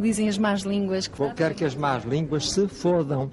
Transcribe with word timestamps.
Dizem 0.00 0.28
as 0.28 0.38
más 0.38 0.62
línguas 0.62 1.06
que. 1.06 1.20
Eu 1.20 1.34
quero 1.34 1.54
que 1.54 1.64
as 1.64 1.74
más 1.74 2.04
línguas 2.04 2.50
se 2.50 2.66
fodam. 2.68 3.30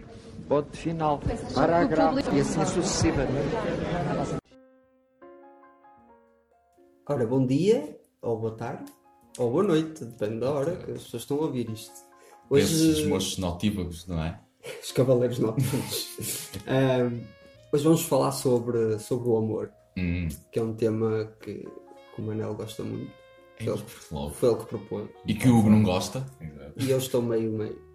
Ponto 0.47 0.75
final. 0.75 1.19
Parágrafo. 1.53 2.19
E 2.35 2.39
assim 2.41 2.65
sucessivamente. 2.65 3.55
Ora, 7.09 7.25
bom 7.25 7.45
dia, 7.45 7.97
ou 8.21 8.37
boa 8.37 8.55
tarde, 8.55 8.91
ou 9.37 9.49
boa 9.51 9.63
noite, 9.63 10.03
depende 10.03 10.41
da 10.41 10.51
hora 10.51 10.75
que 10.75 10.91
as 10.91 11.03
pessoas 11.03 11.23
estão 11.23 11.37
a 11.37 11.41
ouvir 11.41 11.69
isto. 11.69 11.93
Esses 12.51 13.05
moços 13.05 13.37
notívagos, 13.37 14.05
não 14.07 14.21
é? 14.21 14.39
Os 14.83 14.91
cavaleiros 14.91 15.39
notívagos. 15.39 16.49
Ahm, 16.67 17.21
hoje 17.71 17.83
vamos 17.85 18.01
falar 18.03 18.31
sobre, 18.33 18.99
sobre 18.99 19.29
o 19.29 19.37
amor, 19.37 19.71
Hum, 19.97 20.27
que 20.51 20.59
é 20.59 20.61
um 20.61 20.73
tema 20.75 21.31
que, 21.41 21.53
que 22.13 22.21
o 22.21 22.23
Manel 22.23 22.53
gosta 22.53 22.83
muito. 22.83 23.11
Foi 23.57 23.67
ele, 23.73 23.83
logo. 24.11 24.29
foi 24.35 24.49
ele 24.49 24.57
que 24.59 24.65
propôs. 24.65 25.09
E 25.25 25.33
que 25.33 25.47
o 25.49 25.57
Hugo 25.57 25.69
não 25.69 25.83
gosta. 25.83 26.25
E 26.77 26.89
eu 26.89 26.97
estou 26.97 27.21
meio 27.21 27.51
meio. 27.51 27.87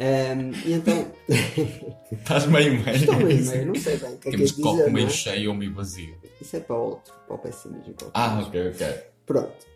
Ahm, 0.00 0.52
e 0.64 0.74
então, 0.74 1.12
Estás 2.12 2.46
meio 2.46 2.72
meio. 2.84 2.96
estou 2.96 3.16
meio 3.16 3.44
meio, 3.44 3.66
não 3.66 3.74
sei 3.74 3.96
bem 3.96 4.14
o 4.14 4.18
que 4.18 4.28
é 4.28 4.30
que 4.30 4.36
é 4.36 4.38
Temos 4.38 4.56
de 4.56 4.62
copo 4.62 4.76
dizer, 4.76 4.92
meio 4.92 5.06
é? 5.06 5.10
cheio 5.10 5.50
ou 5.50 5.56
meio 5.56 5.74
vazio. 5.74 6.16
Isso 6.40 6.56
é 6.56 6.60
para 6.60 6.76
outro, 6.76 7.12
para 7.26 7.34
o 7.34 7.38
pessimismo. 7.38 7.94
para 7.94 8.06
o 8.06 8.10
Ah, 8.14 8.40
ok, 8.46 8.68
ok. 8.70 8.86
Pronto. 9.26 9.66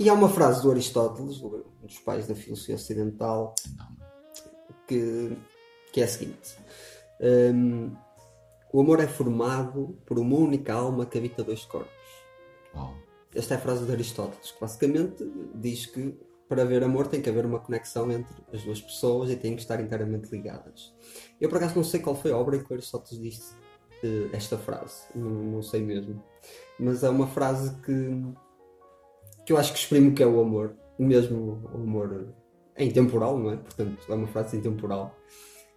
E 0.00 0.08
há 0.08 0.12
uma 0.12 0.28
frase 0.28 0.60
do 0.60 0.72
Aristóteles, 0.72 1.40
um 1.40 1.62
dos 1.86 1.98
pais 2.00 2.26
da 2.26 2.34
filosofia 2.34 2.74
ocidental, 2.74 3.54
Não. 3.76 3.96
que, 4.88 5.36
que 5.92 6.00
é 6.00 6.04
a 6.04 6.08
seguinte: 6.08 6.56
hum, 7.20 7.92
O 8.72 8.80
amor 8.80 8.98
é 8.98 9.06
formado 9.06 9.96
por 10.04 10.18
uma 10.18 10.36
única 10.36 10.74
alma 10.74 11.06
que 11.06 11.16
habita 11.16 11.44
dois 11.44 11.64
corpos. 11.64 11.92
Uau. 12.74 12.92
Esta 13.34 13.54
é 13.54 13.56
a 13.56 13.60
frase 13.60 13.84
de 13.84 13.92
Aristóteles, 13.92 14.52
que 14.52 14.60
basicamente 14.60 15.28
diz 15.54 15.86
que 15.86 16.16
para 16.48 16.62
haver 16.62 16.84
amor 16.84 17.08
tem 17.08 17.20
que 17.20 17.28
haver 17.28 17.44
uma 17.46 17.58
conexão 17.58 18.10
entre 18.12 18.34
as 18.52 18.62
duas 18.62 18.80
pessoas 18.80 19.30
e 19.30 19.36
têm 19.36 19.56
que 19.56 19.62
estar 19.62 19.80
inteiramente 19.80 20.30
ligadas. 20.30 20.94
Eu 21.40 21.48
por 21.48 21.56
acaso 21.56 21.74
não 21.76 21.84
sei 21.84 22.00
qual 22.00 22.14
foi 22.14 22.30
a 22.30 22.36
obra 22.36 22.56
em 22.56 22.62
que 22.62 22.72
Aristóteles 22.72 23.20
disse 23.20 23.54
eh, 24.02 24.28
esta 24.32 24.58
frase, 24.58 25.04
não, 25.14 25.30
não 25.30 25.62
sei 25.62 25.82
mesmo. 25.82 26.22
Mas 26.78 27.02
é 27.02 27.08
uma 27.08 27.26
frase 27.26 27.74
que, 27.80 28.22
que 29.46 29.52
eu 29.52 29.56
acho 29.56 29.72
que 29.72 29.78
exprime 29.78 30.10
o 30.10 30.14
que 30.14 30.22
é 30.22 30.26
o 30.26 30.40
amor. 30.40 30.76
Mesmo 30.98 31.62
o 31.72 31.76
amor 31.76 32.32
é 32.76 32.84
intemporal, 32.84 33.38
não 33.38 33.52
é? 33.52 33.56
Portanto, 33.56 33.98
é 34.08 34.14
uma 34.14 34.28
frase 34.28 34.56
intemporal. 34.56 35.16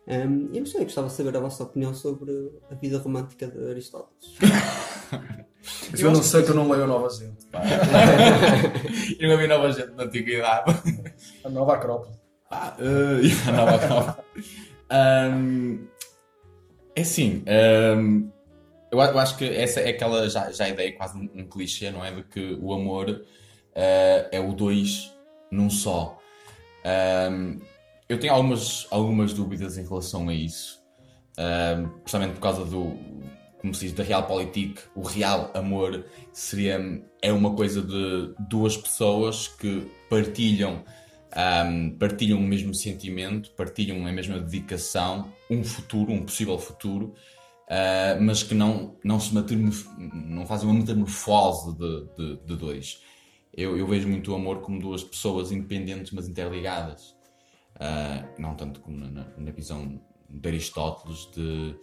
Hum, 0.08 0.50
eu 0.53 0.59
não 0.59 0.66
sei, 0.66 0.83
gostava 0.83 1.08
de 1.08 1.13
saber 1.13 1.35
a 1.35 1.39
vossa 1.39 1.63
opinião 1.63 1.94
sobre 1.94 2.31
a 2.69 2.75
vida 2.75 2.97
romântica 2.97 3.47
de 3.47 3.69
Aristóteles. 3.69 4.38
Isso 5.93 6.05
eu 6.05 6.11
não 6.11 6.23
sei 6.23 6.43
que 6.43 6.49
eu 6.51 6.55
não 6.55 6.69
leio 6.69 6.83
a 6.83 6.87
Nova 6.87 7.09
Gente. 7.09 7.37
Eu 9.19 9.29
não 9.29 9.37
vi 9.37 9.47
nova 9.47 9.71
gente 9.71 9.91
na 9.93 10.03
antiguidade. 10.03 10.71
A 11.43 11.49
Nova 11.49 11.73
Acrópole. 11.75 12.15
Ah, 12.51 12.75
uh, 12.79 13.51
nova, 13.51 13.88
nova. 13.88 14.25
Ahm, 14.89 15.88
é 16.95 17.01
assim, 17.01 17.43
ahm, 17.47 18.29
eu, 18.91 19.01
a- 19.01 19.07
eu 19.07 19.19
acho 19.19 19.38
que 19.38 19.45
essa 19.45 19.79
é 19.81 19.89
aquela 19.89 20.29
já, 20.29 20.51
já 20.51 20.65
a 20.65 20.69
ideia, 20.69 20.93
quase 20.95 21.17
um, 21.17 21.29
um 21.33 21.45
clichê, 21.47 21.89
não 21.91 22.03
é? 22.05 22.11
De 22.11 22.23
que 22.23 22.57
o 22.61 22.73
amor 22.73 23.23
ah, 23.75 24.27
é 24.31 24.39
o 24.39 24.53
dois 24.53 25.11
num 25.51 25.69
só. 25.69 26.17
Ahm, 26.85 27.59
eu 28.07 28.19
tenho 28.19 28.33
algumas, 28.33 28.88
algumas 28.91 29.33
dúvidas 29.33 29.77
em 29.77 29.83
relação 29.85 30.29
a 30.29 30.33
isso, 30.33 30.81
precisamente 32.03 32.33
por 32.35 32.41
causa 32.41 32.63
do, 32.63 32.97
como 33.67 33.75
se 33.75 33.85
diz, 33.87 33.93
da 33.93 34.03
realpolitik, 34.03 34.79
o 34.95 35.01
real 35.01 35.51
amor 35.53 36.05
seria, 36.31 36.79
é 37.21 37.33
uma 37.33 37.53
coisa 37.53 37.81
de 37.81 38.33
duas 38.47 38.77
pessoas 38.77 39.49
que 39.49 39.91
partilham 40.09 40.85
um, 41.35 41.89
partilham 41.97 42.39
o 42.39 42.41
mesmo 42.41 42.73
sentimento, 42.73 43.51
partilham 43.51 44.07
a 44.07 44.11
mesma 44.13 44.39
dedicação, 44.39 45.29
um 45.51 45.65
futuro, 45.65 46.13
um 46.13 46.23
possível 46.23 46.57
futuro, 46.57 47.13
uh, 47.67 48.21
mas 48.21 48.41
que 48.41 48.55
não, 48.55 48.95
não 49.03 49.19
se 49.19 49.35
não 49.35 50.45
fazem 50.45 50.69
uma 50.69 50.79
metamorfose 50.79 51.77
de, 51.77 52.07
de, 52.16 52.38
de 52.45 52.56
dois. 52.56 53.01
Eu, 53.53 53.77
eu 53.77 53.85
vejo 53.85 54.07
muito 54.07 54.31
o 54.31 54.35
amor 54.35 54.61
como 54.61 54.79
duas 54.79 55.03
pessoas 55.03 55.51
independentes, 55.51 56.13
mas 56.13 56.29
interligadas. 56.29 57.17
Uh, 57.75 58.41
não 58.41 58.56
tanto 58.56 58.79
como 58.79 58.97
na, 58.97 59.25
na- 59.38 59.51
visão 59.51 60.00
de 60.29 60.47
Aristóteles 60.47 61.29
de 61.33 61.75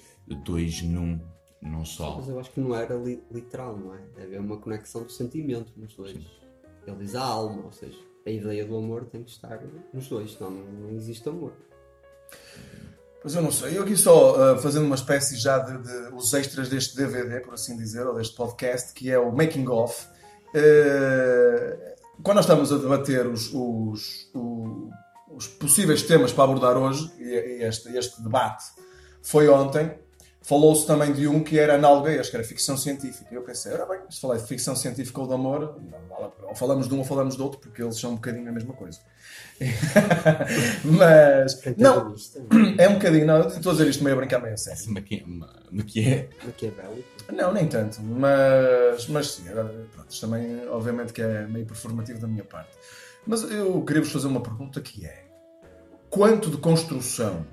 dois 0.44 0.82
num, 0.82 1.20
num 1.64 1.84
só. 1.84 2.16
Mas 2.18 2.28
eu 2.28 2.38
acho 2.38 2.50
que 2.52 2.60
não 2.60 2.74
era 2.76 2.94
li- 2.94 3.22
literal, 3.32 3.76
não 3.76 3.94
é? 3.94 3.98
Deve 4.14 4.36
haver 4.36 4.40
uma 4.40 4.58
conexão 4.58 5.02
do 5.02 5.10
sentimento 5.10 5.72
nos 5.76 5.94
dois. 5.94 6.12
Ele 6.86 6.96
diz 6.98 7.14
a 7.14 7.22
alma, 7.22 7.64
ou 7.64 7.72
seja, 7.72 7.98
a 8.26 8.30
ideia 8.30 8.64
do 8.64 8.76
amor 8.76 9.06
tem 9.06 9.22
que 9.24 9.30
estar 9.30 9.58
nos 9.92 10.06
dois, 10.08 10.34
senão 10.34 10.50
não, 10.50 10.64
não 10.64 10.90
existe 10.90 11.26
amor. 11.28 11.52
Pois 13.22 13.34
eu 13.34 13.40
não 13.42 13.50
sei. 13.50 13.78
Eu 13.78 13.82
aqui 13.84 13.96
só 13.96 14.36
ah, 14.52 14.58
fazendo 14.58 14.84
uma 14.84 14.94
espécie 14.94 15.36
já 15.36 15.58
de, 15.58 15.78
de- 15.78 16.14
os 16.14 16.32
extras 16.34 16.68
deste 16.68 16.94
DVD, 16.96 17.40
por 17.40 17.54
assim 17.54 17.74
dizer, 17.76 18.06
ou 18.06 18.14
deste 18.14 18.36
podcast, 18.36 18.92
que 18.92 19.10
é 19.10 19.18
o 19.18 19.32
Making 19.34 19.66
Of. 19.68 20.06
Eh, 20.54 21.96
quando 22.22 22.36
nós 22.36 22.44
estamos 22.44 22.70
a 22.72 22.76
debater 22.76 23.26
os, 23.26 23.50
os, 23.52 24.30
o- 24.34 24.90
os 25.30 25.46
possíveis 25.48 26.02
temas 26.02 26.32
para 26.32 26.44
abordar 26.44 26.76
hoje, 26.76 27.10
e, 27.18 27.24
e 27.24 27.62
este, 27.64 27.88
este 27.96 28.22
debate 28.22 28.64
foi 29.22 29.48
ontem, 29.48 29.98
falou-se 30.44 30.86
também 30.86 31.12
de 31.12 31.26
um 31.26 31.42
que 31.42 31.58
era 31.58 31.74
análogo 31.74 32.06
a 32.06 32.12
este, 32.12 32.30
que 32.30 32.36
era 32.36 32.44
ficção 32.46 32.76
científica. 32.76 33.26
E 33.32 33.34
eu 33.34 33.42
pensei, 33.42 33.72
ora 33.72 33.86
bem, 33.86 34.00
se 34.10 34.20
falar 34.20 34.36
de 34.36 34.46
ficção 34.46 34.76
científica 34.76 35.20
ou 35.20 35.26
de 35.26 35.34
amor, 35.34 35.80
ou 36.42 36.54
falamos 36.54 36.86
de 36.86 36.94
um 36.94 36.98
ou 36.98 37.04
falamos 37.04 37.34
do 37.34 37.44
outro, 37.44 37.58
porque 37.60 37.82
eles 37.82 37.98
são 37.98 38.12
um 38.12 38.14
bocadinho 38.16 38.48
a 38.48 38.52
mesma 38.52 38.74
coisa. 38.74 39.00
Mas, 40.84 41.60
não, 41.76 42.14
é 42.78 42.88
um 42.88 42.94
bocadinho, 42.94 43.26
não, 43.26 43.36
eu 43.38 43.48
estou 43.48 43.70
a 43.70 43.74
dizer 43.74 43.88
isto 43.88 44.04
meio 44.04 44.16
a 44.16 44.18
brincar, 44.18 44.40
meio 44.40 44.54
a 44.54 44.56
sério. 44.56 44.92
Maqui- 44.92 45.24
ma- 45.26 45.52
Maquié. 45.70 46.28
maquiavélico. 46.44 47.08
Não, 47.32 47.52
nem 47.52 47.66
tanto, 47.66 48.00
mas, 48.02 49.06
mas 49.08 49.30
sim, 49.32 49.48
agora, 49.48 49.72
pronto, 49.92 50.10
isto 50.10 50.26
também, 50.26 50.66
obviamente, 50.68 51.12
que 51.12 51.22
é 51.22 51.46
meio 51.46 51.66
performativo 51.66 52.20
da 52.20 52.26
minha 52.28 52.44
parte. 52.44 52.70
Mas 53.26 53.42
eu 53.50 53.82
queria 53.84 54.02
vos 54.02 54.12
fazer 54.12 54.26
uma 54.26 54.42
pergunta 54.42 54.80
que 54.80 55.06
é: 55.06 55.24
quanto 56.10 56.50
de 56.50 56.58
construção, 56.58 57.46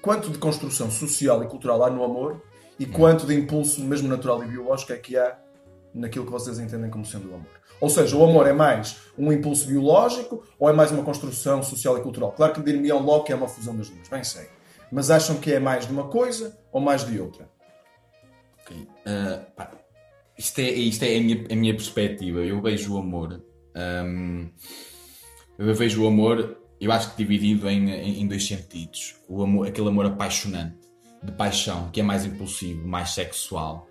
quanto 0.00 0.30
de 0.30 0.38
construção 0.38 0.90
social 0.90 1.42
e 1.42 1.46
cultural 1.46 1.82
há 1.84 1.90
no 1.90 2.02
amor 2.04 2.42
e 2.78 2.86
quanto 2.86 3.26
de 3.26 3.34
impulso, 3.34 3.82
mesmo 3.84 4.08
natural 4.08 4.42
e 4.42 4.46
biológico, 4.46 4.92
é 4.92 4.96
que 4.96 5.16
há 5.16 5.38
naquilo 5.94 6.24
que 6.24 6.30
vocês 6.30 6.58
entendem 6.58 6.90
como 6.90 7.04
sendo 7.04 7.30
o 7.30 7.34
amor? 7.34 7.60
Ou 7.80 7.88
seja, 7.88 8.16
o 8.16 8.24
amor 8.24 8.46
é 8.46 8.52
mais 8.52 8.98
um 9.18 9.32
impulso 9.32 9.66
biológico 9.66 10.42
ou 10.58 10.68
é 10.68 10.72
mais 10.72 10.90
uma 10.90 11.02
construção 11.02 11.62
social 11.62 11.98
e 11.98 12.02
cultural? 12.02 12.32
Claro 12.32 12.52
que 12.52 12.62
dir-me 12.62 12.90
logo 12.90 13.24
que 13.24 13.32
é 13.32 13.36
uma 13.36 13.48
fusão 13.48 13.76
das 13.76 13.88
duas, 13.88 14.08
bem 14.08 14.24
sei. 14.24 14.48
Mas 14.92 15.10
acham 15.10 15.36
que 15.36 15.52
é 15.52 15.60
mais 15.60 15.86
de 15.86 15.92
uma 15.92 16.08
coisa 16.08 16.58
ou 16.72 16.80
mais 16.80 17.04
de 17.04 17.20
outra? 17.20 17.48
Ok. 18.62 18.88
Ah, 19.06 19.42
pá, 19.56 19.70
isto 20.36 20.58
é, 20.58 20.70
isto 20.70 21.02
é 21.04 21.16
a, 21.16 21.20
minha, 21.20 21.46
a 21.50 21.54
minha 21.54 21.74
perspectiva. 21.74 22.40
Eu 22.40 22.60
vejo 22.60 22.94
o 22.94 22.98
amor. 22.98 23.42
ahm, 23.74 24.48
eu 25.58 25.74
vejo 25.74 26.02
o 26.02 26.06
amor, 26.06 26.56
eu 26.80 26.90
acho 26.90 27.10
que 27.10 27.16
dividido 27.18 27.68
em, 27.68 27.90
em, 27.90 28.22
em 28.22 28.26
dois 28.26 28.46
sentidos. 28.46 29.16
O 29.28 29.42
amor, 29.42 29.68
aquele 29.68 29.88
amor 29.88 30.06
apaixonante, 30.06 30.76
de 31.22 31.32
paixão, 31.32 31.90
que 31.90 32.00
é 32.00 32.02
mais 32.02 32.24
impulsivo, 32.24 32.88
mais 32.88 33.10
sexual, 33.10 33.86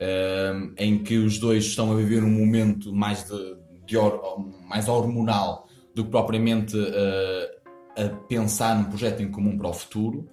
ahm, 0.00 0.74
em 0.76 0.98
que 0.98 1.16
os 1.16 1.38
dois 1.38 1.64
estão 1.64 1.90
a 1.90 1.94
viver 1.94 2.22
um 2.22 2.30
momento 2.30 2.92
mais, 2.92 3.24
de, 3.24 3.56
de 3.86 3.96
hor- 3.96 4.46
mais 4.68 4.86
hormonal 4.88 5.66
do 5.94 6.04
que 6.04 6.10
propriamente 6.10 6.76
ah, 6.76 8.04
a 8.04 8.08
pensar 8.28 8.76
num 8.76 8.84
projeto 8.84 9.22
em 9.22 9.30
comum 9.30 9.56
para 9.56 9.68
o 9.68 9.72
futuro. 9.72 10.28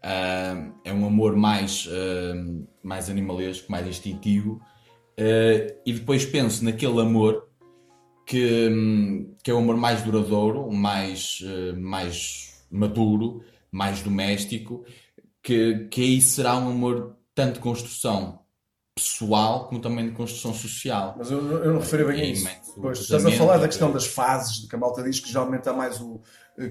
Ah, 0.00 0.70
é 0.84 0.92
um 0.92 1.04
amor 1.04 1.34
mais, 1.36 1.88
ah, 1.90 2.62
mais 2.82 3.10
animalesco, 3.10 3.70
mais 3.70 3.86
instintivo. 3.88 4.60
Ah, 5.18 5.74
e 5.84 5.92
depois 5.92 6.24
penso 6.24 6.64
naquele 6.64 7.00
amor 7.00 7.48
que, 8.32 8.70
hum, 8.70 9.34
que 9.44 9.50
é 9.50 9.54
o 9.54 9.58
amor 9.58 9.76
mais 9.76 10.00
duradouro, 10.02 10.72
mais, 10.72 11.40
ah, 11.44 11.76
mais 11.78 12.64
maduro, 12.70 13.44
mais 13.70 14.00
doméstico, 14.00 14.86
que, 15.42 15.86
que 15.90 16.00
aí 16.00 16.22
será 16.22 16.56
um 16.56 16.70
amor 16.70 17.14
tanto 17.34 17.54
de 17.54 17.60
construção 17.60 18.40
pessoal 18.94 19.68
como 19.68 19.82
também 19.82 20.06
de 20.06 20.12
construção 20.12 20.54
social. 20.54 21.14
Mas 21.18 21.30
eu, 21.30 21.46
eu 21.62 21.74
não 21.74 21.80
referi 21.80 22.04
bem 22.04 22.20
a 22.20 22.24
E 22.24 22.32
isso. 22.32 22.48
Pois, 22.80 23.00
estás 23.00 23.26
a 23.26 23.32
falar 23.32 23.58
da 23.58 23.68
questão 23.68 23.90
eh, 23.90 23.92
das 23.92 24.06
fases, 24.06 24.62
de 24.62 24.66
que 24.66 24.76
a 24.76 24.78
malta 24.78 25.02
diz 25.02 25.20
que 25.20 25.28
geralmente 25.28 25.68
há 25.68 25.74
mais 25.74 26.00
o. 26.00 26.22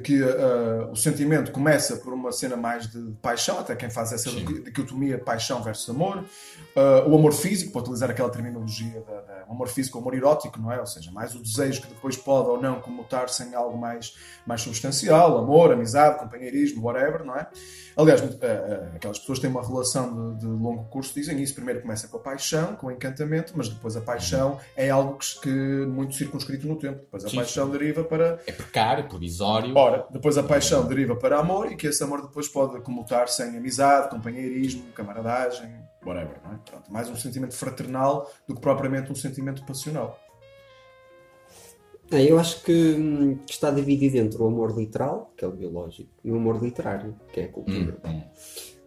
que 0.04 0.22
eh, 0.22 0.88
o 0.92 0.96
sentimento 0.96 1.52
começa 1.52 1.96
por 1.98 2.14
uma 2.14 2.32
cena 2.32 2.56
mais 2.56 2.88
de 2.88 3.00
paixão, 3.22 3.60
até 3.60 3.76
quem 3.76 3.90
faz 3.90 4.12
essa 4.14 4.30
Sim. 4.30 4.46
dicotomia 4.64 5.18
paixão 5.18 5.64
versus 5.64 5.90
amor. 5.90 6.24
Eh, 6.76 7.04
o 7.08 7.16
amor 7.16 7.34
físico, 7.34 7.72
para 7.72 7.82
utilizar 7.82 8.10
aquela 8.12 8.30
terminologia, 8.30 9.02
da, 9.02 9.22
da- 9.22 9.42
o 9.50 9.54
amor 9.54 9.68
físico, 9.68 9.98
o 9.98 10.02
amor 10.02 10.14
erótico, 10.14 10.60
não 10.62 10.72
é? 10.72 10.80
Ou 10.80 10.86
seja, 10.86 11.12
mais 11.12 11.34
o 11.36 11.40
desejo 11.42 11.82
que 11.82 11.88
depois 11.88 12.16
pode 12.16 12.48
ou 12.50 12.62
não 12.62 12.80
comutar-se 12.80 13.44
em 13.44 13.54
algo 13.56 13.78
mais, 13.78 14.16
mais 14.46 14.62
substancial, 14.62 15.38
amor, 15.38 15.74
amizade, 15.74 16.20
companheirismo, 16.20 16.84
whatever, 16.86 17.26
não 17.26 17.36
é? 17.36 17.48
Aliás, 17.98 18.22
eh, 18.22 18.28
eh, 18.42 18.92
aquelas 18.96 19.20
pessoas 19.20 19.40
que 19.40 19.48
têm 19.48 19.52
uma 19.52 19.66
relação 19.68 20.36
de, 20.36 20.42
de 20.42 20.46
longo 20.46 20.86
curso 20.86 21.14
dizem 21.14 21.42
isso. 21.42 21.54
Primeiro 21.56 21.82
começa 21.82 22.08
com 22.08 22.18
a 22.18 22.20
paixão, 22.22 22.76
com 22.76 22.88
o 22.88 22.92
encantamento, 22.92 23.52
mas 23.56 23.68
depois 23.68 23.98
a 23.98 24.02
paixão 24.02 24.60
é 24.78 24.90
algo 24.90 25.18
que, 25.18 25.40
que 25.42 25.50
muito 25.88 26.14
circunscrito 26.16 26.66
no 26.68 26.78
tempo. 26.78 27.00
Depois 27.02 27.26
a 27.26 27.30
Sim. 27.30 27.36
paixão 27.38 27.70
deriva 27.70 28.04
para. 28.04 28.40
É 28.48 28.52
precário, 28.54 29.08
provisório. 29.10 29.71
Ora, 29.76 30.08
depois 30.12 30.38
a 30.38 30.44
paixão 30.44 30.88
deriva 30.88 31.16
para 31.16 31.40
amor 31.40 31.72
e 31.72 31.76
que 31.76 31.88
esse 31.88 32.04
amor 32.04 32.22
depois 32.22 32.48
pode 32.48 32.80
comutar-se 32.82 33.44
em 33.44 33.58
amizade, 33.58 34.10
companheirismo, 34.10 34.84
camaradagem, 34.94 35.74
whatever. 36.06 36.40
Não 36.44 36.54
é? 36.54 36.60
Pronto, 36.70 36.92
mais 36.92 37.10
um 37.10 37.16
sentimento 37.16 37.56
fraternal 37.56 38.30
do 38.48 38.56
que 38.56 38.62
propriamente 38.62 39.12
um 39.12 39.16
sentimento 39.16 39.66
passional. 39.66 40.20
É, 42.12 42.30
eu 42.30 42.38
acho 42.38 42.62
que, 42.64 42.74
hum, 42.74 43.38
que 43.46 43.54
está 43.54 43.72
dividido 43.72 44.18
entre 44.18 44.42
o 44.42 44.48
amor 44.48 44.78
literal, 44.78 45.32
que 45.38 45.46
é 45.46 45.48
o 45.48 45.52
biológico, 45.52 46.10
e 46.24 46.30
o 46.30 46.36
amor 46.36 46.62
literário, 46.62 47.16
que 47.32 47.40
é 47.40 47.44
a 47.46 47.50
cultura. 47.50 47.98
hum. 48.06 48.22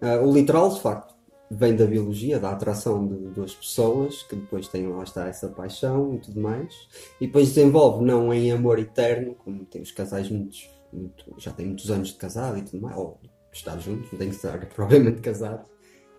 Ah, 0.01 0.21
o 0.21 0.31
literal, 0.31 0.69
de 0.69 0.81
facto, 0.81 1.15
vem 1.51 1.75
da 1.75 1.87
biologia, 1.87 2.39
da 2.39 2.51
atração 2.51 3.07
de 3.07 3.15
duas 3.29 3.55
pessoas 3.55 4.23
que 4.25 4.37
depois 4.37 4.69
têm 4.69 4.89
lá 4.89 5.03
está 5.03 5.27
essa 5.27 5.49
paixão 5.49 6.15
e 6.15 6.19
tudo 6.19 6.41
mais, 6.41 6.75
e 7.21 7.27
depois 7.27 7.49
desenvolve 7.49 8.05
não 8.05 8.33
em 8.33 8.53
amor 8.53 8.79
eterno, 8.79 9.35
como 9.37 9.65
tem 9.65 9.81
os 9.81 9.91
casais 9.91 10.29
muitos, 10.29 10.69
muito, 10.95 11.35
já 11.39 11.53
têm 11.53 11.67
muitos 11.67 11.91
anos 11.91 12.09
de 12.09 12.15
casado 12.15 12.59
e 12.59 12.63
tudo 12.63 12.81
mais, 12.83 12.97
ou 12.97 13.19
de 13.23 13.31
estar 13.53 13.77
juntos, 13.79 14.11
não 14.13 14.19
tem 14.19 14.29
que 14.31 14.37
estar 14.37 14.59
propriamente 14.75 15.21
casados. 15.21 15.67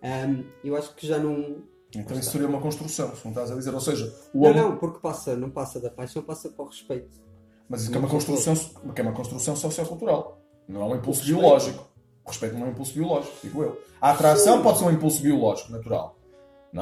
Ahm, 0.04 0.44
eu 0.64 0.76
acho 0.76 0.94
que 0.96 1.08
já 1.08 1.18
não. 1.18 1.64
Então 1.96 2.18
isso 2.20 2.32
seria 2.32 2.48
uma 2.48 2.60
construção, 2.60 3.16
se 3.16 3.24
não 3.24 3.32
estás 3.32 3.52
a 3.52 3.56
dizer. 3.56 3.74
Ou 3.74 3.80
seja, 3.80 4.14
o 4.34 4.42
Não, 4.42 4.50
amor. 4.50 4.62
não, 4.72 4.78
porque 4.78 5.00
passa, 5.00 5.36
não 5.36 5.50
passa 5.50 5.80
da 5.80 5.90
paixão, 5.90 6.22
passa 6.22 6.50
para 6.50 6.66
o 6.66 6.68
respeito. 6.68 7.24
Mas 7.70 7.82
isso 7.82 7.92
que 7.92 7.98
é 7.98 8.00
uma 8.00 8.10
construção, 8.10 8.54
que 8.94 9.02
é 9.02 9.04
uma 9.04 9.14
construção 9.14 9.56
sociocultural. 9.56 10.42
Não 10.68 10.82
é 10.82 10.86
um 10.86 10.96
impulso 10.98 11.22
respeito. 11.22 11.40
biológico. 11.42 11.88
O 12.26 12.30
respeito 12.30 12.56
não 12.56 12.64
é 12.66 12.70
um 12.70 12.72
impulso 12.72 12.94
biológico, 12.94 13.36
digo 13.42 13.64
eu. 13.64 13.82
A 14.02 14.12
atração 14.12 14.62
pode 14.62 14.80
ser 14.80 14.86
um 14.86 14.92
impulso 14.92 15.22
biológico, 15.22 15.72
natural. 15.72 16.18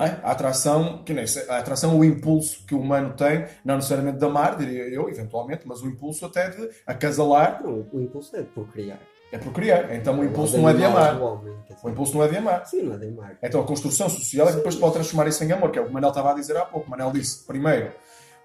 É? 0.02 0.20
A 0.24 0.32
atração, 0.32 1.04
que 1.04 1.14
nem 1.14 1.26
a 1.50 1.58
atração, 1.58 1.98
o 2.00 2.04
impulso 2.04 2.66
que 2.66 2.74
o 2.74 2.80
humano 2.80 3.14
tem, 3.14 3.46
não 3.64 3.76
necessariamente 3.76 4.18
de 4.18 4.26
amar, 4.26 4.58
diria 4.58 4.84
eu, 4.90 5.08
eventualmente, 5.10 5.68
mas 5.68 5.82
o 5.82 5.88
impulso 5.88 6.26
até 6.26 6.50
de 6.50 6.70
acasalar 6.88 7.62
Não, 7.64 7.86
o 7.92 8.02
impulso 8.02 8.36
é 8.36 8.40
de 8.42 8.48
procriar. 8.48 8.98
é 9.32 9.38
procriar. 9.38 9.94
Então 9.94 10.20
o 10.20 10.24
impulso 10.24 10.56
Os 10.56 10.62
não 10.62 10.70
é 10.70 10.74
de 10.74 10.84
amar. 10.84 11.20
O 11.22 11.90
impulso 11.90 12.16
não 12.18 12.24
é 12.24 12.28
de 12.28 12.38
amar. 12.38 12.66
Sim, 12.66 12.84
não 12.84 12.96
é 12.96 12.98
de 12.98 13.08
amar. 13.08 13.38
Então 13.44 13.62
a 13.62 13.66
construção 13.66 14.10
social 14.10 14.48
é 14.48 14.52
que 14.52 14.58
depois 14.58 14.76
pode 14.76 14.94
transformar 14.94 15.28
isso 15.28 15.44
em 15.44 15.52
amor, 15.52 15.70
que 15.72 15.78
é 15.78 15.82
o 15.82 15.86
que 15.86 15.92
o 15.92 15.94
Manel 15.94 16.10
estava 16.10 16.32
a 16.32 16.34
dizer 16.34 16.58
há 16.58 16.66
pouco. 16.66 16.88
O 16.88 16.90
Manel 16.90 17.12
disse, 17.12 17.46
primeiro, 17.46 17.92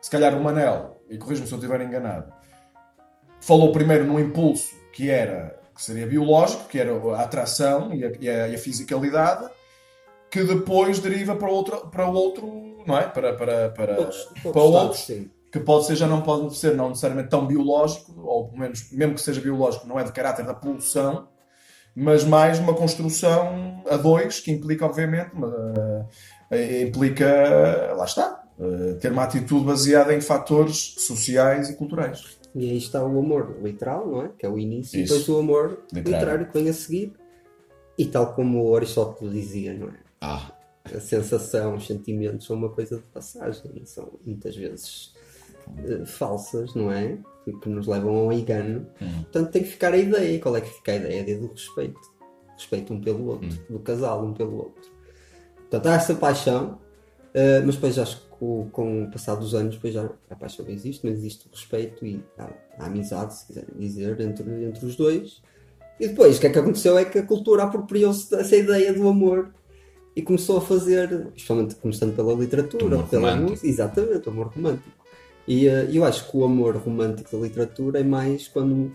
se 0.03 0.11
calhar 0.11 0.35
o 0.35 0.43
Manel, 0.43 1.01
e 1.09 1.17
corrijo-me 1.17 1.47
se 1.47 1.55
eu 1.55 1.59
estiver 1.59 1.81
enganado, 1.81 2.31
falou 3.41 3.73
primeiro 3.73 4.05
num 4.05 4.19
impulso 4.21 4.75
que 4.93 5.09
era 5.11 5.57
que 5.75 5.83
seria 5.85 6.07
biológico, 6.09 6.65
que 6.69 6.79
era 6.79 6.93
a 6.93 7.23
atração 7.23 7.95
e 7.95 8.05
a, 8.05 8.11
e 8.21 8.29
a- 8.29 8.49
e 8.49 8.55
a 8.57 8.59
fisicalidade, 8.59 9.49
que 10.31 10.43
depois 10.45 10.99
deriva 10.99 11.35
para 11.37 11.49
outro, 11.51 11.89
para 11.89 12.07
outro 12.09 12.69
não 12.87 12.97
é? 12.97 13.03
Para, 13.07 13.35
para, 13.35 13.69
para, 13.71 13.95
Todos, 13.97 14.25
todos 14.43 14.53
para 14.53 14.63
outros, 14.63 15.01
sim. 15.05 15.31
que 15.53 15.61
pode 15.61 15.87
ser, 15.87 15.97
já 15.97 16.07
não 16.07 16.23
pode 16.23 16.57
ser 16.57 16.75
não 16.75 16.89
necessariamente 16.89 17.29
tão 17.29 17.47
biológico, 17.47 18.15
ou 18.19 18.47
pelo 18.49 18.61
menos, 18.61 18.91
mesmo 18.93 19.15
que 19.15 19.21
seja 19.21 19.41
biológico, 19.41 19.87
não 19.87 19.99
é 20.01 20.05
de 20.05 20.13
caráter 20.13 20.45
da 20.47 20.55
pulsão, 20.55 21.29
mas 21.95 22.25
mais 22.25 22.59
uma 22.59 22.73
construção 22.75 23.83
a 23.91 23.97
dois, 23.97 24.41
que 24.41 24.51
implica, 24.51 24.87
obviamente, 24.87 25.33
uma- 25.35 26.09
eh, 26.51 26.83
implica, 26.83 27.93
lá 27.97 28.05
está, 28.05 28.43
eh, 28.59 28.95
ter 29.01 29.13
uma 29.13 29.25
atitude 29.25 29.65
baseada 29.67 30.15
em 30.15 30.21
fatores 30.21 30.95
sociais 30.99 31.69
e 31.69 31.77
culturais. 31.77 32.39
E 32.55 32.71
aí 32.71 32.79
está 32.79 33.03
o 33.05 33.19
amor 33.19 33.59
literal, 33.63 34.07
não 34.07 34.23
é? 34.23 34.31
Que 34.39 34.47
é 34.47 34.49
o 34.49 34.59
início, 34.59 34.99
Isso. 35.01 35.13
e 35.15 35.19
depois 35.19 35.29
o 35.29 35.41
amor 35.41 35.83
Literário. 35.93 36.19
literário. 36.21 36.47
que 36.47 36.53
vem 36.59 36.69
a 36.71 36.73
seguir. 36.73 37.13
E 37.99 38.07
tal 38.07 38.33
como 38.35 38.65
o 38.65 38.77
Aristóteles 38.77 39.33
dizia, 39.35 39.75
não 39.75 39.89
é? 39.89 40.08
Ah, 40.21 40.53
A 40.95 41.01
sensação, 41.01 41.77
os 41.77 41.87
sentimentos 41.87 42.47
são 42.47 42.57
uma 42.57 42.71
coisa 42.71 42.97
de 42.97 43.03
passagem, 43.09 43.85
são 43.85 44.19
muitas 44.25 44.57
vezes 44.57 45.13
eh, 45.87 46.05
falsas, 46.07 46.75
não 46.75 46.91
é? 46.91 47.19
Que, 47.45 47.53
que 47.53 47.69
nos 47.69 47.87
levam 47.87 48.17
ao 48.17 48.33
engano. 48.33 48.87
Hum. 49.03 49.23
Portanto, 49.25 49.51
tem 49.53 49.63
que 49.63 49.69
ficar 49.71 49.93
a 49.93 49.97
ideia. 49.99 50.35
E 50.37 50.41
Qual 50.41 50.57
é 50.57 50.61
que 50.63 50.71
fica 50.71 50.93
a 50.93 50.97
ideia? 50.97 51.19
A 51.21 51.23
ideia 51.23 51.39
do 51.39 51.49
respeito. 51.49 52.01
Respeito 52.57 52.93
um 52.95 53.01
pelo 53.01 53.27
outro, 53.27 53.49
Hum. 53.49 53.59
do 53.75 53.79
casal 53.81 54.25
um 54.25 54.33
pelo 54.33 54.57
outro. 54.57 54.91
Portanto, 55.59 55.87
há 55.87 55.95
essa 55.95 56.15
paixão, 56.15 56.79
eh, 57.35 57.61
mas 57.61 57.75
depois 57.75 57.99
acho 57.99 58.23
que 58.23 58.29
com, 58.39 58.69
com 58.71 59.05
o 59.05 59.11
passar 59.11 59.35
dos 59.35 59.55
anos, 59.55 59.75
depois 59.75 59.93
já 59.93 60.09
a 60.31 60.35
paixão 60.37 60.65
existe, 60.69 61.05
mas 61.07 61.19
existe 61.19 61.47
o 61.47 61.51
respeito 61.51 62.07
e 62.07 62.25
há, 62.39 62.49
a 62.79 62.87
amizade, 62.87 63.35
se 63.35 63.47
quiserem 63.47 63.69
dizer, 63.79 64.21
entre, 64.21 64.65
entre 64.65 64.87
os 64.87 64.97
dois. 64.97 65.43
E 66.01 66.09
depois, 66.09 66.39
o 66.39 66.41
que 66.41 66.47
é 66.47 66.51
que 66.51 66.59
aconteceu 66.59 66.97
é 66.97 67.05
que 67.05 67.19
a 67.19 67.23
cultura 67.27 67.65
apropriou-se 67.65 68.31
dessa 68.31 68.57
ideia 68.57 68.93
do 68.95 69.07
amor 69.09 69.53
e 70.17 70.23
começou 70.23 70.59
a 70.59 70.61
fazer, 70.61 71.09
principalmente 71.29 71.75
começando 71.77 72.15
pela 72.17 72.33
literatura, 72.35 72.89
Do 72.89 72.95
amor 72.97 73.09
pela 73.09 73.31
romântico. 73.31 73.51
música, 73.51 73.69
exatamente, 73.69 74.29
o 74.29 74.33
amor 74.33 74.47
romântico. 74.55 74.89
E 75.47 75.67
eh, 75.69 75.89
eu 75.93 76.05
acho 76.05 76.31
que 76.31 76.37
o 76.37 76.45
amor 76.45 76.77
romântico 76.77 77.37
da 77.37 77.43
literatura 77.43 78.01
é 78.01 78.05
mais 78.05 78.49
quando 78.49 78.93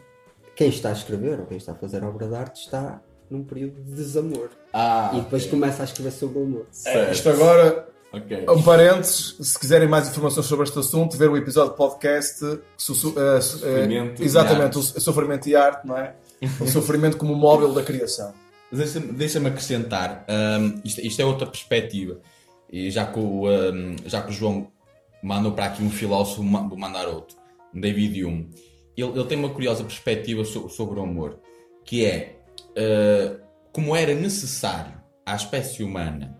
quem 0.55 0.69
está 0.69 0.89
a 0.89 0.91
escrever 0.93 1.39
ou 1.39 1.45
quem 1.45 1.57
está 1.57 1.71
a 1.71 1.75
fazer 1.75 2.03
obra 2.03 2.27
de 2.27 2.35
arte 2.35 2.61
está 2.61 3.01
num 3.29 3.43
período 3.43 3.81
de 3.81 3.93
desamor. 3.95 4.49
ah 4.73 5.11
e 5.15 5.21
depois 5.21 5.43
ok. 5.43 5.51
começa 5.51 5.81
a 5.81 5.85
escrever 5.85 6.11
sobre 6.11 6.39
o 6.39 6.43
amor. 6.43 6.65
É, 6.85 7.11
isto 7.11 7.27
agora, 7.29 7.87
Ok. 8.11 8.45
um 8.49 8.61
parênteses, 8.61 9.35
se 9.41 9.57
quiserem 9.57 9.87
mais 9.87 10.07
informações 10.09 10.45
sobre 10.45 10.65
este 10.65 10.77
assunto, 10.77 11.17
ver 11.17 11.29
o 11.29 11.37
episódio 11.37 11.71
de 11.71 11.77
podcast 11.77 12.59
su- 12.77 12.93
su- 12.93 13.15
eh, 13.17 13.41
su- 13.41 13.57
Sofrimento 13.59 14.21
e 14.21 14.25
exatamente, 14.25 14.77
arte. 14.77 14.77
o 14.77 15.01
sofrimento 15.01 15.47
e 15.49 15.55
arte, 15.55 15.87
não 15.87 15.97
é? 15.97 16.15
O 16.59 16.67
sofrimento 16.67 17.17
como 17.17 17.33
móvel 17.33 17.73
da 17.73 17.81
criação. 17.81 18.31
Deixa-me 18.75 19.13
deixa-me 19.13 19.47
acrescentar, 19.49 20.25
hum, 20.59 20.81
isto, 20.83 20.99
isto 21.01 21.21
é 21.21 21.25
outra 21.25 21.45
perspectiva. 21.45 22.19
E 22.71 22.89
já 22.89 23.05
que, 23.05 23.19
o, 23.19 23.47
hum, 23.47 23.95
já 24.05 24.21
que 24.21 24.31
o 24.31 24.33
João 24.33 24.71
mandou 25.21 25.51
para 25.51 25.65
aqui 25.65 25.83
um 25.83 25.91
filósofo, 25.91 26.41
ma- 26.43 26.67
vou 26.67 26.77
mandar 26.77 27.07
outro, 27.07 27.37
um 27.73 27.79
David 27.79 28.23
Hume. 28.25 28.49
Ele, 28.97 29.09
ele 29.11 29.25
tem 29.25 29.37
uma 29.37 29.49
curiosa 29.49 29.83
perspectiva 29.83 30.43
so- 30.43 30.69
sobre 30.69 30.99
o 30.99 31.03
amor, 31.03 31.39
que 31.85 32.03
é 32.05 32.35
uh, 32.71 33.39
como 33.71 33.95
era 33.95 34.13
necessário 34.15 34.93
à 35.25 35.35
espécie 35.35 35.83
humana 35.83 36.37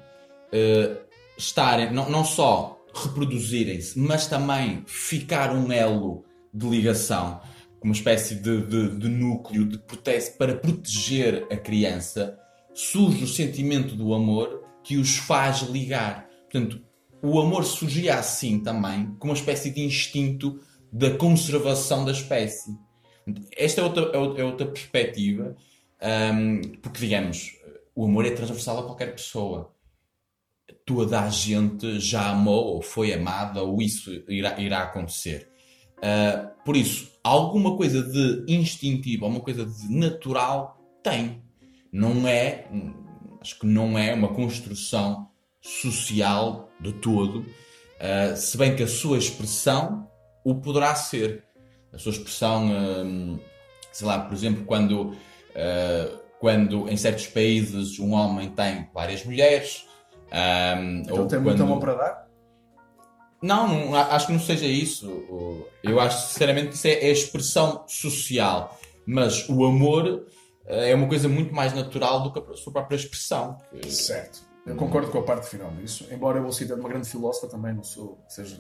uh, 0.50 0.98
estarem, 1.38 1.92
não, 1.92 2.10
não 2.10 2.24
só 2.26 2.80
reproduzirem-se, 2.94 3.98
mas 3.98 4.28
também 4.28 4.84
ficar 4.86 5.52
um 5.54 5.72
elo 5.72 6.24
de 6.54 6.68
ligação, 6.68 7.42
uma 7.84 7.94
espécie 7.94 8.36
de, 8.36 8.62
de- 8.62 8.98
de 8.98 9.10
núcleo 9.10 9.66
de 9.66 9.78
prote 9.78 10.32
para 10.38 10.56
proteger 10.56 11.46
a 11.52 11.58
criança, 11.58 12.40
surge 12.74 13.24
o 13.24 13.28
sentimento 13.28 13.96
do 13.96 14.14
amor 14.14 14.64
que 14.84 14.98
os 14.98 15.18
faz 15.18 15.62
ligar. 15.64 16.28
Portanto, 16.50 16.82
o 17.22 17.40
amor 17.40 17.64
surgia 17.66 18.16
assim 18.16 18.60
também, 18.62 19.16
como 19.20 19.32
uma 19.32 19.38
espécie 19.40 19.70
de 19.72 19.82
instinto 19.82 20.60
da 20.92 21.12
conservação 21.12 22.04
da 22.06 22.12
espécie. 22.12 22.78
Esta 23.56 23.82
é 23.82 23.84
outra, 23.84 24.04
é 24.14 24.18
outra- 24.44 24.66
é 24.66 24.68
perspectiva, 24.68 25.56
hum, 26.34 26.62
porque, 26.82 27.00
digamos, 27.00 27.54
o 27.96 28.06
amor 28.06 28.26
é 28.26 28.32
transversal 28.32 28.80
a 28.80 28.84
qualquer 28.84 29.14
pessoa. 29.14 29.74
Toda 30.86 31.22
a 31.22 31.30
gente 31.30 32.00
já 32.00 32.30
amou, 32.32 32.76
ou 32.76 32.82
foi 32.82 33.14
amada, 33.14 33.62
ou 33.64 33.82
isso 33.82 34.12
irá, 34.28 34.60
irá 34.60 34.84
acontecer. 34.84 35.50
Uh, 36.00 36.52
por 36.66 36.76
isso, 36.76 37.10
alguma 37.24 37.78
coisa 37.78 38.02
de 38.04 38.44
instintivo, 38.48 39.26
alguma 39.26 39.42
coisa 39.44 39.66
de 39.66 39.90
natural 39.96 40.78
tem. 41.02 41.42
Não 41.92 42.28
é, 42.28 42.66
acho 43.42 43.60
que 43.60 43.66
não 43.66 43.98
é 43.98 44.14
uma 44.14 44.30
construção 44.30 45.30
social 45.62 46.70
de 46.80 46.92
todo, 46.94 47.40
uh, 47.40 48.36
se 48.36 48.58
bem 48.58 48.76
que 48.76 48.84
a 48.84 48.88
sua 48.88 49.18
expressão 49.18 50.08
o 50.44 50.56
poderá 50.56 50.94
ser. 50.96 51.44
A 51.94 51.98
sua 52.00 52.12
expressão, 52.12 52.66
hum, 53.06 53.40
sei 53.92 54.08
lá, 54.08 54.20
por 54.20 54.34
exemplo, 54.34 54.66
quando, 54.66 55.10
uh, 55.12 56.20
quando 56.40 56.90
em 56.90 56.98
certos 56.98 57.28
países 57.28 58.00
um 58.00 58.14
homem 58.14 58.50
tem 58.50 58.90
várias 58.94 59.24
mulheres. 59.24 59.86
hum, 60.32 61.02
Então 61.06 61.20
ou 61.22 61.28
tem 61.28 61.40
muito 61.40 61.58
quando- 61.58 61.64
amor 61.64 61.80
para 61.80 61.94
dar? 61.94 62.28
Não, 63.44 63.68
não, 63.68 63.96
acho 63.96 64.28
que 64.28 64.34
não 64.34 64.40
seja 64.40 64.66
isso. 64.66 65.68
Eu 65.84 66.00
acho 66.00 66.28
sinceramente 66.30 66.70
que 66.70 66.76
isso 66.76 66.88
é, 66.88 66.94
a 66.94 67.10
expressão 67.12 67.84
social. 67.88 68.80
Mas 69.06 69.48
o 69.50 69.66
amor 69.66 70.26
eh, 70.66 70.92
é 70.92 70.96
uma 70.96 71.08
coisa 71.08 71.28
muito 71.28 71.54
mais 71.54 71.74
natural 71.74 72.24
do 72.24 72.32
que 72.32 72.40
a 72.52 72.56
sua 72.56 72.72
própria 72.72 72.96
expressão. 72.96 73.58
que- 73.70 73.92
Certo. 73.92 74.42
Eu 74.66 74.78
concordo 74.78 75.12
com 75.12 75.20
a 75.20 75.24
parte 75.24 75.48
final 75.48 75.70
disso, 75.72 76.08
embora 76.10 76.38
eu 76.38 76.44
vou 76.44 76.54
citar 76.54 76.80
uma 76.80 76.88
grande 76.88 77.10
filósofa 77.10 77.48
também, 77.50 77.74
não 77.74 77.84
sou, 77.84 78.18
seja 78.30 78.58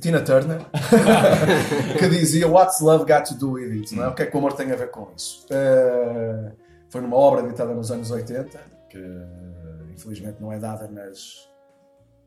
Tina 0.00 0.20
Turner, 0.20 0.60
que 1.98 2.08
dizia 2.08 2.46
What's 2.46 2.80
love 2.80 3.04
got 3.12 3.24
to 3.28 3.34
do 3.34 3.52
with 3.54 3.72
it? 3.72 3.92
Não 3.96 4.04
é? 4.04 4.08
O 4.08 4.14
que 4.14 4.22
é 4.22 4.26
que 4.26 4.36
o 4.36 4.38
amor 4.38 4.52
tem 4.52 4.70
a 4.70 4.76
ver 4.76 4.92
com 4.92 5.08
isso? 5.16 5.46
Eh, 5.50 6.52
foi 6.88 7.00
numa 7.00 7.16
obra 7.16 7.44
editada 7.44 7.74
nos 7.74 7.90
anos 7.90 8.08
80, 8.12 8.56
que 8.88 8.98
infelizmente 9.92 10.36
não 10.40 10.52
é 10.52 10.60
dada 10.60 10.86
nas, 10.86 11.48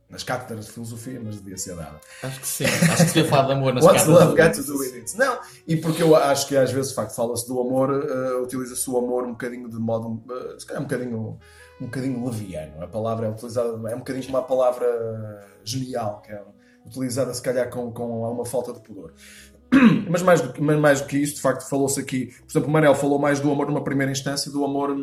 nas 0.10 0.24
cátedras 0.24 0.68
de 0.68 0.72
filosofia, 0.72 1.20
mas 1.24 1.36
devia 1.36 1.58
ser 1.58 1.76
dada. 1.76 2.00
Acho 2.24 2.40
que 2.40 2.48
sim. 2.48 2.64
Acho 2.64 2.88
que 2.90 2.98
se 2.98 3.06
devia 3.14 3.26
falar 3.30 3.48
de 3.48 3.52
amor 3.54 3.74
nas 3.74 3.84
What's 3.84 4.04
cartas 4.06 4.22
love 4.26 4.36
do- 4.38 4.44
got 4.44 4.56
to 4.56 4.64
do 4.64 4.80
with 4.80 4.94
it? 4.96 5.18
Não, 5.18 5.38
e 5.68 5.76
porque 5.78 6.02
eu 6.02 6.16
acho 6.16 6.48
que 6.48 6.56
às 6.56 6.72
vezes, 6.72 6.90
de 6.90 6.96
facto, 6.96 7.14
fala-se 7.14 7.46
do 7.48 7.60
amor, 7.60 7.92
eh, 8.10 8.36
utiliza-se 8.42 8.90
o 8.90 8.98
amor 8.98 9.26
um 9.26 9.32
bocadinho 9.32 9.70
de 9.70 9.78
modo, 9.78 10.24
eh, 10.32 10.56
se 10.60 10.66
calhar 10.66 10.82
um 10.82 10.86
bocadinho, 10.86 11.38
um 11.82 11.86
bocadinho 11.86 12.26
leviano. 12.26 12.82
A 12.84 12.88
palavra 12.88 13.28
é 13.28 13.30
utilizada, 13.30 13.70
é 13.92 13.96
um 13.96 14.00
bocadinho 14.00 14.26
como 14.26 14.38
uma 14.38 14.44
palavra 14.48 15.46
genial, 15.64 16.22
que 16.26 16.32
é 16.32 16.42
utilizada 16.86 17.34
se 17.34 17.42
calhar 17.42 17.70
com, 17.70 17.92
com 17.92 18.24
alguma 18.26 18.46
falta 18.46 18.72
de 18.72 18.80
pudor. 18.80 19.14
Mas 20.10 20.22
mais, 20.22 20.40
do, 20.40 20.64
mais 20.64 21.02
do 21.02 21.08
que 21.08 21.18
isso, 21.18 21.36
de 21.36 21.42
facto, 21.42 21.68
falou-se 21.68 22.00
aqui, 22.00 22.28
por 22.46 22.50
exemplo, 22.52 22.70
o 22.70 22.72
Manel 22.72 22.96
falou 22.96 23.20
mais 23.20 23.42
do 23.42 23.52
amor 23.52 23.68
numa 23.68 23.84
primeira 23.84 24.10
instância, 24.10 24.50
do 24.50 24.64
amor 24.64 24.96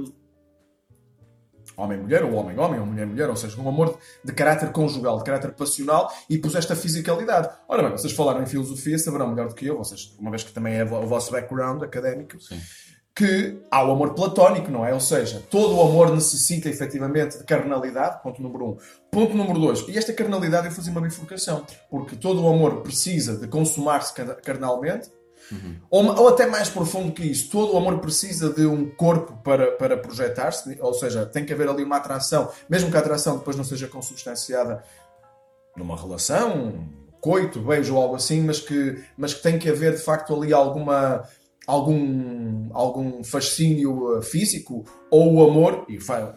hum, 1.76 1.82
homem-mulher, 1.82 2.24
ou 2.24 2.34
homem-homem, 2.34 2.80
ou 2.80 2.86
mulher-mulher, 2.86 3.28
ou 3.28 3.36
seja, 3.36 3.60
um 3.60 3.68
amor 3.68 3.98
de 4.24 4.32
caráter 4.32 4.70
conjugal, 4.72 5.18
de 5.18 5.24
caráter 5.24 5.52
passional 5.52 6.12
e 6.28 6.38
pus 6.38 6.54
esta 6.54 6.74
fisicalidade. 6.76 7.48
Ora 7.68 7.82
bem, 7.82 7.92
vocês 7.92 8.12
falaram 8.12 8.42
em 8.42 8.46
filosofia, 8.46 8.98
saberão 8.98 9.28
melhor 9.28 9.48
do 9.48 9.54
que 9.54 9.66
eu, 9.66 9.76
vocês, 9.78 10.14
uma 10.18 10.30
vez 10.30 10.42
que 10.42 10.52
também 10.52 10.74
é 10.76 10.84
o 10.84 11.06
vosso 11.06 11.32
background 11.32 11.82
académico, 11.82 12.40
Sim. 12.40 12.60
que 13.14 13.60
há 13.70 13.84
o 13.86 13.92
amor 13.92 14.14
platónico, 14.14 14.70
não 14.70 14.84
é? 14.84 14.92
Ou 14.92 15.00
seja, 15.00 15.42
todo 15.50 15.76
o 15.76 15.82
amor 15.82 16.10
necessita 16.12 16.68
efetivamente 16.68 17.38
de 17.38 17.44
carnalidade, 17.44 18.22
ponto 18.22 18.42
número 18.42 18.70
um. 18.70 18.76
Ponto 19.10 19.36
número 19.36 19.58
dois, 19.60 19.84
e 19.88 19.96
esta 19.96 20.12
carnalidade 20.12 20.66
eu 20.66 20.72
fazia 20.72 20.90
uma 20.90 21.00
bifurcação, 21.00 21.64
porque 21.88 22.16
todo 22.16 22.42
o 22.42 22.48
amor 22.48 22.82
precisa 22.82 23.36
de 23.36 23.46
consumar-se 23.46 24.12
car- 24.12 24.36
carnalmente, 25.50 25.82
ou, 25.90 26.04
ou 26.04 26.28
até 26.28 26.46
mais 26.46 26.68
profundo 26.68 27.12
que 27.12 27.22
isso, 27.22 27.50
todo 27.50 27.74
o 27.74 27.76
amor 27.76 27.98
precisa 27.98 28.52
de 28.52 28.66
um 28.66 28.88
corpo 28.90 29.36
para, 29.42 29.72
para 29.72 29.96
projetar-se, 29.96 30.78
ou 30.80 30.94
seja, 30.94 31.26
tem 31.26 31.44
que 31.44 31.52
haver 31.52 31.68
ali 31.68 31.82
uma 31.82 31.96
atração, 31.96 32.50
mesmo 32.68 32.90
que 32.90 32.96
a 32.96 33.00
atração 33.00 33.38
depois 33.38 33.56
não 33.56 33.64
seja 33.64 33.86
consubstanciada 33.86 34.82
numa 35.76 35.96
relação, 35.96 36.88
coito, 37.20 37.60
beijo 37.60 37.94
ou 37.94 38.02
algo 38.02 38.16
assim, 38.16 38.42
mas 38.42 38.60
que, 38.60 39.02
mas 39.16 39.34
que 39.34 39.42
tem 39.42 39.58
que 39.58 39.68
haver 39.68 39.92
de 39.92 40.02
facto 40.02 40.34
ali 40.34 40.52
alguma 40.52 41.26
algum, 41.66 42.68
algum 42.72 43.24
fascínio 43.24 44.18
eh, 44.18 44.22
físico 44.22 44.84
ou 45.10 45.34
o 45.34 45.48
amor, 45.48 45.86
e 45.88 45.96
estou 45.96 46.34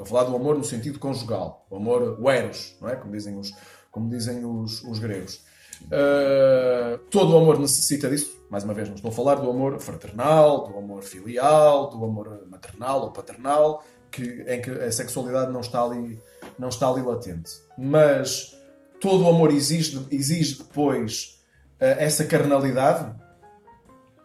a 0.00 0.06
falar 0.06 0.24
do 0.24 0.34
amor 0.34 0.56
no 0.56 0.64
sentido 0.64 0.98
conjugal, 0.98 1.66
o 1.70 1.76
amor 1.76 2.18
o 2.20 2.30
eros, 2.30 2.76
não 2.80 2.88
é? 2.88 2.96
como 2.96 3.12
dizem 3.12 3.38
os, 3.38 3.52
como 3.90 4.08
dizem 4.08 4.44
os, 4.44 4.82
os 4.84 4.98
gregos. 4.98 5.42
Uh, 5.84 6.98
todo 7.10 7.34
o 7.34 7.38
amor 7.38 7.58
necessita 7.58 8.08
disso. 8.08 8.42
Mais 8.50 8.64
uma 8.64 8.74
vez, 8.74 8.88
não 8.88 8.96
estou 8.96 9.10
a 9.10 9.14
falar 9.14 9.36
do 9.36 9.50
amor 9.50 9.80
fraternal, 9.80 10.68
do 10.68 10.78
amor 10.78 11.02
filial, 11.02 11.90
do 11.90 12.04
amor 12.04 12.46
maternal 12.48 13.02
ou 13.02 13.10
paternal, 13.10 13.84
que, 14.10 14.44
em 14.46 14.62
que 14.62 14.70
a 14.70 14.92
sexualidade 14.92 15.52
não 15.52 15.60
está 15.60 15.82
ali, 15.82 16.18
não 16.58 16.68
está 16.68 16.88
ali 16.88 17.02
latente. 17.02 17.50
Mas 17.76 18.56
todo 19.00 19.24
o 19.24 19.28
amor 19.28 19.50
exige, 19.52 20.06
exige 20.10 20.58
depois 20.58 21.40
uh, 21.80 21.98
essa 21.98 22.24
carnalidade, 22.24 23.12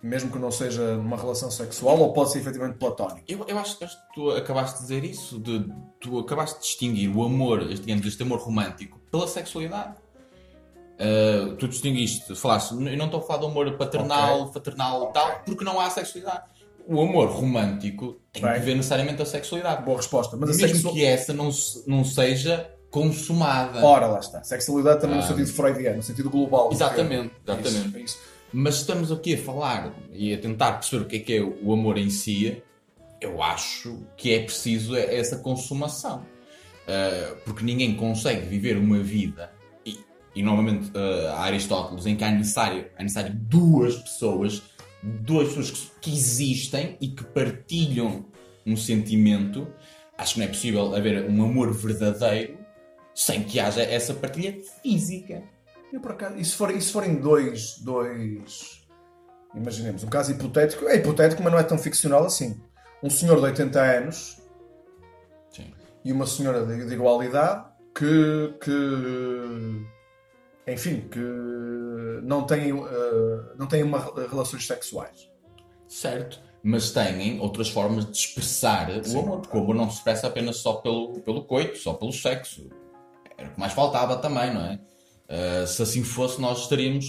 mesmo 0.02 0.32
que 0.32 0.40
não 0.40 0.52
seja 0.52 0.96
numa 0.96 1.18
relação 1.18 1.50
sexual, 1.50 2.00
ou 2.00 2.14
pode 2.14 2.32
ser 2.32 2.40
efetivamente 2.40 2.78
platónico. 2.78 3.24
Eu, 3.28 3.46
eu 3.48 3.58
acho, 3.58 3.78
que 3.78 3.88
tu 4.14 4.32
acabaste 4.32 4.78
de 4.78 4.82
dizer 4.84 5.04
isso, 5.04 5.40
de, 5.40 5.68
tu 6.00 6.20
acabaste 6.20 6.60
de 6.60 6.66
distinguir 6.66 7.16
o 7.16 7.24
amor, 7.24 7.64
este 7.70 8.24
amor 8.24 8.40
romântico, 8.40 9.00
pela 9.12 9.28
sexualidade. 9.28 9.96
Uh, 11.00 11.56
tu 11.56 11.68
distinguiste, 11.68 12.36
falaste, 12.36 12.72
eu 12.72 12.98
não 12.98 13.06
estou 13.06 13.22
a 13.22 13.24
falar 13.24 13.40
do 13.40 13.46
amor 13.48 13.72
paternal, 13.78 14.42
Ok. 14.42 14.54
fraternal 14.54 15.10
e 15.10 15.14
tal, 15.14 15.42
porque 15.46 15.64
não 15.64 15.80
há 15.80 15.90
sexualidade. 15.90 16.44
O 16.86 17.02
amor 17.02 17.30
romântico 17.30 18.20
tem 18.34 18.42
Bem. 18.42 18.54
que 18.56 18.60
ver 18.60 18.76
necessariamente 18.76 19.22
a 19.22 19.26
sexualidade. 19.26 19.84
Boa 19.86 19.96
resposta. 19.98 20.36
Mas 20.36 20.50
a 20.50 20.54
Mesmo 20.54 20.68
sexu- 20.68 20.92
que 20.94 21.06
essa 21.06 21.34
não, 21.34 21.50
não 21.88 22.04
seja 22.04 22.70
consumada. 22.92 23.86
Ora, 23.86 24.08
lá 24.08 24.20
está. 24.20 24.44
Sexualidade 24.44 25.00
também 25.00 25.18
no 25.18 25.24
Ah. 25.24 25.28
sentido 25.28 25.48
freudiano, 25.54 25.98
no 25.98 26.04
sentido 26.04 26.30
global. 26.30 26.70
Exatamente, 26.72 27.32
É 27.48 27.52
exatamente. 27.52 27.88
isso, 27.88 27.98
é 27.98 28.02
isso. 28.02 28.20
Mas 28.52 28.76
estamos 28.78 29.12
aqui 29.12 29.36
a 29.36 29.38
falar 29.38 29.94
e 30.12 30.34
a 30.34 30.38
tentar 30.38 30.74
perceber 30.74 31.04
o 31.04 31.08
que 31.08 31.16
é 31.16 31.20
que 31.20 31.36
é 31.38 31.42
o 31.42 31.72
amor 31.72 31.98
em 31.98 32.10
si. 32.10 32.62
Eu 33.22 33.42
acho 33.44 34.00
que 34.18 34.34
é 34.34 34.40
preciso 34.44 34.96
essa 34.96 35.38
consumação. 35.38 36.26
Uh, 36.88 37.36
porque 37.46 37.64
ninguém 37.64 37.96
consegue 37.96 38.48
viver 38.48 38.76
uma 38.76 38.98
vida, 38.98 39.52
e, 40.36 40.40
e 40.40 40.44
normalmente 40.44 40.90
uh, 40.90 41.30
há 41.30 41.42
Aristóteles, 41.42 42.06
em 42.06 42.16
que 42.16 42.24
é 42.24 42.32
necessário, 42.32 42.86
é 42.98 43.04
necessário 43.04 43.34
duas 43.34 43.96
pessoas, 43.96 44.62
duas 45.04 45.50
pessoas 45.50 45.72
que, 45.72 45.92
que 46.02 46.12
existem 46.12 46.98
e 47.00 47.10
que 47.10 47.24
partilham 47.24 48.26
um 48.66 48.76
sentimento. 48.76 49.68
Acho 50.18 50.34
que 50.34 50.40
não 50.40 50.46
é 50.48 50.50
possível 50.50 50.96
haver 50.96 51.30
um 51.30 51.44
amor 51.44 51.74
verdadeiro 51.74 52.58
sem 53.16 53.44
que 53.44 53.60
haja 53.60 53.82
essa 53.82 54.14
partilha 54.14 54.58
física. 54.82 55.44
Eu, 55.92 56.00
por 56.00 56.12
acaso, 56.12 56.38
e 56.38 56.46
se, 56.46 56.56
for, 56.56 56.72
e 56.72 56.80
se 56.82 56.92
forem 56.92 57.16
dois, 57.16 57.78
dois. 57.80 58.88
Imaginemos, 59.56 60.04
um 60.04 60.10
caso 60.10 60.32
hipotético. 60.32 60.88
É 60.88 60.98
hipotético, 60.98 61.42
mas 61.42 61.52
não 61.52 61.60
é 61.60 61.64
tão 61.64 61.78
ficcional 61.78 62.26
assim. 62.26 62.62
Um 63.04 63.10
senhor 63.10 63.38
de 63.38 63.44
80 63.44 63.82
anos 63.82 64.42
Sim. 65.52 65.74
e 66.06 66.12
uma 66.12 66.28
senhora 66.28 66.66
de, 66.66 66.86
de 66.86 66.94
igual 66.94 67.24
idade 67.24 67.66
que. 67.96 68.54
que 68.64 69.99
enfim, 70.74 71.02
que 71.10 71.20
não 72.24 72.46
têm, 72.46 72.72
eh, 72.72 73.54
não 73.58 73.68
têm 73.68 73.84
uma, 73.84 74.00
relações 74.30 74.66
sexuais. 74.68 75.30
Certo. 75.88 76.40
Mas 76.62 76.92
têm 76.92 77.40
outras 77.40 77.70
formas 77.70 78.06
de 78.06 78.18
expressar 78.18 78.90
o 78.90 79.20
amor, 79.20 79.40
porque 79.42 79.58
o 79.58 79.62
amor 79.62 79.76
não 79.76 79.90
se 79.90 79.98
expressa 79.98 80.28
apenas 80.28 80.58
só 80.58 80.74
pelo, 80.74 81.20
pelo 81.22 81.44
coito, 81.46 81.78
só 81.78 81.94
pelo 81.94 82.12
sexo. 82.12 82.70
Era 83.38 83.48
o 83.50 83.54
que 83.54 83.60
mais 83.60 83.72
faltava 83.74 84.18
também, 84.18 84.54
não 84.54 84.62
é? 84.62 84.80
Ah, 85.30 85.66
se 85.66 85.82
assim 85.82 86.04
fosse, 86.04 86.42
nós 86.42 86.60
estaríamos 86.64 87.06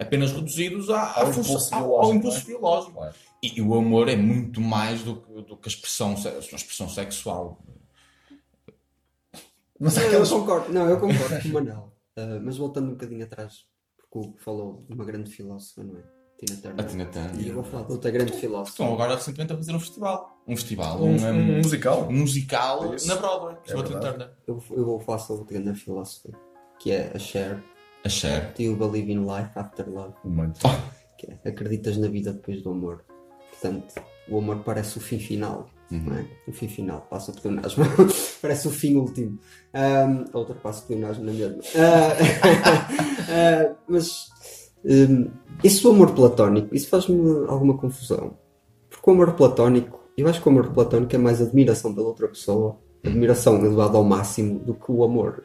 apenas 0.00 0.32
reduzidos 0.32 0.88
à, 0.88 1.00
à 1.02 1.20
Ao 1.20 1.32
função- 1.32 1.42
impulso 1.56 1.74
ao- 1.74 1.80
biológico, 1.82 2.06
ao 2.06 2.14
impulso 2.14 2.36
não 2.38 2.42
é? 2.42 2.46
biológico. 2.46 2.92
Claro. 2.94 3.14
E, 3.42 3.58
e 3.58 3.62
o 3.62 3.74
amor 3.74 4.08
é 4.08 4.16
muito 4.16 4.60
mais 4.62 5.02
do 5.02 5.16
que, 5.16 5.42
do 5.42 5.56
que 5.58 5.68
a, 5.68 5.70
expressão, 5.70 6.14
a 6.14 6.38
expressão 6.56 6.88
sexual. 6.88 7.58
Mas 9.78 9.94
Não, 9.96 10.02
eu 10.04 10.26
concordo, 10.26 10.72
não, 10.72 10.88
eu 10.88 10.98
concordo 10.98 11.42
com 11.42 11.48
o 11.48 11.52
Manel. 11.52 11.92
Uh, 12.16 12.40
mas 12.42 12.56
voltando 12.56 12.88
um 12.88 12.92
bocadinho 12.92 13.24
atrás, 13.24 13.66
porque 13.98 14.18
o 14.18 14.20
Hugo 14.30 14.38
falou 14.38 14.84
de 14.88 14.94
uma 14.94 15.04
grande 15.04 15.30
filósofa, 15.30 15.82
não 15.84 15.98
é? 15.98 16.02
Tina 16.38 16.58
A 16.58 16.62
Turner. 16.62 16.86
Tina 16.86 17.06
Turner. 17.06 17.40
E 17.40 17.48
eu 17.48 17.54
vou 17.54 17.64
falar 17.64 17.84
de 17.84 17.92
outra 17.92 18.10
grande 18.10 18.32
filósofa. 18.32 18.70
Estão 18.70 18.92
agora 18.92 19.14
recentemente 19.14 19.52
a 19.52 19.56
fazer 19.56 19.74
um 19.74 19.80
festival. 19.80 20.42
Um 20.46 20.56
festival, 20.56 21.02
Um, 21.02 21.16
um, 21.16 21.28
um 21.30 21.56
musical. 21.58 22.08
um 22.08 22.12
musical 22.12 22.94
Isso. 22.94 23.08
na 23.08 23.16
Broadway. 23.16 23.56
É 23.66 23.70
sobre 23.70 23.82
a 23.84 23.88
Tina. 23.88 24.00
Turner. 24.00 24.30
Eu, 24.46 24.62
eu 24.70 24.84
vou 24.84 25.00
falar 25.00 25.18
sobre 25.18 25.40
outra 25.42 25.58
grande 25.60 25.80
filósofa, 25.80 26.28
que 26.78 26.90
é 26.92 27.10
a 27.14 27.18
Cher. 27.18 27.62
A 28.04 28.08
Cher. 28.08 28.52
Do 28.54 28.62
you 28.62 28.76
believe 28.76 29.10
in 29.10 29.20
life 29.26 29.50
after 29.58 29.88
love? 29.88 30.14
Muito. 30.24 30.60
Que 31.18 31.26
é, 31.30 31.48
acreditas 31.48 31.96
na 31.96 32.08
vida 32.08 32.32
depois 32.34 32.62
do 32.62 32.70
amor. 32.70 33.04
Portanto, 33.50 33.94
o 34.28 34.38
amor 34.38 34.62
parece 34.62 34.98
o 34.98 35.00
fim 35.00 35.18
final. 35.18 35.70
Não 35.90 36.16
é? 36.16 36.26
O 36.48 36.52
fim 36.52 36.66
final, 36.66 37.06
passa 37.08 37.30
o 37.30 37.34
pleonasmo. 37.34 37.84
parece 38.42 38.66
o 38.66 38.70
fim 38.70 38.96
último. 38.96 39.38
Um, 39.74 40.24
outra 40.36 40.54
passa 40.54 40.82
o 40.82 40.86
pleonasmo 40.86 41.24
na 41.24 41.32
mesma. 41.32 41.58
Ah, 41.76 43.70
ah, 43.70 43.76
mas 43.88 44.28
um, 44.84 45.30
isso 45.62 45.84
do 45.84 45.90
amor 45.94 46.12
platónico, 46.12 46.74
isso 46.74 46.88
faz-me 46.88 47.46
alguma 47.46 47.76
confusão. 47.76 48.36
Porque 48.90 49.08
o 49.08 49.12
amor 49.12 49.34
platónico, 49.34 50.00
eu 50.16 50.26
acho 50.26 50.42
que 50.42 50.48
o 50.48 50.50
amor 50.50 50.72
platónico 50.72 51.14
é 51.14 51.18
mais 51.18 51.40
admiração 51.40 51.94
pela 51.94 52.08
outra 52.08 52.26
pessoa, 52.26 52.78
admiração 53.04 53.64
elevada 53.64 53.96
ao 53.96 54.04
máximo 54.04 54.58
do 54.58 54.74
que 54.74 54.90
o 54.90 55.04
amor. 55.04 55.44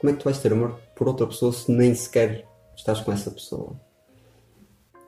Como 0.00 0.10
é 0.10 0.12
que 0.12 0.20
tu 0.20 0.24
vais 0.24 0.38
ter 0.38 0.52
amor 0.52 0.78
por 0.96 1.06
outra 1.06 1.26
pessoa 1.26 1.52
se 1.52 1.70
nem 1.70 1.94
sequer 1.94 2.46
estás 2.76 3.00
com 3.00 3.12
essa 3.12 3.30
pessoa? 3.30 3.80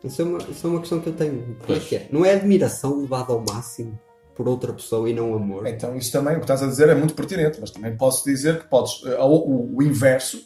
Isso 0.04 0.22
é 0.22 0.24
uma, 0.24 0.38
isso 0.38 0.66
é 0.66 0.70
uma 0.70 0.80
questão 0.80 1.00
que 1.00 1.08
eu 1.08 1.14
tenho. 1.14 1.56
Como 1.66 1.76
é 1.76 1.80
que 1.80 1.96
é? 1.96 2.08
Não 2.12 2.24
é 2.24 2.34
admiração 2.34 3.00
levada 3.00 3.32
ao 3.32 3.44
máximo 3.44 3.98
por 4.38 4.48
outra 4.48 4.72
pessoa 4.72 5.10
e 5.10 5.12
não 5.12 5.34
amor? 5.34 5.66
Então, 5.66 5.96
isso 5.96 6.12
também, 6.12 6.34
o 6.34 6.38
que 6.38 6.44
estás 6.44 6.62
a 6.62 6.66
dizer 6.68 6.88
é 6.88 6.94
muito 6.94 7.12
pertinente, 7.12 7.58
mas 7.60 7.72
também 7.72 7.96
posso 7.96 8.24
dizer 8.24 8.60
que 8.60 8.66
podes. 8.68 9.02
eh, 9.04 9.16
O, 9.20 9.74
o- 9.76 9.82
inverso, 9.82 10.40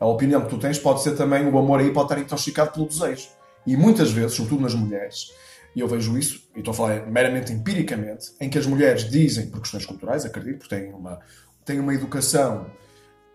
a 0.00 0.06
opinião 0.06 0.42
que 0.42 0.48
tu 0.50 0.58
tens, 0.58 0.76
pode 0.78 1.00
ser 1.02 1.12
também 1.16 1.46
o 1.46 1.56
amor 1.56 1.78
aí 1.78 1.92
pode 1.92 2.06
estar 2.12 2.20
intoxicado 2.20 2.72
pelo 2.72 2.88
desejo. 2.88 3.28
E 3.64 3.76
muitas 3.76 4.10
vezes, 4.10 4.32
sobretudo 4.34 4.62
nas 4.62 4.74
mulheres, 4.74 5.30
e 5.76 5.80
eu 5.80 5.86
vejo 5.86 6.18
isso, 6.18 6.42
e 6.56 6.58
estou 6.58 6.72
a 6.72 6.74
falar 6.74 7.06
meramente 7.06 7.52
empiricamente, 7.52 8.32
em 8.40 8.50
que 8.50 8.58
as 8.58 8.66
mulheres 8.66 9.08
dizem, 9.08 9.48
por 9.48 9.60
questões 9.60 9.86
culturais, 9.86 10.24
acredito, 10.24 10.58
porque 10.58 10.74
têm 10.74 10.92
uma, 10.92 11.20
têm 11.64 11.78
uma 11.78 11.94
educação. 11.94 12.66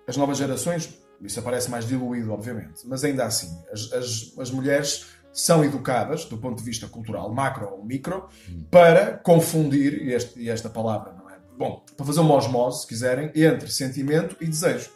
As 0.06 0.18
novas 0.18 0.38
gerações, 0.38 0.94
isso 1.22 1.40
aparece 1.40 1.72
mais 1.72 1.88
diluído, 1.88 2.34
obviamente, 2.34 2.82
mas 2.86 3.06
ainda 3.06 3.24
assim, 3.26 3.48
as, 3.72 3.94
as, 3.94 4.34
as 4.38 4.52
mulheres 4.52 5.06
são 5.34 5.64
educadas, 5.66 6.26
do 6.26 6.38
ponto 6.38 6.60
de 6.60 6.64
vista 6.64 6.88
cultural, 6.88 7.34
macro 7.34 7.68
ou 7.72 7.84
micro, 7.84 8.28
para 8.72 9.18
confundir, 9.18 10.02
e, 10.04 10.14
este- 10.14 10.40
e 10.40 10.50
esta 10.50 10.70
palavra 10.70 11.12
não 11.14 11.30
é? 11.30 11.34
Bom, 11.58 11.84
para 11.98 12.06
fazer 12.06 12.20
uma 12.20 12.36
osmose, 12.36 12.82
se 12.82 12.88
quiserem, 12.88 13.32
entre 13.36 13.70
sentimento 13.72 14.36
e 14.40 14.46
desejo. 14.46 14.90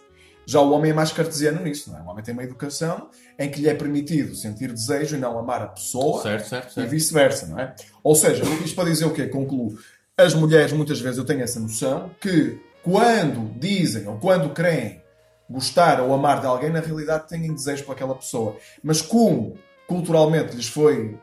Já 0.46 0.62
o 0.62 0.72
homem 0.72 0.92
é 0.92 0.94
mais 0.94 1.12
cartesiano 1.12 1.62
nisso, 1.62 1.92
não 1.92 2.00
é? 2.00 2.02
O 2.02 2.06
homem 2.08 2.24
tem 2.24 2.34
uma 2.34 2.44
educação 2.44 3.10
em 3.38 3.50
que 3.52 3.60
lhe 3.60 3.68
é 3.68 3.74
permitido 3.74 4.34
sentir 4.34 4.72
desejo 4.72 5.16
e 5.18 5.20
não 5.20 5.38
amar 5.38 5.62
a 5.62 5.68
pessoa 5.68 6.22
Certo, 6.22 6.48
certo, 6.48 6.70
e 6.70 6.74
certo. 6.74 6.90
vice-versa, 6.90 7.48
não 7.48 7.60
é? 7.60 7.76
Ou 8.04 8.16
seja, 8.16 8.44
isto 8.64 8.76
para 8.76 8.90
dizer 8.90 9.06
o 9.06 9.14
quê? 9.14 9.28
Concluo. 9.28 9.78
As 10.18 10.34
mulheres, 10.34 10.72
muitas 10.72 11.00
vezes, 11.02 11.18
eu 11.18 11.26
tenho 11.26 11.42
essa 11.42 11.60
noção 11.60 12.10
que 12.22 12.60
quando 12.82 13.52
dizem 13.60 14.08
ou 14.08 14.18
quando 14.18 14.50
creem 14.54 15.02
gostar 15.50 16.00
ou 16.02 16.14
amar 16.14 16.40
de 16.42 16.48
alguém, 16.48 16.70
na 16.72 16.80
realidade 16.80 17.28
têm 17.28 17.54
desejo 17.54 17.84
por 17.84 17.92
aquela 17.92 18.16
pessoa. 18.16 18.56
Mas 18.82 19.02
como 19.02 19.58
culturalmente 19.88 20.56
lhes 20.56 20.68
foi 20.68 21.18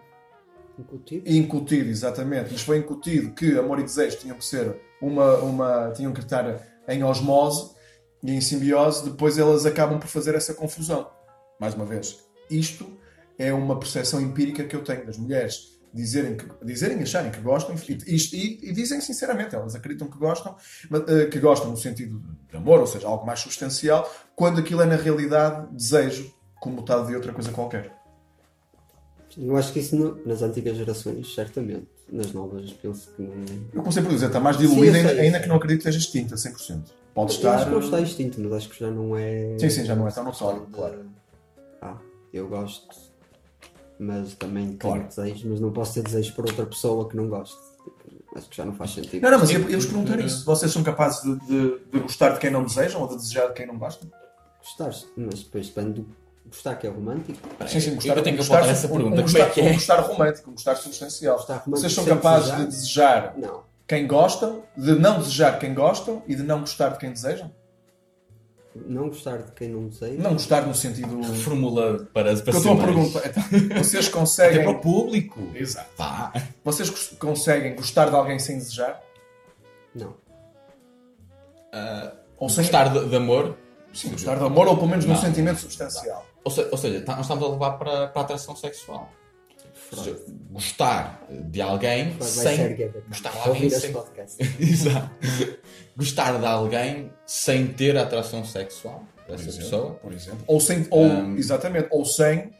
Incutido. 0.78 1.30
incutido, 1.30 1.90
exatamente, 1.90 2.50
lhes 2.50 2.62
foi 2.62 2.78
incutido 2.78 3.32
que 3.32 3.56
amor 3.58 3.78
e 3.78 3.84
desejo 3.84 4.18
tinham 4.18 4.36
que 4.36 4.44
ser 4.44 4.80
uma, 5.00 5.36
uma 5.36 5.92
tinham 5.92 6.12
que 6.12 6.20
estar 6.20 6.60
em 6.88 7.04
osmose 7.04 7.74
e 8.22 8.32
em 8.32 8.40
simbiose, 8.40 9.08
depois 9.08 9.38
elas 9.38 9.66
acabam 9.66 10.00
por 10.00 10.08
fazer 10.08 10.34
essa 10.34 10.54
confusão. 10.54 11.10
Mais 11.60 11.74
uma 11.74 11.84
vez, 11.84 12.18
isto 12.50 12.86
é 13.38 13.52
uma 13.52 13.78
percepção 13.78 14.20
empírica 14.20 14.64
que 14.64 14.74
eu 14.74 14.82
tenho 14.82 15.04
das 15.04 15.18
mulheres 15.18 15.74
dizerem, 15.92 16.36
que, 16.36 16.46
dizerem 16.64 17.00
acharem 17.00 17.30
que 17.30 17.40
gostam 17.40 17.76
e, 17.76 18.16
e, 18.16 18.70
e 18.70 18.72
dizem 18.72 19.00
sinceramente, 19.00 19.54
elas 19.54 19.74
acreditam 19.76 20.08
que 20.08 20.18
gostam, 20.18 20.56
mas, 20.90 21.08
eh, 21.08 21.26
que 21.26 21.38
gostam 21.38 21.70
no 21.70 21.76
sentido 21.76 22.20
de 22.50 22.56
amor, 22.56 22.80
ou 22.80 22.86
seja, 22.86 23.06
algo 23.06 23.24
mais 23.24 23.38
substancial, 23.38 24.10
quando 24.34 24.58
aquilo 24.58 24.82
é 24.82 24.86
na 24.86 24.96
realidade 24.96 25.68
desejo, 25.72 26.34
como 26.60 26.76
metade 26.76 27.06
de 27.06 27.14
outra 27.14 27.32
coisa 27.32 27.52
qualquer. 27.52 28.03
Eu 29.36 29.56
acho 29.56 29.72
que 29.72 29.80
isso 29.80 29.96
no- 29.96 30.24
nas 30.24 30.42
antigas 30.42 30.76
gerações, 30.76 31.34
certamente. 31.34 31.86
Nas 32.12 32.32
novas, 32.32 32.70
penso 32.74 33.10
que 33.14 33.22
não. 33.22 33.32
Eu 33.72 33.80
comecei 33.80 34.02
por 34.02 34.12
dizer, 34.12 34.26
está 34.26 34.38
mais 34.38 34.56
diluída, 34.58 34.98
Sim, 34.98 35.18
ainda, 35.20 35.40
que 35.40 35.48
não 35.48 35.56
acredito 35.56 35.82
que 35.82 35.88
esteja 35.88 35.98
extinta, 35.98 36.36
100%. 36.36 36.92
Pode 37.14 37.32
Eu 37.32 37.36
estar. 37.36 37.54
acho 37.56 37.64
que 37.66 37.70
não 37.70 37.78
está 37.80 38.00
extinto, 38.00 38.40
mas 38.40 38.52
acho 38.52 38.68
que 38.68 38.78
já 38.80 38.90
não 38.90 39.16
é. 39.16 39.56
Sim, 39.58 39.70
sim, 39.70 39.84
já 39.84 39.96
não 39.96 40.06
é 40.06 40.10
tão 40.10 40.22
notório, 40.24 40.66
claro. 40.72 41.06
Ah, 41.80 41.96
eu 42.32 42.46
gosto, 42.48 42.86
mas 43.98 44.34
também 44.34 44.66
tenho 44.66 44.78
Claro. 44.78 45.04
desejos, 45.08 45.44
mas 45.44 45.60
não 45.60 45.72
posso 45.72 45.94
ter 45.94 46.02
desejos 46.02 46.30
por 46.32 46.46
outra 46.46 46.66
pessoa 46.66 47.08
que 47.08 47.16
não 47.16 47.28
goste. 47.28 47.56
Tipo, 47.84 48.38
acho 48.38 48.48
que 48.48 48.56
já 48.56 48.64
não 48.64 48.74
faz 48.74 48.90
sentido. 48.92 49.22
Não, 49.22 49.30
não, 49.30 49.38
mas 49.38 49.50
eu, 49.50 49.60
eu 49.68 49.78
vos 49.78 49.86
perguntar 49.86 50.20
isso. 50.20 50.44
Vocês 50.44 50.70
são 50.72 50.82
capazes 50.82 51.22
de, 51.22 51.38
de- 51.46 51.78
de 51.92 51.98
gostar 52.00 52.30
de 52.30 52.40
quem 52.40 52.50
não 52.50 52.64
desejam 52.64 53.00
ou 53.02 53.08
de 53.08 53.16
desejar 53.16 53.48
de 53.48 53.54
quem 53.54 53.66
não 53.66 53.78
gostam? 53.78 54.10
Gostar, 54.60 54.90
mas 55.16 55.42
depois 55.42 55.68
depende 55.68 56.00
do. 56.02 56.06
Gostar 56.46 56.74
que 56.76 56.86
é 56.86 56.90
romântico. 56.90 57.38
Sim, 57.66 57.80
sim, 57.80 57.94
gostar, 57.94 58.16
eu 58.16 58.22
tenho 58.22 58.36
que 58.36 58.42
essa 58.42 58.88
pergunta. 58.88 59.18
Um, 59.20 59.22
gostar, 59.22 59.38
é 59.40 59.50
que 59.50 59.60
é? 59.60 59.64
um 59.64 59.72
gostar 59.74 60.00
romântico, 60.00 60.50
um 60.50 60.52
gostar 60.54 60.76
substancial. 60.76 61.36
Gostar 61.36 61.54
romântico 61.54 61.78
Vocês 61.80 61.92
são 61.94 62.04
capazes 62.04 62.50
desejar? 62.50 62.60
de 62.64 62.66
desejar 62.70 63.34
Não. 63.38 63.62
quem 63.88 64.06
gostam, 64.06 64.62
de 64.76 64.92
não 64.94 65.18
desejar 65.18 65.58
quem 65.58 65.74
gostam 65.74 66.22
e 66.28 66.34
de 66.34 66.42
não 66.42 66.60
gostar 66.60 66.90
de 66.90 66.98
quem 66.98 67.10
desejam? 67.12 67.50
Não 68.86 69.08
gostar 69.08 69.38
de 69.38 69.52
quem 69.52 69.68
não 69.68 69.88
deseja. 69.88 70.20
Não 70.22 70.32
gostar 70.32 70.62
no 70.66 70.74
sentido. 70.74 71.22
Formula 71.36 72.06
para, 72.12 72.34
para 72.34 72.42
Que 72.42 72.50
eu 72.50 72.54
estou 72.56 72.72
a 72.72 72.84
perguntar. 72.84 73.22
Então, 73.26 73.42
vocês 73.82 74.04
Até 74.04 74.10
para 74.10 74.20
conseguem. 74.20 74.66
o 74.68 74.80
público. 74.80 75.40
Exato. 75.54 75.90
Vá. 75.96 76.32
Vocês 76.64 76.90
cons- 76.90 77.16
conseguem 77.18 77.74
gostar 77.76 78.10
de 78.10 78.16
alguém 78.16 78.38
sem 78.38 78.58
desejar? 78.58 79.00
Não. 79.94 80.14
Ou 82.36 82.48
sem 82.48 82.64
Gostar 82.64 82.88
de, 82.92 83.08
de 83.08 83.16
amor. 83.16 83.56
Sim, 83.92 84.10
gostar 84.10 84.36
de 84.36 84.44
amor 84.44 84.66
ou 84.66 84.76
pelo 84.76 84.88
menos 84.88 85.04
num 85.04 85.14
Não. 85.14 85.20
sentimento 85.20 85.60
substancial. 85.60 86.26
Ou, 86.44 86.50
se- 86.50 86.68
ou 86.70 86.76
seja, 86.78 87.00
tá- 87.02 87.16
nós 87.16 87.24
estamos 87.24 87.44
a 87.44 87.48
levar 87.48 87.72
para, 87.72 88.08
para 88.08 88.22
a 88.22 88.24
atração 88.24 88.54
sexual. 88.56 89.10
Ou 89.92 89.98
seja, 89.98 90.24
gostar 90.50 91.24
de 91.30 91.60
alguém 91.60 92.16
sem. 92.20 92.76
Gostar 93.08 93.30
de 93.32 93.48
alguém 93.48 93.70
sem. 93.70 93.92
podcast. 93.92 94.36
Exato. 94.60 95.10
Gostar 95.96 96.38
de 96.38 96.46
alguém 96.46 97.12
sem 97.26 97.66
ter 97.68 97.96
atração 97.96 98.44
sexual 98.44 99.04
dessa 99.28 99.44
exemplo, 99.48 99.58
pessoa. 99.64 99.90
por 99.94 100.12
exemplo. 100.12 100.44
Ou 100.46 100.60
sem, 100.60 100.86
ou, 100.90 101.02
Um, 101.04 101.36
exatamente, 101.36 101.88
ou 101.90 102.04
sem, 102.04 102.52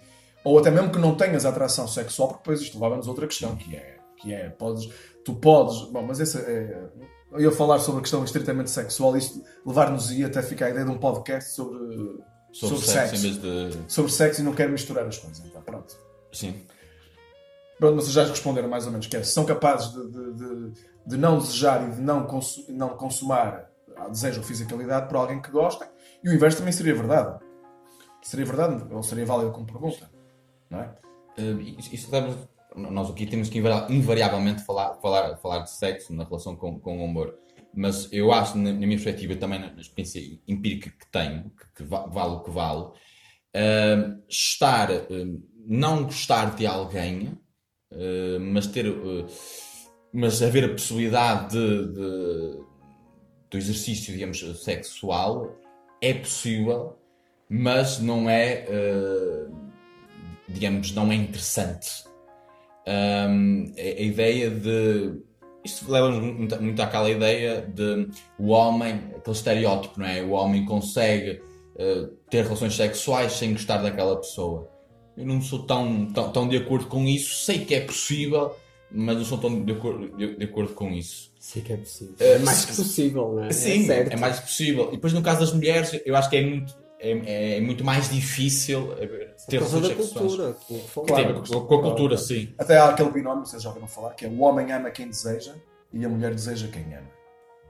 ou 0.45 0.59
até 0.59 0.71
mesmo 0.71 0.91
que 0.91 0.99
não 0.99 1.15
tenhas 1.15 1.45
atração 1.45 1.87
sexual, 1.89 2.29
porque 2.29 2.43
depois 2.43 2.61
isto 2.61 2.81
leva-nos 2.81 3.07
a 3.07 3.11
outra 3.11 3.27
questão, 3.27 3.55
que 3.57 3.75
é, 3.77 3.97
que 4.17 4.33
é 4.33 4.49
podes, 4.51 4.89
tu 5.25 5.35
podes, 5.35 5.83
bom, 5.91 6.03
mas 6.03 6.21
essa 6.21 6.39
é, 6.41 6.85
eu 7.33 7.41
ia 7.41 7.53
falar 7.53 7.79
sobre 7.81 7.99
a 7.99 8.03
questão 8.03 8.25
estritamente 8.25 8.71
sexual, 8.71 9.17
isto 9.17 9.43
levar-nos 9.67 10.11
ia 10.13 10.27
até 10.27 10.43
ficar 10.43 10.67
a 10.67 10.71
ideia 10.71 10.85
de 10.85 10.91
um 10.91 10.99
podcast 10.99 11.51
sobre, 11.51 11.79
Sobre, 12.55 12.77
sobre 12.79 12.93
sexo, 12.93 13.17
sexo. 13.17 13.41
de. 13.41 13.93
sobre 13.93 14.13
sexo 14.13 14.41
e 14.41 14.45
não 14.45 14.55
quero 14.55 14.71
misturar 14.71 15.05
as 15.07 15.19
coisas, 15.19 15.45
então 15.45 15.61
pronto. 15.63 15.97
Sim. 16.33 16.65
Pronto, 17.79 17.97
mas 17.97 18.05
vocês 18.05 18.15
já 18.15 18.25
responderam 18.25 18.69
mais 18.69 18.87
ou 18.87 18.93
menos, 18.93 19.07
que 19.09 19.17
é, 19.17 19.23
são 19.25 19.45
capazes 19.45 19.93
de, 19.93 20.11
de, 20.11 20.33
de, 20.35 20.73
de 21.07 21.17
não 21.17 21.39
desejar 21.39 21.87
e 21.89 21.91
de 21.97 22.01
não, 22.01 22.27
consu, 22.27 22.65
não 22.69 22.91
consumar 22.91 23.69
a 23.97 24.09
desejo 24.09 24.41
ou 24.41 24.47
fisicalidade 24.47 25.09
por 25.09 25.17
alguém 25.17 25.43
que 25.43 25.51
gostem, 25.51 25.89
e 26.23 26.29
o 26.29 26.33
inverso 26.33 26.59
também 26.59 26.73
seria 26.73 26.95
verdade. 26.95 27.43
Seria 28.23 28.47
verdade, 28.47 28.85
ou 28.95 29.03
seria 29.03 29.27
válido 29.27 29.51
como 29.53 29.67
pergunta, 29.67 30.09
não 30.71 30.81
é? 30.81 30.95
Uh, 31.39 31.61
isso, 31.93 32.11
deve- 32.11 32.37
nós 32.77 33.11
aqui 33.11 33.27
temos 33.27 33.49
que 33.51 33.59
invari- 33.59 33.93
invariavelmente 33.93 34.63
falar, 34.65 34.95
falar, 34.95 35.37
falar 35.39 35.59
de 35.61 35.71
sexo 35.71 36.13
na 36.15 36.25
relação 36.25 36.57
com, 36.57 36.79
com 36.81 37.01
o 37.03 37.05
amor. 37.05 37.37
Mas 37.77 38.13
eu 38.13 38.33
acho, 38.33 38.57
na, 38.59 38.73
minha 38.73 38.89
perspectiva, 38.91 39.37
também 39.37 39.59
na, 39.59 39.73
experiência 39.81 40.21
empírica 40.47 40.91
que 40.91 41.07
tenho, 41.11 41.51
que, 41.51 41.67
que 41.77 41.83
va- 41.83 42.07
vale 42.07 42.35
o 42.35 42.41
que 42.41 42.51
vale, 42.51 42.85
uh, 42.85 44.23
estar, 44.29 44.91
uh, 44.91 45.43
não 45.67 46.05
gostar 46.05 46.55
de 46.55 46.67
alguém, 46.67 47.39
uh, 47.93 48.41
mas 48.41 48.67
ter, 48.67 48.89
uh, 48.89 49.27
mas 50.13 50.43
haver 50.43 50.65
a 50.65 50.69
possibilidade 50.69 51.53
de, 51.53 51.93
de- 51.93 52.65
do 53.51 53.57
exercício, 53.57 54.13
digamos, 54.13 54.39
sexual 54.63 55.57
é 56.01 56.13
possível, 56.15 56.99
mas 57.49 57.99
não 57.99 58.29
é, 58.29 58.67
uh, 58.69 59.55
digamos, 60.49 60.93
não 60.93 61.11
é 61.11 61.15
interessante. 61.15 62.05
Um, 62.87 63.73
a, 63.79 63.81
a 63.81 64.03
ideia 64.03 64.51
de. 64.51 65.23
Isto 65.65 65.91
leva-nos 65.91 66.19
muito, 66.23 66.63
muito 66.63 66.83
àquela 66.83 67.11
ideia 67.11 67.63
de 67.63 68.09
o 68.39 68.49
homem, 68.49 69.01
aquele 69.17 69.37
estereótipo, 69.37 69.99
não 69.99 70.07
é? 70.07 70.23
O 70.23 70.31
homem 70.31 70.65
consegue 70.65 71.41
uh, 71.77 72.07
ter 72.29 72.45
relações 72.45 72.75
sexuais 72.75 73.33
sem 73.33 73.53
gostar 73.53 73.79
daquela 73.79 74.17
pessoa. 74.17 74.69
Eu 75.17 75.25
não 75.25 75.41
sou 75.41 75.65
tão, 75.65 76.07
tão, 76.13 76.33
tão 76.33 76.49
de 76.49 76.57
acordo 76.57 76.87
com 76.87 77.05
isso, 77.05 77.45
sei 77.45 77.65
que 77.65 77.75
é 77.75 77.81
possível, 77.81 78.55
mas 78.91 79.17
não 79.17 79.25
sou 79.25 79.39
tão 79.39 79.65
de 79.65 79.73
acordo, 79.73 80.17
de, 80.17 80.37
de 80.37 80.45
acordo 80.45 80.75
com 80.75 80.91
isso. 80.91 81.33
Sim 81.39 81.61
que 81.61 81.73
é 81.73 81.77
possível. 81.77 82.15
É, 82.19 82.33
É 82.33 82.39
mais 82.39 82.65
que 82.65 82.77
possível, 82.77 83.33
não 83.35 83.45
é? 83.45 83.53
Sim, 83.53 83.85
é 83.85 83.87
certo. 83.87 84.13
é 84.13 84.17
mais 84.17 84.41
possível. 84.41 84.89
E 84.89 84.93
depois 84.93 85.13
no 85.13 85.23
caso 85.23 85.41
das 85.41 85.53
mulheres, 85.53 86.01
eu 86.05 86.17
acho 86.17 86.31
que 86.31 86.37
é 86.37 86.47
muito, 86.47 86.75
é, 87.11 87.57
é 87.57 87.61
muito 87.61 87.85
mais 87.85 88.09
difícil 88.11 88.93
haver- 88.93 89.35
Por 89.37 89.47
ter 89.51 89.59
causa 89.61 89.79
relações 89.81 89.99
da 90.37 90.53
cultura. 90.53 90.57
ver 90.69 91.07
Claro, 91.07 91.43
com, 91.43 91.61
com 91.67 91.75
a 91.75 91.83
cultura, 91.83 92.17
claro. 92.17 92.19
sim. 92.19 92.55
Até 92.59 92.79
há 92.79 92.89
aquele 92.91 93.11
binómio, 93.11 93.45
vocês 93.45 93.63
já 93.63 93.69
ouviram 93.69 93.87
falar, 93.89 94.15
que 94.15 94.25
é 94.25 94.29
o 94.29 94.41
homem 94.41 94.73
ama 94.73 94.91
quem 94.91 95.09
deseja 95.09 95.55
e 95.93 96.05
a 96.05 96.09
mulher 96.09 96.35
deseja 96.35 96.69
quem 96.69 96.83
ama. 96.95 97.09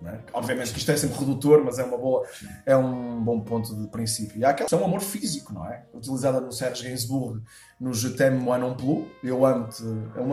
é? 0.07 0.19
Obviamente 0.35 0.73
que 0.73 0.79
isto 0.79 0.91
é 0.91 0.97
sempre 0.97 1.19
redutor, 1.19 1.63
mas 1.65 1.79
é, 1.79 1.85
uma 1.85 1.97
boa, 1.97 2.27
é 2.67 2.77
um 2.77 3.23
bom 3.25 3.41
ponto 3.41 3.75
de 3.75 3.89
princípio. 3.89 4.39
E 4.39 4.45
há 4.45 4.51
aquela 4.51 4.69
questão 4.69 4.79
do 4.79 4.85
amor 4.85 5.01
físico, 5.01 5.53
não 5.55 5.65
é? 5.67 5.85
Utilizada 5.95 6.41
no 6.41 6.53
Serge 6.53 6.85
Gainsbourg, 6.85 7.41
no 7.81 7.93
Je 7.95 8.11
t'aime, 8.11 8.39
moi 8.39 8.59
non 8.59 8.75
plus, 8.75 9.07
eu 9.23 9.45
amo-te, 9.47 9.83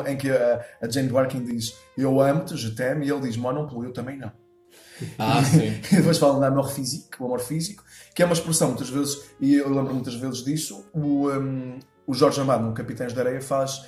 é 0.06 0.12
em 0.12 0.18
que 0.18 0.30
a, 0.30 0.64
a 0.82 0.90
Jane 0.90 1.08
Birkin 1.10 1.44
diz 1.44 1.74
eu 1.98 2.20
amo-te, 2.22 2.56
je 2.58 2.72
t'aime, 2.76 3.06
e 3.06 3.10
ele 3.10 3.22
diz 3.22 3.38
moi 3.38 3.54
non 3.54 3.66
plus, 3.68 3.86
eu 3.86 3.94
também 3.94 4.18
não. 4.18 4.32
Ah, 5.18 5.44
sim. 5.44 5.80
E 5.92 5.96
depois 5.98 6.18
falam 6.18 6.40
do 6.40 6.46
amor 6.46 6.70
físico, 6.70 7.24
o 7.24 7.26
amor 7.26 7.40
físico, 7.40 7.84
que 8.14 8.22
é 8.22 8.26
uma 8.26 8.34
expressão 8.34 8.70
muitas 8.70 8.90
vezes, 8.90 9.24
e 9.40 9.56
eu 9.56 9.70
lembro 9.70 9.94
muitas 9.94 10.16
vezes 10.16 10.44
disso, 10.44 10.86
o, 10.94 11.30
um, 11.30 11.80
o 12.06 12.14
Jorge 12.14 12.42
Amado, 12.42 12.66
no 12.66 12.74
Capitães 12.74 13.14
da 13.14 13.22
Areia, 13.22 13.42
faz, 13.42 13.86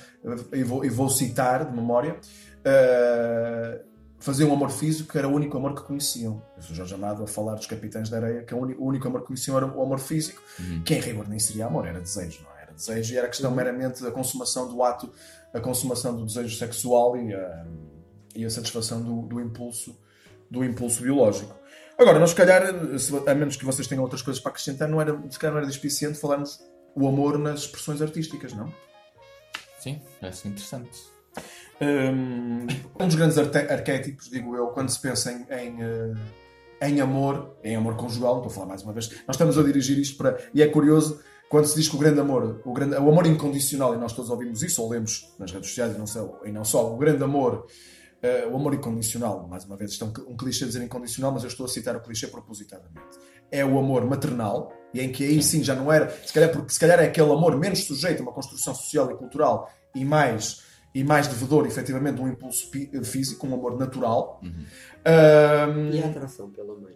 e 0.52 0.62
vou, 0.62 0.84
e 0.84 0.88
vou 0.88 1.10
citar 1.10 1.64
de 1.66 1.76
memória, 1.76 2.16
uh, 2.60 3.84
fazia 4.18 4.46
um 4.46 4.52
amor 4.54 4.70
físico 4.70 5.12
que 5.12 5.18
era 5.18 5.28
o 5.28 5.32
único 5.32 5.56
amor 5.58 5.74
que 5.74 5.82
conheciam. 5.82 6.42
O 6.56 6.74
Jorge 6.74 6.94
Amado 6.94 7.22
a 7.22 7.26
falar 7.26 7.54
dos 7.54 7.66
Capitães 7.66 8.08
da 8.08 8.16
Areia, 8.16 8.42
que 8.42 8.54
o 8.54 8.58
único, 8.58 8.82
o 8.82 8.86
único 8.86 9.06
amor 9.06 9.20
que 9.20 9.26
conheciam 9.26 9.56
era 9.56 9.66
o 9.66 9.82
amor 9.82 9.98
físico, 9.98 10.40
que 10.84 10.94
em 10.94 11.00
rigor 11.00 11.28
nem 11.28 11.38
seria 11.38 11.66
amor, 11.66 11.86
era 11.86 12.00
desejo, 12.00 12.42
não 12.42 12.50
é? 12.58 12.62
Era 12.62 12.72
desejo 12.72 13.12
e 13.12 13.18
era 13.18 13.28
questão 13.28 13.50
meramente 13.50 14.02
da 14.02 14.10
consumação 14.10 14.68
do 14.68 14.82
ato, 14.82 15.10
a 15.52 15.60
consumação 15.60 16.16
do 16.16 16.24
desejo 16.24 16.56
sexual 16.56 17.16
e 17.16 17.34
a, 17.34 17.66
e 18.34 18.44
a 18.44 18.50
satisfação 18.50 19.02
do, 19.02 19.22
do 19.22 19.40
impulso 19.40 19.94
do 20.50 20.64
impulso 20.64 21.02
biológico. 21.02 21.54
Agora, 21.98 22.18
nós 22.18 22.30
se 22.30 22.36
calhar, 22.36 22.62
se- 22.98 23.16
a 23.26 23.34
menos 23.34 23.56
que 23.56 23.64
vocês 23.64 23.86
tenham 23.86 24.02
outras 24.02 24.20
coisas 24.22 24.42
para 24.42 24.50
acrescentar, 24.50 24.88
não 24.88 25.00
era, 25.00 25.16
se 25.30 25.38
calhar 25.38 25.52
não 25.52 25.58
era 25.58 25.66
despiciente 25.68 26.18
falarmos 26.18 26.60
o 26.94 27.06
amor 27.08 27.38
nas 27.38 27.60
expressões 27.60 28.02
artísticas, 28.02 28.52
não? 28.52 28.72
Sim, 29.78 30.00
parece 30.20 30.48
interessante. 30.48 30.98
Um, 31.80 32.66
um 33.00 33.06
dos 33.06 33.14
grandes 33.16 33.36
arquétipos, 33.38 34.30
digo 34.30 34.56
eu, 34.56 34.68
quando 34.68 34.88
se 34.88 35.00
pensa 35.00 35.32
em, 35.32 35.42
em, 35.52 35.76
eh, 35.82 36.88
em 36.88 37.00
amor, 37.00 37.56
em 37.64 37.76
amor 37.76 37.96
conjugal, 37.96 38.36
estou 38.36 38.50
a 38.50 38.54
falar 38.54 38.66
mais 38.66 38.82
uma 38.82 38.92
vez, 38.92 39.10
nós 39.26 39.34
estamos 39.36 39.58
a 39.58 39.62
dirigir 39.62 39.98
isto 39.98 40.16
para. 40.16 40.38
E 40.54 40.62
é 40.62 40.66
curioso, 40.68 41.20
quando 41.48 41.66
se 41.66 41.74
diz 41.76 41.88
que 41.88 41.96
o 41.96 41.98
grande 41.98 42.20
amor, 42.20 42.60
o, 42.64 42.72
grande, 42.72 42.94
o 42.96 43.08
amor 43.10 43.26
incondicional, 43.26 43.94
e 43.94 43.98
nós 43.98 44.12
todos 44.12 44.30
ouvimos 44.30 44.62
isso, 44.62 44.80
ou 44.82 44.88
lemos 44.88 45.32
nas 45.38 45.50
redes 45.52 45.68
sociais 45.68 45.94
e 45.94 45.98
não 45.98 46.06
só, 46.06 46.40
e 46.44 46.50
não 46.52 46.64
só 46.64 46.92
o 46.92 46.96
grande 46.96 47.22
amor, 47.22 47.66
eh, 48.24 48.46
o 48.50 48.56
amor 48.56 48.72
incondicional, 48.74 49.46
mais 49.48 49.64
uma 49.64 49.76
vez, 49.76 49.92
isto 49.92 50.04
é 50.04 50.08
um, 50.08 50.32
um 50.32 50.36
clichê 50.36 50.64
dizer 50.64 50.82
incondicional, 50.82 51.30
mas 51.32 51.42
eu 51.42 51.48
estou 51.48 51.66
a 51.66 51.68
citar 51.68 51.94
o 51.96 52.00
clichê 52.00 52.26
propositadamente. 52.26 53.18
É 53.52 53.64
o 53.64 53.78
amor 53.78 54.04
maternal, 54.06 54.72
e 54.94 55.00
em 55.00 55.12
que 55.12 55.22
aí 55.24 55.42
sim 55.42 55.62
já 55.62 55.74
não 55.74 55.92
era, 55.92 56.08
se 56.24 56.32
calhar, 56.32 56.50
porque 56.50 56.72
se 56.72 56.80
calhar 56.80 56.98
é 57.00 57.04
aquele 57.06 57.30
amor 57.30 57.56
menos 57.58 57.84
sujeito 57.84 58.20
a 58.20 58.22
uma 58.22 58.32
construção 58.32 58.74
social 58.74 59.10
e 59.10 59.14
cultural 59.14 59.70
e 59.94 60.04
mais 60.04 60.62
e 60.94 61.02
mais 61.02 61.26
devedor, 61.26 61.66
efetivamente, 61.66 62.16
de 62.16 62.22
um 62.22 62.28
impulso 62.28 62.70
físico, 63.02 63.46
um 63.48 63.54
amor 63.54 63.76
natural. 63.76 64.40
Um, 64.44 65.90
E 65.90 66.00
a 66.02 66.06
atração 66.06 66.48
pela 66.50 66.74
mãe. 66.78 66.94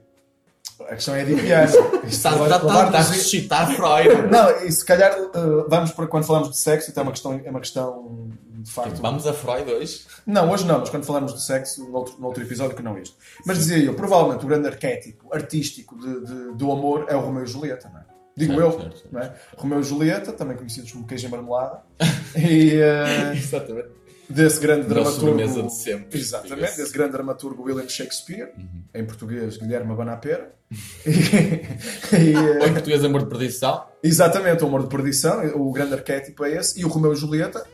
A 0.89 0.95
questão 0.95 1.17
é 1.17 1.23
adivinhar. 1.23 1.69
Está, 2.07 2.31
a 2.31 2.35
levar-nos- 2.37 3.09
ressuscitar 3.11 3.67
Freud. 3.75 4.31
Não, 4.31 4.51
e 4.65 4.71
se 4.71 4.85
calhar 4.85 5.11
eh, 5.13 5.65
vamos 5.69 5.91
para 5.91 6.07
quando 6.07 6.25
falamos 6.25 6.51
de 6.51 6.59
sexo, 6.59 6.91
então 6.93 7.03
é 7.03 7.07
uma 7.07 7.13
questão, 7.13 7.41
é 7.45 7.51
uma 7.51 7.59
questão 7.61 8.31
de 8.63 8.71
facto. 8.71 9.01
Vamos 9.01 9.27
a 9.27 9.33
Freud 9.33 9.71
hoje? 9.71 10.05
Não, 10.27 10.51
hoje 10.51 10.67
não, 10.67 10.81
mas 10.81 10.91
quando 10.91 11.05
falamos 11.05 11.33
de 11.35 11.43
sexo, 11.43 11.89
noutro, 11.91 12.21
noutro 12.21 12.43
episódio 12.43 12.77
que 12.77 12.83
não 12.83 12.99
este. 12.99 13.17
Mas 13.47 13.59
dizia 13.59 13.79
eu, 13.79 13.95
provavelmente 13.95 14.45
o 14.45 14.49
grande 14.49 14.67
arquétipo 14.69 15.33
artístico 15.33 15.99
de, 15.99 16.27
de- 16.27 16.55
do 16.57 16.73
amor 16.73 17.07
é 17.09 17.17
o 17.17 17.21
Romeu 17.21 17.45
e 17.45 17.47
Julieta, 17.47 17.89
não 17.89 18.01
é? 18.01 18.05
Digo 18.37 18.55
Certo, 18.55 18.67
eu, 18.67 18.81
certo, 18.81 18.97
certo. 18.99 19.13
não 19.13 19.21
é? 19.21 19.35
Romeu 19.57 19.81
e 19.81 19.83
Julieta, 19.83 20.33
também 20.33 20.57
conhecidos 20.57 20.93
como 20.93 21.07
queijo 21.07 21.27
e 21.27 21.31
marmelada, 21.31 21.83
e 22.37 22.75
eh, 22.75 23.33
Exatamente. 23.37 23.89
desse 24.31 24.61
grande 24.61 24.87
dramaturgo. 24.87 25.37
de 25.63 25.73
sempre. 25.75 26.19
Exatamente, 26.21 26.77
desse 26.77 26.93
grande 26.93 27.13
dramaturgo 27.13 27.63
William 27.65 27.89
Shakespeare, 27.89 28.53
Uhum. 28.57 28.83
em 28.95 29.05
português 29.05 29.57
Guilherme 29.57 29.93
Abanapera. 29.93 30.53
e, 31.07 32.35
eh, 32.35 32.59
Ou 32.61 32.67
em 32.69 32.73
português, 32.75 33.05
amor 33.05 33.23
de 33.23 33.29
perdição. 33.29 33.85
Exatamente, 34.03 34.63
o 34.63 34.67
amor 34.67 34.83
de 34.83 34.89
perdição, 34.89 35.45
o 35.57 35.73
grande 35.73 35.95
arquétipo 35.95 36.45
é 36.45 36.57
esse, 36.57 36.79
e 36.81 36.85
o 36.85 36.89
Romeu 36.89 37.13
e 37.13 37.17
Julieta, 37.17 37.67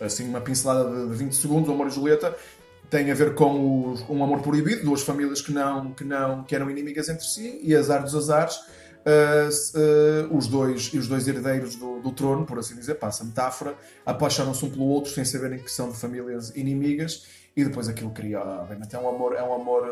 assim 0.00 0.28
uma 0.28 0.40
pincelada 0.40 0.88
de, 0.90 1.08
de 1.10 1.14
20 1.14 1.32
segundos, 1.34 1.68
o 1.68 1.72
amor 1.72 1.86
e 1.88 1.90
Julieta 1.90 2.34
tem 2.88 3.10
a 3.10 3.14
ver 3.14 3.34
com 3.34 3.90
os- 3.92 4.04
um 4.08 4.22
amor 4.24 4.40
proibido, 4.42 4.82
duas 4.84 5.02
famílias 5.02 5.40
que 5.40 5.52
não, 5.52 5.92
que 5.92 6.02
não 6.04 6.42
que 6.42 6.54
eram 6.56 6.68
inimigas 6.70 7.08
entre 7.08 7.24
si, 7.24 7.60
e 7.62 7.74
azar 7.76 8.02
dos 8.02 8.14
azares, 8.16 8.54
se- 9.52 9.72
ah, 9.76 10.28
os, 10.34 10.46
dois, 10.48 10.92
os 10.92 11.06
dois 11.06 11.26
herdeiros 11.28 11.76
do, 11.76 12.00
do 12.00 12.12
trono, 12.12 12.44
por 12.44 12.58
assim 12.58 12.74
dizer, 12.74 12.94
passa 12.96 13.22
a 13.22 13.26
metáfora, 13.26 13.74
apaixonam-se 14.04 14.64
um 14.64 14.70
pelo 14.70 14.86
outro 14.86 15.10
sem 15.12 15.24
saberem 15.24 15.58
que 15.58 15.70
são 15.70 15.90
de 15.90 15.96
famílias 15.96 16.50
inimigas, 16.56 17.26
e 17.56 17.64
depois 17.64 17.88
aquilo 17.88 18.10
cria, 18.10 18.40
obviamente, 18.40 18.94
é 18.94 18.98
um 18.98 19.08
amor, 19.08 19.34
é 19.34 19.42
um 19.42 19.54
amor 19.54 19.82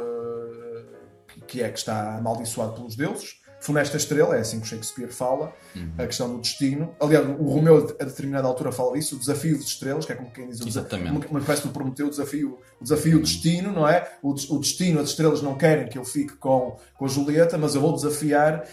que- 1.29 1.41
que 1.43 1.63
é 1.63 1.69
que 1.71 1.79
está 1.79 2.17
amaldiçoado 2.17 2.73
pelos 2.75 2.97
deuses. 2.97 3.41
Funesta 3.61 3.97
estrela, 3.97 4.37
é 4.37 4.41
assim 4.41 4.61
que 4.61 4.67
o 4.67 4.69
Shakespeare 4.69 5.11
fala, 5.11 5.53
a 5.99 6.07
questão 6.07 6.33
do 6.33 6.41
destino. 6.41 6.95
Aliás, 7.01 7.27
o 7.27 7.45
Romeu, 7.45 7.97
a 7.99 8.05
determinada 8.05 8.47
altura, 8.47 8.71
fala 8.71 8.93
disso, 8.93 9.17
o 9.17 9.19
desafio 9.19 9.59
de 9.59 9.65
estrelas, 9.65 10.05
que 10.07 10.13
é 10.13 10.15
como 10.15 10.31
quem 10.31 10.49
diz 10.49 10.65
Exatamente. 10.65 11.11
uma, 11.11 11.27
uma 11.27 11.41
espécie 11.41 11.63
de 11.63 11.69
Prometeu, 11.69 12.07
o 12.07 12.11
desafio, 12.11 12.59
o 12.81 12.85
desafio 12.85 13.21
destino, 13.21 13.73
não 13.73 13.89
é? 13.89 14.09
O, 14.23 14.31
o 14.31 14.59
destino, 14.61 15.01
as 15.01 15.11
estrelas 15.11 15.43
não 15.43 15.57
querem 15.57 15.89
que 15.89 15.99
eu 15.99 16.05
fique 16.05 16.37
com, 16.37 16.77
com 16.97 17.05
a 17.05 17.09
Julieta, 17.09 17.59
mas 17.59 17.75
eu 17.75 17.81
vou 17.81 17.93
desafiar 17.93 18.65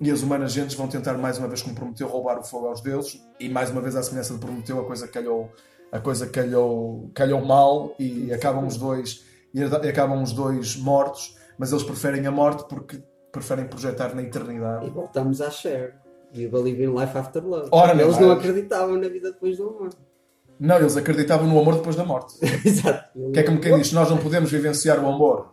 e 0.00 0.10
as 0.10 0.22
humanas 0.22 0.52
gentes 0.52 0.74
vão 0.74 0.88
tentar 0.88 1.14
mais 1.14 1.38
uma 1.38 1.48
vez, 1.48 1.62
como 1.62 1.74
Prometeu, 1.74 2.08
roubar 2.08 2.38
o 2.38 2.44
fogo 2.44 2.66
aos 2.66 2.80
deuses 2.80 3.20
e 3.40 3.48
mais 3.48 3.70
uma 3.70 3.80
vez, 3.80 3.96
à 3.96 4.02
semelhança 4.02 4.34
de 4.34 4.40
Prometeu, 4.40 4.80
a 4.80 4.84
coisa 4.84 5.08
calhou, 5.08 5.50
a 5.90 6.00
coisa 6.00 6.26
calhou, 6.26 7.10
calhou 7.14 7.44
mal 7.44 7.94
e 7.98 8.32
acabam 8.32 8.66
os 8.66 8.76
dois 8.76 9.24
e 9.54 9.62
acabam 9.62 10.20
os 10.22 10.32
dois 10.32 10.76
mortos, 10.76 11.36
mas 11.56 11.70
eles 11.70 11.84
preferem 11.84 12.26
a 12.26 12.30
morte 12.30 12.64
porque 12.68 13.00
preferem 13.34 13.66
projetar 13.66 14.14
na 14.14 14.22
E 14.22 14.26
eternidade. 14.26 14.88
voltamos 14.90 15.40
à 15.40 15.50
Cher. 15.50 16.00
You 16.32 16.50
believe 16.50 16.82
in 16.82 16.94
life 16.94 17.16
after 17.16 17.44
love. 17.44 17.68
Ora, 17.70 18.00
Eles 18.00 18.18
não 18.18 18.30
acreditavam 18.30 18.96
na 18.96 19.08
vida 19.08 19.32
depois 19.32 19.56
do 19.56 19.68
amor. 19.68 19.90
Não, 20.58 20.76
eles 20.76 20.96
acreditavam 20.96 21.46
no 21.46 21.58
amor 21.60 21.76
depois 21.76 21.96
da 21.96 22.04
morte. 22.04 22.34
Exato. 22.66 23.08
Que 23.32 23.40
é 23.40 23.42
como 23.42 23.60
quem 23.60 23.76
diz, 23.76 23.92
nós 23.92 24.08
não 24.10 24.18
podemos 24.18 24.50
vivenciar 24.50 25.02
o 25.02 25.08
amor 25.08 25.52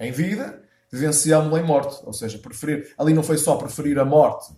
em 0.00 0.10
vida, 0.12 0.62
vivenciámo-lo 0.90 1.58
em 1.58 1.64
morte. 1.64 2.00
Ou 2.04 2.12
seja, 2.12 2.38
preferir, 2.38 2.92
ali 2.98 3.12
não 3.12 3.22
foi 3.22 3.36
só 3.38 3.56
preferir 3.56 3.98
a 3.98 4.04
morte 4.04 4.52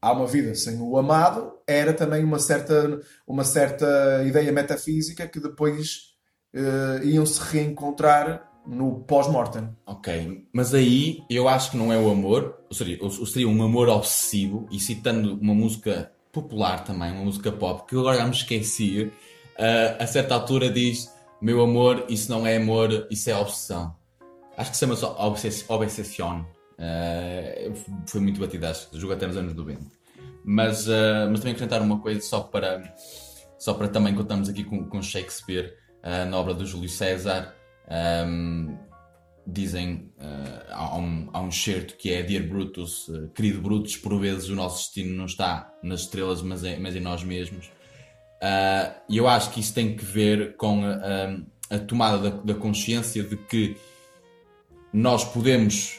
a 0.00 0.12
uma 0.12 0.26
vida 0.26 0.54
sem 0.54 0.80
o 0.80 0.96
amado, 0.96 1.54
era 1.66 1.92
também 1.92 2.22
uma 2.22 2.38
certa, 2.38 3.00
uma 3.26 3.42
certa 3.42 4.22
ideia 4.24 4.52
metafísica 4.52 5.26
que 5.26 5.40
depois 5.40 6.14
eh, 6.54 7.00
iam 7.02 7.26
se 7.26 7.40
reencontrar 7.40 8.47
no 8.68 9.00
pós-mortem. 9.00 9.68
Ok, 9.86 10.46
mas 10.52 10.74
aí 10.74 11.22
eu 11.30 11.48
acho 11.48 11.70
que 11.70 11.76
não 11.76 11.92
é 11.92 11.98
o 11.98 12.10
amor, 12.10 12.58
ou 12.68 12.76
seria, 12.76 12.98
ou 13.00 13.10
seria 13.10 13.48
um 13.48 13.62
amor 13.62 13.88
obsessivo, 13.88 14.68
e 14.70 14.78
citando 14.78 15.34
uma 15.40 15.54
música 15.54 16.12
popular 16.30 16.84
também, 16.84 17.10
uma 17.12 17.24
música 17.24 17.50
pop, 17.50 17.88
que 17.88 17.96
agora 17.96 18.18
já 18.18 18.24
me 18.24 18.32
esqueci, 18.32 19.10
ah, 19.58 19.96
a 20.02 20.06
certa 20.06 20.34
altura 20.34 20.70
diz: 20.70 21.12
Meu 21.40 21.60
amor, 21.62 22.04
isso 22.08 22.30
não 22.30 22.46
é 22.46 22.56
amor, 22.56 23.06
isso 23.10 23.30
é 23.30 23.36
obsessão. 23.36 23.96
Acho 24.56 24.70
que 24.70 24.76
se 24.76 24.80
chama-se 24.80 25.04
obsess 25.04 25.64
Obsession. 25.68 26.44
Ah, 26.78 27.72
foi 28.06 28.20
muito 28.20 28.38
batida, 28.38 28.70
acho 28.70 28.90
que 28.90 29.00
jogo 29.00 29.12
até 29.12 29.26
nos 29.26 29.36
anos 29.36 29.54
90. 29.54 29.80
Mas, 30.44 30.88
ah, 30.88 31.26
mas 31.30 31.40
também 31.40 31.52
acrescentar 31.52 31.82
uma 31.82 32.00
coisa 32.00 32.20
só 32.20 32.40
para, 32.40 32.94
só 33.58 33.74
para 33.74 33.88
também 33.88 34.14
contarmos 34.14 34.48
aqui 34.48 34.62
com, 34.62 34.84
com 34.84 35.02
Shakespeare, 35.02 35.74
ah, 36.02 36.24
na 36.24 36.38
obra 36.38 36.54
do 36.54 36.64
Júlio 36.64 36.88
César. 36.88 37.54
Ahm, 37.88 38.76
dizem 39.46 40.12
ah, 40.20 40.64
há, 40.70 40.98
um, 40.98 41.28
há 41.32 41.40
um 41.40 41.50
certo 41.50 41.96
que 41.96 42.12
é 42.12 42.22
Dear 42.22 42.44
Brutus, 42.46 43.10
ah, 43.10 43.28
querido 43.34 43.60
Brutus, 43.62 43.96
por 43.96 44.18
vezes 44.20 44.48
o 44.50 44.54
nosso 44.54 44.78
destino 44.84 45.16
não 45.16 45.24
está 45.26 45.72
nas 45.82 46.00
estrelas, 46.00 46.42
mas, 46.42 46.64
é, 46.64 46.78
mas 46.78 46.94
em 46.94 47.00
nós 47.00 47.22
mesmos. 47.24 47.70
Ah, 48.42 48.94
E 49.08 49.16
eu 49.16 49.26
acho 49.26 49.50
que 49.50 49.60
isso 49.60 49.74
tem 49.74 49.96
que 49.96 50.04
ver 50.04 50.56
com 50.56 50.84
a, 50.84 51.74
a- 51.74 51.78
tomada 51.80 52.30
da, 52.30 52.36
da 52.36 52.54
consciência 52.54 53.22
de 53.22 53.36
que 53.36 53.76
nós 54.92 55.22
podemos, 55.22 55.98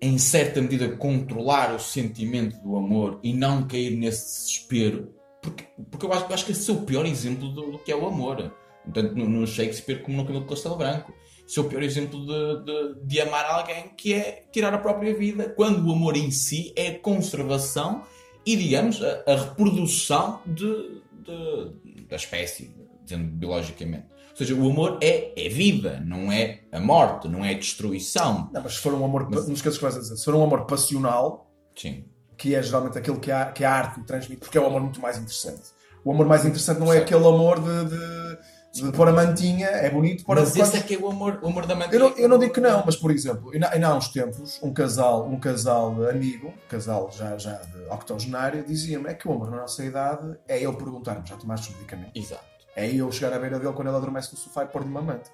em 0.00 0.16
certa 0.16 0.60
medida, 0.62 0.88
controlar 0.96 1.74
o 1.74 1.78
sentimento 1.78 2.56
do 2.62 2.76
amor 2.76 3.20
e 3.22 3.34
não 3.34 3.66
cair 3.68 3.94
nesse 3.96 4.46
desespero. 4.46 5.14
Porque, 5.42 5.64
porque 5.90 6.06
eu 6.06 6.12
acho, 6.14 6.32
acho 6.32 6.44
que 6.46 6.52
esse 6.52 6.70
é 6.70 6.74
o 6.74 6.80
pior 6.82 7.04
exemplo 7.04 7.48
do, 7.52 7.72
do 7.72 7.78
que 7.78 7.92
é 7.92 7.96
o 7.96 8.06
amor. 8.06 8.54
Tanto 8.92 9.14
no, 9.14 9.46
Shakespeare 9.46 10.02
como 10.02 10.16
no 10.16 10.24
Camilo 10.24 10.44
de 10.44 10.50
Castelo 10.50 10.76
Branco. 10.76 11.12
Esse 11.46 11.58
é 11.58 11.62
o 11.62 11.64
pior 11.68 11.82
exemplo 11.82 12.18
de, 12.24 12.64
de, 12.64 12.94
de 13.06 13.20
amar 13.20 13.44
alguém, 13.44 13.88
que 13.96 14.14
é 14.14 14.44
tirar 14.52 14.72
a 14.72 14.78
própria 14.78 15.12
vida, 15.14 15.48
quando 15.56 15.86
o 15.88 15.92
amor 15.92 16.16
em 16.16 16.30
si 16.30 16.72
é 16.76 16.88
a 16.88 16.98
conservação 17.00 18.02
e, 18.46 18.56
digamos, 18.56 19.02
a, 19.02 19.22
a 19.26 19.36
reprodução 19.36 20.40
de, 20.46 21.02
de- 21.12 22.04
da 22.08 22.16
espécie, 22.16 22.74
dizendo 23.02 23.24
biologicamente. 23.32 24.06
Ou 24.30 24.36
seja, 24.36 24.54
o 24.54 24.70
amor 24.70 24.98
é, 25.02 25.32
é 25.36 25.48
vida, 25.48 26.00
não 26.06 26.30
é 26.32 26.60
a 26.72 26.80
morte, 26.80 27.28
não 27.28 27.44
é 27.44 27.50
a 27.50 27.58
destruição. 27.58 28.48
Não, 28.52 28.62
mas 28.62 28.74
se 28.74 28.78
for 28.78 28.94
um 28.94 29.04
amor, 29.04 29.28
Mas- 29.30 29.48
esqueças 29.48 29.74
o 29.74 29.78
que 29.78 29.82
vais 29.82 29.96
a 29.96 30.00
dizer, 30.00 30.16
se 30.16 30.24
for 30.24 30.34
um 30.36 30.42
amor 30.44 30.64
passional, 30.66 31.50
Sim. 31.76 32.04
que 32.38 32.54
é 32.54 32.62
geralmente 32.62 32.96
aquele 32.96 33.18
que 33.18 33.30
a, 33.30 33.46
que 33.46 33.64
a 33.64 33.72
arte 33.72 34.02
transmite, 34.04 34.40
porque 34.40 34.56
é 34.56 34.60
o 34.60 34.66
amor 34.66 34.80
muito 34.82 35.00
mais 35.00 35.16
interessante. 35.18 35.62
O 36.04 36.12
amor 36.12 36.26
mais 36.26 36.44
interessante 36.46 36.78
não 36.78 36.86
é 36.92 36.96
Certo. 36.96 37.04
aquele 37.14 37.26
amor 37.28 37.60
de, 37.60 37.90
de, 37.90 38.29
de 38.72 38.92
pôr 38.92 39.08
a 39.08 39.12
mantinha, 39.12 39.66
é 39.66 39.90
bonito 39.90 40.24
pôr 40.24 40.38
a 40.38 40.42
Mas 40.42 40.56
esse 40.56 40.76
é 40.76 40.80
que 40.80 40.94
é 40.94 40.98
o 40.98 41.08
amor, 41.08 41.40
o 41.42 41.48
amor 41.48 41.66
da 41.66 41.74
mãe. 41.74 41.88
eu 41.90 41.98
não, 41.98 42.08
eu 42.16 42.28
não 42.28 42.38
digo 42.38 42.52
que 42.52 42.60
não, 42.60 42.82
mas 42.84 42.96
por 42.96 43.10
exemplo, 43.10 43.50
ainda, 43.52 43.88
há 43.88 43.94
uns 43.96 44.08
tempos, 44.08 44.60
um 44.62 44.72
casal, 44.72 45.26
um 45.26 45.38
casal 45.38 46.08
amigo, 46.08 46.48
um 46.48 46.68
casal 46.68 47.10
já, 47.10 47.36
já 47.36 47.54
de 47.54 47.90
octogenário, 47.90 48.64
dizia-me 48.64 49.10
é 49.10 49.14
que 49.14 49.26
o 49.26 49.32
amor 49.32 49.50
na 49.50 49.58
nossa 49.58 49.84
idade 49.84 50.36
é 50.46 50.62
ele 50.62 50.72
perguntar-me, 50.72 51.26
já 51.26 51.36
tomaste 51.36 51.70
os 51.70 51.76
medicamentos? 51.76 52.12
Exato. 52.14 52.44
É 52.76 52.88
eu 52.88 53.10
chegar 53.10 53.34
à 53.34 53.38
beira 53.38 53.58
dele 53.58 53.72
quando 53.72 53.88
ele 53.88 53.96
adormece 53.96 54.32
no 54.32 54.38
sofá 54.38 54.62
e 54.64 54.66
pôr-lhe 54.68 54.88
uma 54.88 55.02
manta. 55.02 55.30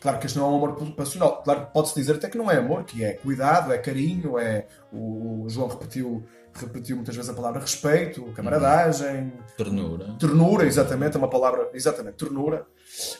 Claro 0.00 0.18
que 0.18 0.26
este 0.26 0.38
não 0.38 0.46
é 0.46 0.48
um 0.48 0.56
amor 0.56 0.94
passional. 0.94 1.42
Claro 1.42 1.66
que 1.66 1.72
pode-se 1.74 1.94
dizer 1.94 2.14
até 2.14 2.28
que 2.28 2.38
não 2.38 2.50
é 2.50 2.56
amor, 2.56 2.84
que 2.84 3.04
é 3.04 3.12
cuidado, 3.14 3.72
é 3.72 3.78
carinho, 3.78 4.38
é. 4.38 4.66
O, 4.90 5.44
João 5.48 5.68
repetiu, 5.68 6.24
repetiu 6.54 6.96
muitas 6.96 7.14
vezes 7.14 7.30
a 7.30 7.34
palavra 7.34 7.60
respeito, 7.60 8.24
camaradagem, 8.32 9.32
Ternura. 9.56 10.16
ternura, 10.18 10.64
exatamente, 10.64 11.16
é 11.16 11.18
uma 11.18 11.28
palavra, 11.28 11.68
exatamente, 11.74 12.16
ternura. 12.16 12.66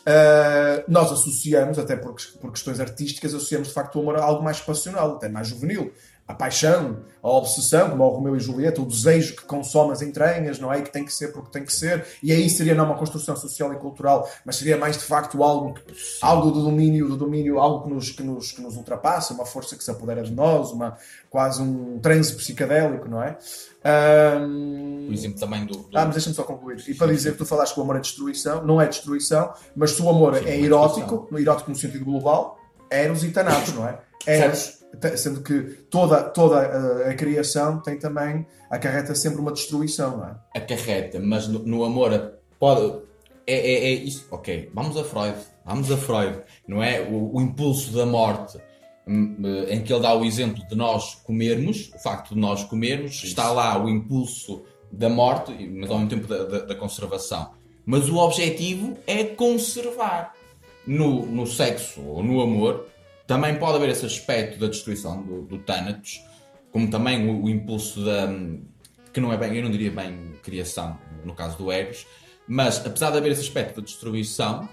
Uh, 0.01 0.83
nós 0.89 1.13
associamos, 1.13 1.79
até 1.79 1.97
por, 1.97 2.15
por 2.41 2.51
questões 2.51 2.81
artísticas, 2.81 3.35
associamos 3.35 3.69
de 3.69 3.75
facto 3.75 3.97
o 3.97 4.01
amor 4.01 4.17
a 4.17 4.23
algo 4.23 4.43
mais 4.43 4.61
passional, 4.61 5.17
até 5.17 5.29
mais 5.29 5.49
juvenil. 5.49 5.93
A 6.31 6.35
paixão, 6.35 6.99
a 7.23 7.29
obsessão, 7.29 7.91
como 7.91 8.05
o 8.05 8.09
Romeu 8.09 8.37
e 8.37 8.41
Julieta, 8.41 8.81
o 8.81 8.87
desejo 8.87 9.35
que 9.37 9.43
consome 9.45 9.93
as 9.93 10.01
entranhas, 10.01 10.59
não 10.59 10.73
é? 10.73 10.79
E 10.79 10.83
que 10.83 10.91
tem 10.93 11.05
que 11.05 11.13
ser 11.13 11.33
porque 11.33 11.51
tem 11.51 11.65
que 11.65 11.73
ser. 11.73 12.07
E 12.23 12.31
aí 12.33 12.49
seria 12.49 12.75
não 12.75 12.85
uma 12.85 12.97
construção 12.97 13.35
social 13.37 13.73
e 13.73 13.77
cultural, 13.77 14.29
mas 14.45 14.57
seria 14.57 14.77
mais 14.77 14.97
de 14.97 15.05
facto 15.05 15.43
algo, 15.43 15.75
algo 16.23 16.51
do 16.51 16.63
domínio, 16.63 17.09
do 17.09 17.17
domínio, 17.17 17.59
algo 17.59 17.85
que 17.85 17.91
nos, 17.93 18.11
que, 18.11 18.23
nos, 18.23 18.53
que 18.53 18.63
nos 18.63 18.77
ultrapassa, 18.77 19.35
uma 19.35 19.45
força 19.45 19.77
que 19.77 19.83
se 19.83 19.91
apodera 19.91 20.23
de 20.23 20.33
nós, 20.33 20.71
uma, 20.71 20.97
quase 21.29 21.61
um 21.61 21.99
transe 21.99 22.35
psicadélico, 22.35 23.09
não 23.09 23.23
é? 23.23 23.37
Um, 23.85 25.09
O 25.09 25.13
exemplo 25.13 25.41
também 25.41 25.65
do. 25.67 25.75
do- 25.79 25.89
ah, 25.99 26.05
mas 26.05 26.15
deixa-me 26.15 26.35
só 26.37 26.43
concluir. 26.45 26.83
E 26.87 26.95
para 26.95 27.13
dizer 27.13 27.33
que 27.33 27.39
tu 27.39 27.47
falaste 27.47 27.75
que 27.75 27.81
o 27.81 27.83
amor 27.83 27.97
é 27.97 28.01
destruição, 28.01 28.65
não 28.65 28.81
é 28.81 28.87
destruição, 28.87 29.53
mas 29.75 29.93
se 29.93 30.03
o 30.03 30.09
amor 30.09 30.37
Sim, 30.37 30.45
é 30.47 30.51
é 30.51 30.61
erótico, 30.61 31.29
no 31.31 31.39
erótico 31.39 31.71
no 31.71 31.77
sentido 31.77 32.05
global, 32.05 32.59
eros 32.91 33.25
e 33.25 33.31
tanatos, 33.31 33.73
não 33.75 33.89
é? 33.89 33.99
Eros, 34.27 34.80
sendo 35.17 35.43
que 35.43 35.61
toda, 35.91 36.23
toda 36.25 36.59
a, 36.59 37.11
a 37.11 37.15
criação 37.15 37.81
tem 37.81 37.99
também, 37.99 38.47
acarreta 38.71 39.15
sempre 39.15 39.41
uma 39.41 39.53
destruição, 39.53 40.17
não 40.19 40.27
é? 40.27 40.35
acarreta, 40.55 41.19
mas 41.21 41.47
no, 41.49 41.61
no 41.61 41.85
amor 41.85 42.33
pode. 42.59 42.99
É, 43.47 43.55
é, 43.55 43.85
é 43.87 43.93
isso. 43.95 44.27
Ok, 44.31 44.71
vamos 44.75 44.97
a 44.97 45.03
Freud. 45.05 45.37
Vamos 45.65 45.91
a 45.91 45.97
Freud. 45.97 46.41
Não 46.69 46.83
é? 46.83 47.01
O, 47.03 47.37
o 47.37 47.41
impulso 47.41 47.93
da 47.93 48.05
morte, 48.07 48.59
hum, 49.09 49.37
eh, 49.69 49.75
em 49.75 49.83
que 49.83 49.93
ele 49.93 50.03
dá 50.03 50.15
o 50.15 50.25
exemplo 50.25 50.65
de 50.69 50.77
nós 50.77 51.17
comermos, 51.25 51.91
o 51.95 51.99
facto 51.99 52.35
de 52.35 52.41
nós 52.41 52.63
comermos, 52.65 53.25
está 53.25 53.51
lá 53.51 53.83
o 53.83 53.89
impulso 53.89 54.63
da 54.93 55.09
morte, 55.09 55.53
mas 55.73 55.91
ao 55.91 55.99
mesmo 55.99 56.11
tempo 56.11 56.27
da, 56.29 56.45
da- 56.45 56.65
da 56.67 56.75
conservação. 56.75 57.51
Mas 57.87 58.09
o 58.09 58.17
objetivo 58.19 58.97
é 59.07 59.25
conservar. 59.25 60.35
No, 60.87 61.27
no 61.27 61.47
sexo 61.47 62.01
ou 62.03 62.23
no 62.23 62.41
amor, 62.41 62.87
também 63.31 63.57
pode 63.61 63.77
haver 63.77 63.91
esse 63.91 64.05
aspecto 64.05 64.59
da 64.59 64.67
destruição 64.67 65.23
do, 65.23 65.43
do 65.43 65.59
Thanatos, 65.61 66.21
como 66.73 66.91
também 66.91 67.31
o, 67.31 67.45
o 67.45 67.49
impulso 67.49 68.05
da. 68.05 68.29
que 69.13 69.21
não 69.21 69.33
é 69.33 69.37
bem, 69.37 69.55
eu 69.55 69.63
não 69.63 69.71
diria 69.71 69.93
bem 69.93 70.33
criação, 70.43 70.99
no 71.25 71.33
caso 71.33 71.57
do 71.57 71.71
Eros, 71.71 72.09
mas 72.49 72.85
apesar 72.85 73.13
de 73.13 73.19
haver 73.19 73.31
esse 73.31 73.43
aspecto 73.43 73.77
da 73.77 73.87
destruição, 73.87 74.69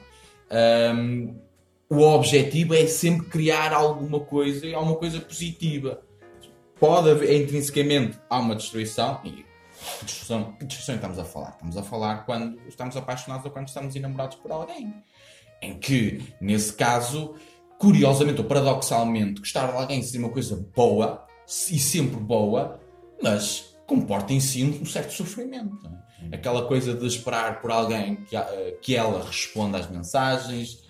hum, 0.95 1.35
o 1.87 2.01
objetivo 2.01 2.73
é 2.73 2.87
sempre 2.87 3.27
criar 3.27 3.73
alguma 3.73 4.21
coisa 4.21 4.65
e 4.65 4.73
alguma 4.73 4.95
coisa 4.95 5.21
positiva. 5.21 6.01
Pode 6.79 7.11
haver, 7.11 7.39
intrinsecamente, 7.39 8.17
há 8.27 8.39
uma 8.39 8.55
destruição, 8.55 9.21
e 9.23 9.45
que 9.99 10.05
destruição, 10.05 10.53
que 10.53 10.65
destruição 10.65 10.95
estamos 10.95 11.19
a 11.19 11.23
falar? 11.23 11.51
Estamos 11.51 11.77
a 11.77 11.83
falar 11.83 12.25
quando 12.25 12.59
estamos 12.67 12.97
apaixonados 12.97 13.45
ou 13.45 13.51
quando 13.51 13.67
estamos 13.67 13.95
enamorados 13.95 14.37
por 14.37 14.51
alguém. 14.51 14.95
Em 15.61 15.77
que, 15.77 16.23
nesse 16.41 16.73
caso, 16.73 17.35
curiosamente 17.77 18.41
ou 18.41 18.47
paradoxalmente, 18.47 19.39
gostar 19.39 19.71
de 19.71 19.77
alguém 19.77 20.01
seria 20.01 20.25
uma 20.25 20.33
coisa 20.33 20.67
boa 20.75 21.25
e 21.47 21.79
sempre 21.79 22.19
boa, 22.19 22.79
mas 23.21 23.75
comporta 23.85 24.33
em 24.33 24.39
si 24.39 24.63
um 24.63 24.85
certo 24.85 25.13
sofrimento. 25.13 25.77
É? 26.31 26.35
Aquela 26.35 26.67
coisa 26.67 26.93
de 26.93 27.05
esperar 27.05 27.61
por 27.61 27.71
alguém 27.71 28.17
que, 28.17 28.35
que 28.81 28.95
ela 28.95 29.23
responda 29.23 29.77
às 29.77 29.89
mensagens, 29.89 30.83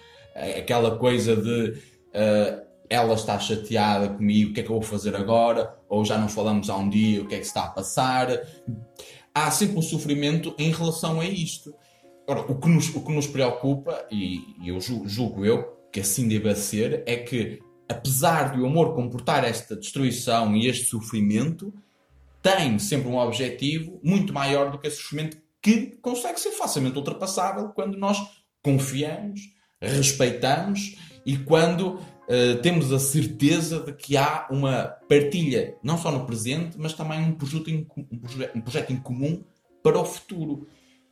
aquela 0.58 0.97
coisa 0.97 1.36
de 1.36 1.71
uh, 1.71 2.67
ela 2.89 3.13
está 3.13 3.38
chateada 3.38 4.10
comigo, 4.10 4.52
o 4.52 4.54
que 4.54 4.62
é 4.62 4.63
que 4.63 4.69
eu 4.69 4.76
vou 4.76 4.82
fazer 4.82 5.15
agora? 5.15 5.78
Ou 5.89 6.06
já 6.06 6.17
não 6.17 6.30
falamos 6.30 6.69
há 6.69 6.78
um 6.78 6.89
dia, 6.89 7.21
o 7.21 7.28
que 7.28 7.36
é 7.36 7.39
que 7.39 7.45
está 7.45 7.65
a 7.65 7.69
passar? 7.69 8.30
Há 9.34 9.52
sempre 9.52 9.78
um 9.78 9.82
sofrimento 9.82 10.56
em 10.58 10.71
relação 10.71 11.19
a 11.19 11.26
isto. 11.26 11.73
Ora, 12.26 12.41
o 12.41 12.56
que 12.56 12.67
nos, 12.67 12.93
o 12.95 13.02
que 13.02 13.12
nos 13.12 13.28
preocupa, 13.28 14.06
e, 14.10 14.39
e 14.62 14.69
eu 14.69 14.80
julgo, 14.80 15.08
julgo 15.08 15.45
eu 15.45 15.76
que 15.91 16.00
assim 16.00 16.28
deva 16.28 16.54
ser, 16.56 17.04
é 17.06 17.15
que 17.17 17.60
apesar 17.88 18.54
de 18.54 18.60
o 18.60 18.65
amor 18.65 18.93
comportar 18.93 19.43
esta 19.43 19.76
destruição 19.76 20.56
e 20.56 20.67
este 20.67 20.86
sofrimento, 20.86 21.73
tem 22.41 22.78
sempre 22.80 23.08
um 23.08 23.17
objetivo 23.17 24.00
muito 24.04 24.34
maior 24.34 24.71
do 24.71 24.78
que 24.78 24.88
esse 24.88 24.97
sofrimento 24.97 25.38
que 25.62 25.97
consegue 26.02 26.39
ser 26.39 26.52
facilmente 26.52 26.97
ultrapassável 26.97 27.69
quando 27.69 27.97
nós 27.97 28.17
confiamos, 28.63 29.41
respeitamos 29.82 30.95
e 31.26 31.38
quando 31.38 31.95
uh, 31.95 32.62
temos 32.62 32.91
a 32.93 33.00
certeza 33.00 33.82
de 33.82 33.93
que 33.93 34.15
há 34.15 34.47
uma 34.50 34.95
partilha, 35.10 35.76
não 35.84 35.97
só 35.97 36.12
no 36.12 36.26
presente, 36.26 36.78
mas 36.78 36.93
também 36.93 37.19
um 37.19 37.34
projeto 37.34 37.69
em, 37.69 37.88
um 38.54 38.62
projeto, 38.62 38.91
em 38.91 38.97
comum 38.97 39.43
para 39.84 40.00
o 40.00 40.06
futuro. 40.06 40.67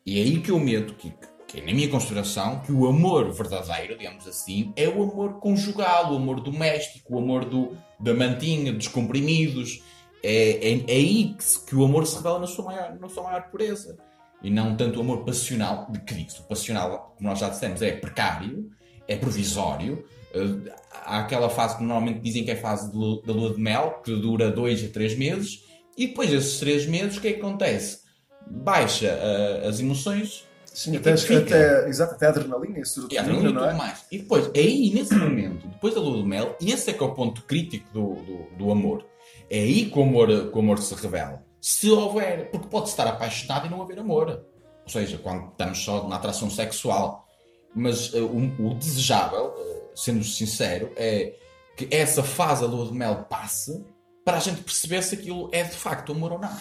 E 0.05 0.19
é 0.19 0.23
aí 0.23 0.39
que 0.39 0.51
eu 0.51 0.59
medo 0.59 0.93
que, 0.93 1.11
que, 1.55 1.61
na 1.61 1.73
minha 1.73 1.89
consideração, 1.89 2.59
que 2.59 2.71
o 2.71 2.85
amor 2.85 3.31
verdadeiro, 3.31 3.97
digamos 3.97 4.27
assim, 4.27 4.73
é 4.75 4.87
o 4.89 5.03
amor 5.03 5.39
conjugal, 5.39 6.11
o 6.11 6.17
amor 6.17 6.41
doméstico, 6.41 7.15
o 7.15 7.17
amor 7.17 7.45
do, 7.45 7.77
da 7.99 8.13
mantinha, 8.13 8.73
dos 8.73 8.89
comprimidos. 8.89 9.81
É, 10.21 10.71
é, 10.71 10.77
é 10.87 10.91
aí 10.91 11.35
que, 11.37 11.65
que, 11.67 11.75
o 11.75 11.85
amor 11.85 12.05
se 12.05 12.17
revela 12.17 12.39
na 12.39 12.47
sua, 12.47 12.65
maior, 12.65 12.97
na 12.99 13.07
sua 13.07 13.23
maior 13.23 13.49
pureza 13.49 13.97
e 14.43 14.49
não 14.49 14.75
tanto 14.75 14.99
o 14.99 15.01
amor 15.01 15.23
passional, 15.23 15.87
de 15.89 15.99
que 16.01 16.13
digo, 16.13 16.29
o 16.39 16.43
passional, 16.43 17.15
como 17.17 17.29
nós 17.29 17.39
já 17.39 17.49
dissemos, 17.49 17.81
é 17.81 17.91
precário, 17.93 18.69
é 19.07 19.15
provisório. 19.15 20.05
Uh, 20.35 20.69
há 20.91 21.19
aquela 21.19 21.49
fase 21.49 21.77
que 21.77 21.83
normalmente 21.83 22.19
dizem 22.19 22.43
que 22.43 22.51
é 22.51 22.55
a 22.55 22.61
fase 22.61 22.91
da 22.91 23.33
lua 23.33 23.53
de 23.53 23.61
mel, 23.61 24.01
que 24.03 24.13
dura 24.15 24.51
dois 24.51 24.83
a 24.83 24.89
três 24.89 25.17
meses, 25.17 25.63
e 25.97 26.07
depois 26.07 26.29
desses 26.29 26.59
três 26.59 26.85
meses, 26.85 27.17
o 27.17 27.21
que 27.21 27.29
é 27.29 27.33
que 27.33 27.39
acontece? 27.39 28.01
Baixa 28.45 29.17
uh, 29.17 29.67
as 29.67 29.79
emoções. 29.79 30.45
Sim, 30.75 30.97
até, 30.97 31.13
até, 31.13 31.87
exato, 31.87 32.15
até 32.15 32.27
a 32.27 32.29
adrenalina 32.29 32.79
e 32.79 32.85
serotonina, 32.85 33.15
e 33.15 33.17
adrenalina 33.17 33.61
não 33.61 33.69
é? 33.69 33.73
mais. 33.73 34.05
E 34.11 34.19
depois, 34.19 34.51
é 34.53 34.59
aí, 34.59 34.93
nesse 34.93 35.15
momento, 35.15 35.67
depois 35.67 35.95
da 35.95 36.01
lua 36.01 36.21
de 36.21 36.27
mel, 36.27 36.55
e 36.59 36.71
esse 36.71 36.89
é 36.89 36.93
que 36.93 37.01
é 37.01 37.05
o 37.05 37.13
ponto 37.13 37.41
crítico 37.43 37.91
do, 37.93 38.15
do, 38.15 38.57
do 38.57 38.71
amor, 38.71 39.05
é 39.49 39.59
aí 39.59 39.89
que 39.89 39.97
o 39.97 40.03
amor, 40.03 40.27
que 40.27 40.55
o 40.55 40.59
amor 40.59 40.77
se 40.79 40.93
revela 40.95 41.45
se 41.65 41.89
houver, 41.89 42.51
porque 42.51 42.67
pode 42.67 42.89
estar 42.89 43.07
apaixonado 43.07 43.65
e 43.65 43.69
não 43.71 43.81
haver 43.81 43.97
amor. 43.97 44.45
Ou 44.83 44.89
seja, 44.89 45.17
quando 45.17 45.47
estamos 45.47 45.79
só 45.79 46.07
na 46.07 46.17
atração 46.17 46.47
sexual. 46.47 47.27
Mas 47.73 48.13
uh, 48.13 48.23
o, 48.23 48.67
o, 48.67 48.75
desejável, 48.75 49.47
uh, 49.47 49.97
sendo 49.97 50.23
sincero, 50.23 50.91
é 50.95 51.33
que 51.75 51.87
essa 51.89 52.21
fase 52.21 52.61
da 52.61 52.67
lua 52.67 52.85
de 52.85 52.93
mel 52.93 53.25
passe 53.27 53.83
para 54.23 54.37
a 54.37 54.39
gente 54.39 54.61
perceber 54.61 55.01
se 55.01 55.15
aquilo 55.15 55.49
é 55.51 55.63
de 55.63 55.75
facto 55.75 56.11
amor 56.11 56.33
ou 56.33 56.39
não. 56.39 56.55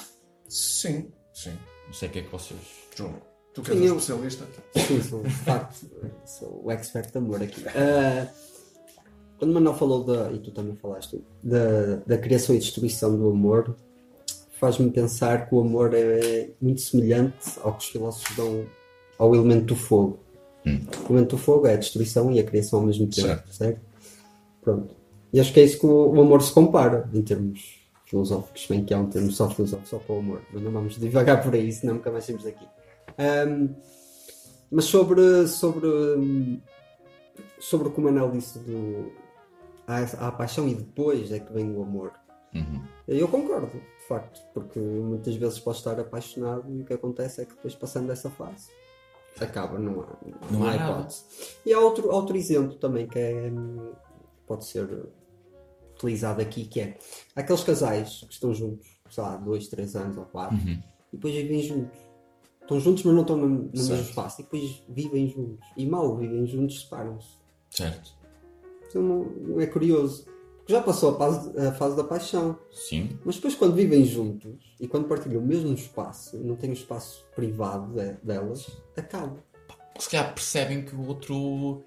Sim, 0.49 1.13
sim. 1.35 1.53
Não 1.87 1.93
sei 1.93 2.09
o 2.09 2.13
que 2.13 2.19
é 2.21 2.23
que 2.23 2.31
vocês. 2.31 2.61
João, 2.97 3.21
tu 3.55 3.63
que 3.63 3.71
és 3.71 3.81
um 3.81 3.97
especialista? 3.97 4.45
Sim, 4.77 5.03
sou, 5.03 5.23
de 5.23 5.31
facto, 5.31 5.87
sou 6.27 6.63
o 6.65 6.71
expert 6.71 7.11
de 7.11 7.19
amor 7.19 7.43
aqui. 7.43 7.61
Uh, 7.61 8.29
quando 9.39 9.51
o 9.51 9.55
Manuel 9.55 9.75
falou 9.75 10.05
da, 10.05 10.31
e 10.33 10.39
tu 10.39 10.51
também 10.51 10.77
falaste, 10.77 11.23
da, 11.43 11.97
da 12.07 12.19
criação 12.19 12.55
e 12.55 12.59
destruição 12.59 13.17
do 13.17 13.31
amor, 13.31 13.77
faz-me 14.59 14.91
pensar 14.91 15.49
que 15.49 15.55
o 15.55 15.61
amor 15.61 15.93
é 15.95 16.51
muito 16.61 16.81
semelhante 16.81 17.59
ao 17.63 17.75
que 17.75 17.85
os 17.85 17.91
filósofos 17.91 18.37
dão 18.37 18.67
ao 19.19 19.35
elemento 19.35 19.67
do 19.67 19.77
fogo. 19.77 20.19
Hum. 20.67 20.81
O 21.09 21.13
elemento 21.13 21.37
do 21.37 21.39
fogo 21.39 21.67
é 21.67 21.75
a 21.75 21.77
destruição 21.77 22.33
e 22.33 22.41
a 22.41 22.45
criação 22.45 22.81
ao 22.81 22.87
mesmo 22.87 23.07
tempo, 23.07 23.29
certo? 23.29 23.55
certo? 23.55 23.81
Pronto. 24.63 24.95
E 25.33 25.41
acho 25.41 25.53
que 25.53 25.61
é 25.61 25.65
isso 25.65 25.79
que 25.79 25.87
o, 25.87 26.21
amor 26.21 26.43
se 26.43 26.53
compara 26.53 27.09
em 27.13 27.21
termos 27.21 27.81
filosóficos, 28.07 28.67
bem 28.69 28.85
que 28.85 28.95
há 28.95 28.99
um 28.99 29.07
termo 29.07 29.31
só 29.31 29.51
filosófico 29.51 29.89
só 29.89 29.99
para 29.99 30.15
o 30.15 30.19
amor, 30.21 30.43
mas 30.53 30.63
não 30.63 30.71
vamos 30.71 30.97
devagar 30.97 31.43
por 31.43 31.55
aí, 31.55 31.73
senão 31.73 31.95
nunca 31.95 32.11
mais 32.11 32.25
saímos 32.25 32.45
daqui. 32.45 32.65
Um, 33.19 33.75
mas 34.71 34.87
sobre, 34.87 35.47
sobre, 35.47 36.61
sobre 37.61 37.89
o 37.89 37.91
que 37.93 38.01
o 38.01 38.03
Manel 38.03 38.31
disse 38.31 38.59
do 38.59 39.13
há, 39.87 39.99
há 40.19 40.29
a 40.29 40.33
paixão 40.33 40.67
e 40.69 40.75
depois 40.75 41.31
é 41.31 41.39
que 41.39 41.53
vem 41.53 41.71
o 41.75 41.83
amor. 41.83 42.13
Uhum. 42.55 42.83
Eu 43.07 43.29
concordo 43.29 43.69
de 43.69 44.09
facto, 44.09 44.41
porque 44.53 44.79
muitas 44.79 45.35
vezes 45.37 45.59
pode 45.59 45.79
estar 45.79 45.99
apaixonado 45.99 46.65
e 46.73 46.83
o 46.83 46.85
que 46.85 46.93
acontece 46.93 47.43
é 47.43 47.45
que 47.45 47.55
depois 47.55 47.75
passando 47.75 48.09
dessa 48.09 48.31
fase 48.31 48.69
acaba, 49.41 49.79
não 49.79 50.01
há, 50.03 50.17
não, 50.51 50.61
não 50.61 50.67
há 50.69 50.77
hipótese. 50.77 51.25
E 51.67 51.73
há 51.73 51.81
outro, 51.81 52.11
outro 52.11 52.37
exemplo 52.37 52.75
também 52.77 53.07
que 53.07 53.19
é, 53.19 53.51
pode 54.47 54.65
ser 54.65 54.89
utilizado 55.95 56.41
aqui, 56.41 56.67
que 56.67 56.81
é 56.81 56.99
aqueles 57.35 57.65
casais 57.65 58.21
que 58.21 58.33
estão 58.33 58.55
juntos, 58.55 58.87
sei 59.11 59.23
lá, 59.23 59.37
dois, 59.37 59.69
três 59.69 59.97
anos 59.97 60.17
ou 60.17 60.25
quatro, 60.25 60.57
uhum. 60.57 60.83
e 61.13 61.17
depois 61.17 61.35
vivem 61.35 61.63
juntos. 61.63 61.99
Estão 62.65 62.81
juntos, 62.81 63.05
mas 63.05 63.15
não 63.15 63.23
estão 63.23 63.37
no, 63.37 63.49
no 63.49 63.71
mesmo 63.73 63.95
espaço. 63.95 64.41
E 64.41 64.45
depois 64.45 64.83
vivem 64.89 65.29
juntos. 65.29 65.67
E 65.77 65.87
mal 65.87 66.17
vivem 66.17 66.47
juntos, 66.47 66.83
separam-se. 66.83 67.39
Certo. 67.71 68.13
Então, 68.89 69.27
é 69.59 69.67
curioso 69.67 70.27
já 70.67 70.81
passou 70.81 71.15
a 71.15 71.19
fase, 71.19 71.59
a 71.59 71.73
fase, 71.73 71.97
da 71.97 72.05
paixão. 72.05 72.59
Sim. 72.73 73.19
Mas 73.25 73.37
depois, 73.37 73.55
quando 73.55 73.75
vivem 73.75 74.05
juntos 74.05 74.75
e 74.81 74.89
quando 74.89 75.07
partilham 75.07 75.43
o 75.43 75.47
mesmo 75.47 75.75
espaço, 75.75 76.39
não 76.39 76.57
têm 76.57 76.71
o 76.71 76.75
espaço 76.75 77.27
privado 77.35 77.93
de, 77.93 78.13
delas, 78.23 78.67
acaba. 78.97 79.37
Se 79.99 80.11
calhar 80.11 80.33
percebem 80.33 80.83
que 80.83 80.95
o 80.95 81.07
outro. 81.07 81.85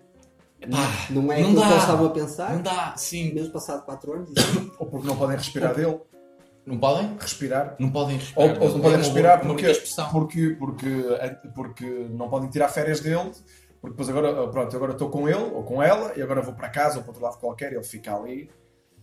Não, 0.68 0.80
não 1.10 1.32
é 1.32 1.42
não 1.42 1.50
aquilo 1.50 1.56
dá. 1.56 1.68
que 1.68 1.72
eles 1.72 1.82
estavam 1.82 2.06
a 2.06 2.10
pensar. 2.10 2.56
Não 2.56 2.62
dá, 2.62 2.96
sim. 2.98 3.34
Mesmo 3.34 3.52
passado 3.52 3.84
4 3.86 4.14
anos. 4.14 4.32
Ou 4.80 4.88
porque 4.88 5.08
não 5.08 5.18
podem 5.18 5.38
respirar 5.38 5.76
dele. 5.76 6.00
Não 6.68 6.78
podem? 6.78 7.18
Respirar. 7.20 7.76
Não 7.80 7.90
podem 7.90 8.18
respirar. 8.18 8.58
Ou, 8.58 8.62
ou 8.62 8.74
não 8.74 8.82
podem 8.82 8.98
respirar 8.98 9.40
porque, 9.42 9.74
porque, 10.10 10.56
porque, 10.60 11.50
porque 11.56 11.86
não 12.12 12.30
podem 12.30 12.50
tirar 12.50 12.70
férias 12.70 13.00
dele 13.00 13.32
porque 13.80 13.96
depois 13.96 14.10
agora, 14.10 14.48
pronto, 14.50 14.76
agora 14.76 14.92
estou 14.92 15.10
com 15.10 15.30
ele 15.30 15.52
ou 15.54 15.64
com 15.64 15.82
ela 15.82 16.12
e 16.16 16.22
agora 16.22 16.42
vou 16.42 16.54
para 16.54 16.68
casa 16.68 16.98
ou 16.98 17.04
para 17.04 17.12
outro 17.12 17.24
lado 17.24 17.38
qualquer 17.38 17.72
e 17.72 17.76
ele 17.76 17.84
fica 17.84 18.14
ali 18.14 18.50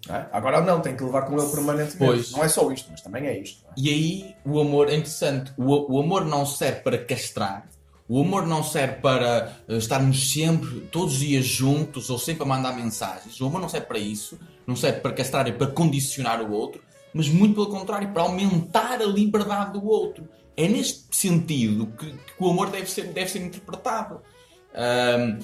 é? 0.09 0.27
Agora 0.33 0.61
não, 0.61 0.81
tem 0.81 0.97
que 0.97 1.03
levar 1.03 1.23
com 1.23 1.39
ele 1.39 1.51
permanentemente. 1.51 1.97
Pois. 1.97 2.31
Não 2.33 2.45
é 2.45 2.49
só 2.49 2.71
isto, 2.71 2.89
mas 2.91 3.01
também 3.01 3.27
é 3.27 3.39
isto. 3.39 3.65
É? 3.67 3.73
E 3.77 3.89
aí 3.89 4.37
o 4.45 4.61
amor 4.61 4.89
é 4.91 4.97
interessante. 4.97 5.53
O, 5.57 5.97
o 5.97 6.01
amor 6.01 6.25
não 6.25 6.45
serve 6.45 6.81
para 6.81 6.99
castrar. 6.99 7.67
O 8.07 8.21
amor 8.21 8.47
não 8.47 8.63
serve 8.63 8.97
para 8.97 9.57
uh, 9.67 9.77
estarmos 9.77 10.31
sempre, 10.31 10.81
todos 10.93 11.15
os 11.15 11.21
dias 11.21 11.47
juntos 11.47 12.11
ou 12.11 12.19
sempre 12.19 12.43
a 12.43 12.47
mandar 12.47 12.77
mensagens. 12.77 13.41
O 13.41 13.47
amor 13.47 13.63
não 13.63 13.69
serve 13.69 13.87
para 13.87 13.99
isso. 13.99 14.39
Não 14.67 14.77
serve 14.77 15.01
para 15.01 15.13
castrar 15.13 15.49
e 15.49 15.53
para 15.53 15.69
condicionar 15.69 16.43
o 16.43 16.53
outro. 16.53 16.83
Mas 17.15 17.29
muito 17.29 17.55
pelo 17.55 17.69
contrário, 17.69 18.13
para 18.13 18.23
aumentar 18.23 19.01
a 19.01 19.07
liberdade 19.07 19.79
do 19.79 19.87
outro. 19.87 20.29
É 20.57 20.67
neste 20.67 21.15
sentido 21.15 21.87
que, 21.97 22.11
que 22.11 22.35
o 22.41 22.51
amor 22.51 22.71
deve 22.71 22.91
ser, 22.91 23.07
deve 23.07 23.31
ser 23.31 23.39
interpretado. 23.39 24.21
Um, 24.75 25.39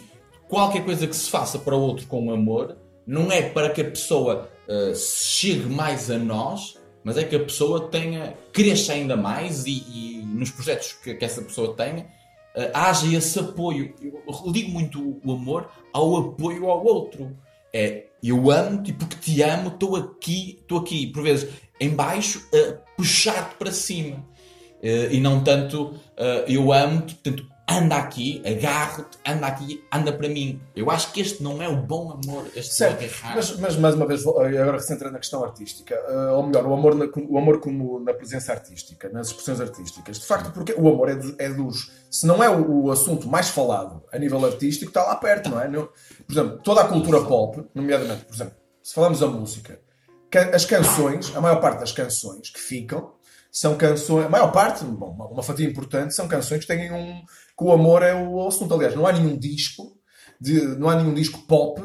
qualquer 0.48 0.84
coisa 0.84 1.06
que 1.06 1.14
se 1.14 1.30
faça 1.30 1.60
para 1.60 1.76
o 1.76 1.80
outro 1.80 2.06
com 2.08 2.32
amor 2.32 2.76
não 3.06 3.30
é 3.30 3.42
para 3.42 3.70
que 3.70 3.80
a 3.80 3.84
pessoa 3.84 4.50
uh, 4.68 4.94
chegue 4.94 5.68
mais 5.68 6.10
a 6.10 6.18
nós, 6.18 6.76
mas 7.04 7.16
é 7.16 7.24
que 7.24 7.36
a 7.36 7.40
pessoa 7.40 7.88
tenha, 7.88 8.34
cresça 8.52 8.92
ainda 8.92 9.16
mais 9.16 9.64
e, 9.66 9.84
e 9.88 10.22
nos 10.24 10.50
projetos 10.50 10.92
que, 10.92 11.14
que, 11.14 11.24
essa 11.24 11.40
pessoa 11.40 11.74
tenha, 11.74 12.04
uh, 12.56 12.70
haja 12.74 13.16
esse 13.16 13.38
apoio. 13.38 13.94
Eu 14.02 14.52
ligo 14.52 14.70
muito 14.70 15.20
o 15.24 15.32
amor 15.32 15.70
ao 15.92 16.16
apoio 16.16 16.68
ao 16.68 16.84
outro. 16.84 17.36
É, 17.72 18.09
eu 18.22 18.50
amo-te 18.50 18.92
porque 18.92 19.16
te 19.16 19.42
amo, 19.42 19.68
estou 19.68 19.96
aqui, 19.96 20.58
estou 20.60 20.78
aqui, 20.78 21.06
por 21.06 21.22
vezes, 21.22 21.48
em 21.80 21.90
baixo, 21.90 22.46
a 22.54 22.74
puxar-te 22.96 23.56
para 23.56 23.72
cima. 23.72 24.16
Uh, 24.82 25.12
e 25.12 25.20
não 25.20 25.44
tanto, 25.44 25.94
eu 26.46 26.72
amo-te, 26.72 27.14
portanto, 27.14 27.49
anda 27.70 27.96
aqui, 27.96 28.42
agarro-te, 28.44 29.16
anda 29.24 29.46
aqui, 29.46 29.84
anda 29.92 30.12
para 30.12 30.28
mim. 30.28 30.60
Eu 30.74 30.90
acho 30.90 31.12
que 31.12 31.20
este 31.20 31.42
não 31.42 31.62
é 31.62 31.68
o 31.68 31.76
bom 31.76 32.10
amor, 32.10 32.46
este 32.56 32.74
Certo, 32.74 33.04
agarrar. 33.04 33.36
mas, 33.36 33.56
mas 33.58 33.76
mais 33.76 33.94
uma 33.94 34.06
vez, 34.06 34.22
vou- 34.24 34.40
agora 34.40 34.72
recentrando 34.72 35.12
na 35.12 35.18
questão 35.20 35.44
artística, 35.44 35.94
eh, 35.94 36.30
ou 36.32 36.42
melhor, 36.46 36.66
o 36.66 36.74
amor, 36.74 36.94
na- 36.94 37.06
o 37.28 37.38
amor 37.38 37.60
como 37.60 38.00
na 38.00 38.12
presença 38.12 38.52
artística, 38.52 39.08
nas 39.10 39.28
expressões 39.28 39.60
artísticas. 39.60 40.18
De 40.18 40.26
facto, 40.26 40.52
porque 40.52 40.72
o 40.72 40.88
amor 40.88 41.08
é, 41.10 41.14
do- 41.14 41.34
é 41.38 41.48
dos. 41.48 41.90
Se 42.10 42.26
não 42.26 42.42
é 42.42 42.50
o, 42.50 42.84
o 42.86 42.90
assunto 42.90 43.28
mais 43.28 43.48
falado 43.50 44.02
a 44.12 44.18
nível 44.18 44.44
artístico, 44.44 44.90
está 44.90 45.04
lá 45.04 45.14
perto, 45.16 45.48
não 45.48 45.60
é? 45.60 45.68
Por 45.68 45.92
exemplo, 46.30 46.58
toda 46.64 46.80
a 46.80 46.88
cultura 46.88 47.22
pop, 47.22 47.62
nomeadamente, 47.74 48.24
por 48.24 48.34
exemplo, 48.34 48.54
se 48.82 48.94
falamos 48.94 49.20
da 49.20 49.26
música, 49.28 49.80
ca- 50.30 50.50
as 50.54 50.64
canções, 50.64 51.30
a 51.36 51.40
maior 51.40 51.60
parte 51.60 51.78
das 51.80 51.92
canções 51.92 52.50
que 52.50 52.58
ficam, 52.58 53.12
são 53.52 53.76
canções, 53.76 54.26
a 54.26 54.28
maior 54.28 54.52
parte, 54.52 54.84
bom, 54.84 55.10
uma- 55.32 55.42
fatia 55.42 55.66
importante, 55.68 56.14
são 56.14 56.28
canções 56.28 56.60
que 56.60 56.66
têm 56.66 56.92
um. 56.92 57.20
que 57.58 57.64
o 57.64 57.72
amor 57.72 58.02
é 58.02 58.14
o 58.14 58.46
assunto. 58.46 58.74
Aliás, 58.74 58.94
não 58.94 59.06
há 59.06 59.12
nenhum 59.12 59.36
disco, 59.38 59.92
de, 60.40 60.60
não 60.78 60.88
há 60.88 60.94
nenhum 60.96 61.12
disco 61.14 61.40
pop 61.46 61.80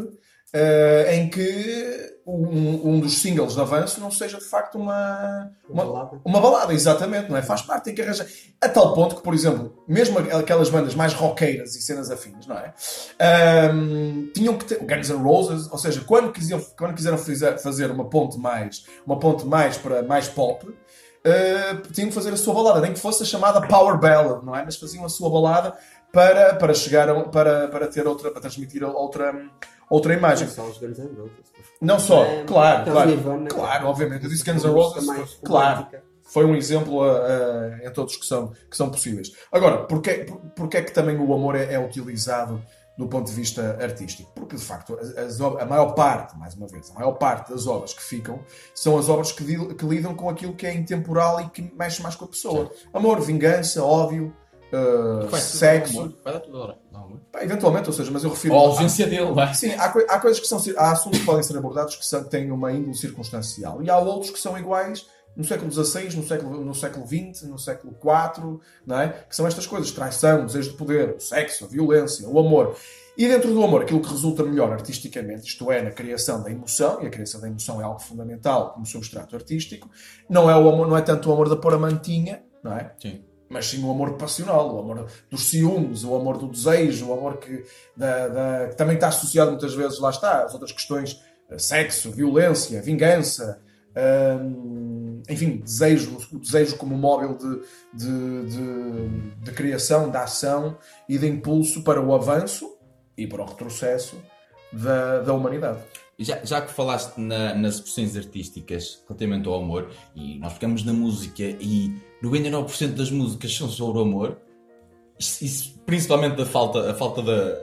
eh, 0.53 1.15
em 1.17 1.29
que 1.29 2.15
um, 2.25 2.91
um 2.91 2.99
dos 3.01 3.17
singles 3.19 3.53
de 3.55 3.59
avanço 3.61 3.99
não 3.99 4.09
seja 4.09 4.37
de 4.37 4.45
facto 4.45 4.75
uma, 4.79 5.51
Uma 5.69 5.83
uma, 5.83 5.93
balada. 5.93 6.21
uma 6.25 6.41
balada, 6.41 6.73
exatamente, 6.73 7.29
não 7.29 7.37
é? 7.37 7.41
Faz 7.41 7.61
parte, 7.61 7.83
tem 7.85 7.93
que 7.95 8.01
arranjar. 8.01 8.25
A 8.61 8.69
tal 8.69 8.93
ponto 8.93 9.17
que, 9.17 9.21
por 9.21 9.33
exemplo, 9.33 9.83
mesmo 9.87 10.17
aquelas 10.19 10.69
bandas 10.69 10.95
mais 10.95 11.13
roqueiras 11.13 11.75
e 11.75 11.81
cenas 11.81 12.09
afins, 12.09 12.47
não 12.47 12.57
é? 12.57 12.73
Ahm, 13.19 14.31
tinham 14.33 14.57
que 14.57 14.65
ter. 14.65 14.81
o 14.81 14.85
Guns 14.87 15.09
N' 15.09 15.21
Roses, 15.21 15.69
ou 15.71 15.77
seja, 15.77 16.01
quando 16.01 16.31
quiseram, 16.31 16.63
quando 16.77 16.93
quiseram 16.95 17.17
fazer 17.17 17.91
uma 17.91 18.09
ponte 18.09 18.37
mais, 18.37 18.85
uma 19.05 19.19
ponte 19.19 19.45
mais 19.45 19.77
para 19.77 20.01
mais 20.03 20.27
pop. 20.27 20.65
Uh, 21.25 21.81
tinham 21.91 22.09
que 22.09 22.13
fazer 22.13 22.31
a 22.31 22.37
sua 22.37 22.53
balada, 22.53 22.81
nem 22.81 22.93
que 22.93 22.99
fosse 22.99 23.23
a 23.23 23.25
chamada 23.25 23.59
Power 23.67 23.97
Ballad, 23.97 24.45
não 24.45 24.55
é? 24.55 24.63
Mas 24.63 24.75
faziam 24.75 25.03
a 25.03 25.09
sua 25.09 25.27
balada 25.29 25.75
para, 26.13 26.53
para 26.53 26.73
chegar 26.73 27.09
a, 27.09 27.19
para, 27.23 27.67
para 27.67 27.87
ter 27.87 28.05
outra, 28.07 28.29
para 28.29 28.41
transmitir 28.41 28.83
outra, 28.83 29.33
outra 29.89 30.13
imagem. 30.13 30.47
Não 30.47 30.53
só 30.53 30.63
os 30.65 30.77
Guns 30.77 30.99
N' 30.99 31.15
Roses. 31.17 31.33
Não 31.81 31.99
só, 31.99 32.23
É, 32.23 32.43
claro, 32.43 32.91
claro. 32.91 33.09
Nirvana, 33.09 33.49
claro, 33.49 33.87
obviamente. 33.87 34.23
Eu 34.25 34.29
disse 34.29 34.47
é 34.47 34.53
Guns 34.53 34.63
N' 34.63 34.69
Roses, 34.71 35.05
mais 35.05 35.33
claro. 35.43 35.87
Foi 36.23 36.45
um 36.45 36.55
exemplo 36.55 37.03
uh, 37.03 37.11
uh, 37.11 37.87
em 37.87 37.91
todos 37.91 38.15
que 38.17 38.25
são, 38.25 38.51
que 38.69 38.77
são 38.77 38.89
possíveis. 38.89 39.31
Agora, 39.51 39.83
porquê, 39.83 40.25
por- 40.25 40.37
porquê 40.55 40.77
é 40.77 40.81
que 40.83 40.91
também 40.91 41.17
o 41.17 41.33
amor 41.33 41.55
é, 41.55 41.73
é 41.73 41.79
utilizado 41.79 42.61
do 42.97 43.07
ponto 43.07 43.27
de 43.27 43.33
vista 43.33 43.77
artístico? 43.81 44.31
Porque, 44.35 44.55
de 44.55 44.61
facto, 44.63 44.97
as, 45.17 45.39
a 45.41 45.65
maior 45.65 45.93
parte, 45.93 46.37
mais 46.37 46.53
uma 46.55 46.67
vez, 46.67 46.89
a 46.91 46.93
maior 46.93 47.13
parte 47.13 47.51
das 47.51 47.67
obras 47.67 47.93
que 47.93 48.01
ficam 48.03 48.39
são 48.73 48.97
as 48.97 49.09
obras 49.09 49.31
que, 49.31 49.43
que 49.75 49.85
lidam 49.85 50.15
com 50.15 50.29
aquilo 50.29 50.53
que 50.55 50.65
é 50.65 50.73
intemporal 50.73 51.41
e 51.41 51.49
que 51.49 51.61
mexe 51.75 52.01
mais 52.01 52.15
com 52.15 52.25
a 52.25 52.27
pessoa. 52.27 52.71
Amor, 52.93 53.19
vingança, 53.21 53.83
ódio, 53.83 54.33
uh, 54.71 55.27
Vai 55.27 55.41
sexo. 55.41 55.99
amor, 55.99 56.13
Vai 56.23 56.33
dar 56.33 56.39
tudo 56.39 56.61
amor. 56.61 57.19
Pá, 57.31 57.43
eventualmente, 57.43 57.87
ou 57.89 57.93
seja, 57.93 58.09
mas 58.11 58.23
eu 58.23 58.29
refiro 58.29 58.53
Ou 58.55 58.59
a 58.65 58.67
ausência 58.69 59.05
dele, 59.07 59.31
vai. 59.33 59.53
Sim, 59.53 59.71
há, 59.73 59.85
há 59.85 60.19
coisas 60.19 60.39
que 60.39 60.47
são. 60.47 60.61
Há 60.77 60.91
assuntos 60.91 61.19
que 61.19 61.25
podem 61.25 61.43
ser 61.43 61.57
abordados 61.57 61.95
que 61.95 62.05
são- 62.05 62.23
têm 62.23 62.49
uma 62.51 62.71
índole 62.71 62.95
circunstancial. 62.95 63.81
E 63.83 63.89
há 63.89 63.97
outros 63.97 64.31
que 64.31 64.39
são 64.39 64.57
iguais 64.57 65.05
no 65.35 65.43
século 65.43 65.71
XVI, 65.71 66.15
no 66.15 66.23
século, 66.25 66.63
no 66.63 66.73
século 66.75 67.05
XX, 67.07 67.43
no 67.49 67.57
século 67.59 67.93
IV, 68.01 68.59
não 68.85 68.99
é? 68.99 69.09
Que 69.27 69.35
são 69.35 69.45
estas 69.47 69.67
coisas: 69.67 69.91
traição, 69.91 70.45
desejo 70.45 70.71
de 70.71 70.77
poder, 70.77 71.15
o 71.15 71.19
sexo, 71.19 71.65
a 71.65 71.67
violência, 71.67 72.27
o 72.27 72.39
amor. 72.39 72.75
E 73.17 73.27
dentro 73.27 73.53
do 73.53 73.63
amor, 73.63 73.81
aquilo 73.83 74.01
que 74.01 74.09
resulta 74.09 74.43
melhor 74.43 74.71
artisticamente, 74.73 75.47
isto 75.47 75.71
é, 75.71 75.81
na 75.81 75.91
criação 75.91 76.43
da 76.43 76.51
emoção, 76.51 77.01
e 77.01 77.07
a 77.07 77.09
criação 77.09 77.39
da 77.39 77.47
emoção 77.47 77.79
é 77.79 77.83
algo 77.85 77.99
fundamental 78.01 78.73
como 78.73 78.85
substrato 78.85 79.35
artístico, 79.35 79.89
não 80.29 80.49
é, 80.49 80.55
o 80.55 80.67
amor, 80.69 80.87
não 80.87 80.97
é 80.97 81.01
tanto 81.01 81.29
o 81.29 81.33
amor 81.33 81.47
da 81.47 81.55
pôr 81.55 81.73
a 81.73 81.77
mantinha, 81.79 82.43
não 82.63 82.73
é? 82.73 82.91
Sim. 83.01 83.21
mas 83.47 83.67
sim 83.67 83.81
o 83.85 83.91
amor 83.91 84.13
passional, 84.17 84.75
o 84.75 84.79
amor 84.79 85.07
dos 85.29 85.45
ciúmes, 85.49 86.03
o 86.03 86.13
amor 86.15 86.37
do 86.37 86.47
desejo, 86.49 87.07
o 87.07 87.13
amor 87.13 87.37
que, 87.37 87.63
da- 87.95 88.27
da- 88.27 88.67
que 88.69 88.75
também 88.75 88.95
está 88.95 89.07
associado 89.07 89.51
muitas 89.51 89.73
vezes, 89.73 89.99
lá 89.99 90.09
está, 90.09 90.43
às 90.43 90.53
outras 90.53 90.71
questões, 90.73 91.21
eh, 91.49 91.57
sexo, 91.59 92.11
violência, 92.11 92.81
vingança, 92.81 93.61
hum, 93.95 94.94
enfim, 95.29 95.57
desejo, 95.57 96.17
o 96.31 96.39
desejo 96.39 96.77
como 96.77 96.95
móvel 96.97 97.37
de, 97.37 97.61
de, 97.93 98.45
de- 98.49 99.35
de 99.43 99.51
criação, 99.51 100.09
de 100.09 100.17
ação 100.17 100.77
e 101.09 101.17
de 101.17 101.27
impulso 101.27 101.83
para 101.83 102.01
o 102.01 102.13
avanço 102.13 102.75
e 103.17 103.25
para 103.25 103.41
o 103.41 103.45
retrocesso 103.45 104.15
da, 104.71 105.21
da 105.21 105.33
humanidade. 105.33 105.79
Já, 106.17 106.43
já 106.45 106.61
que 106.61 106.71
falaste 106.73 107.17
na- 107.17 107.53
nas 107.55 107.75
expressões 107.75 108.15
artísticas 108.15 109.03
relativamente 109.07 109.47
ao 109.47 109.55
amor, 109.55 109.89
e 110.15 110.37
nós 110.39 110.53
ficamos 110.53 110.83
na 110.83 110.93
música 110.93 111.43
e 111.43 111.93
99% 112.23 112.93
das 112.93 113.11
músicas 113.11 113.53
são 113.55 113.67
sobre 113.69 113.99
o 113.99 114.01
amor, 114.01 114.37
isso, 115.19 115.43
isso 115.43 115.79
principalmente 115.85 116.35
da 116.35 116.45
falta, 116.45 116.91
a 116.91 116.93
falta 116.93 117.21
da, 117.21 117.57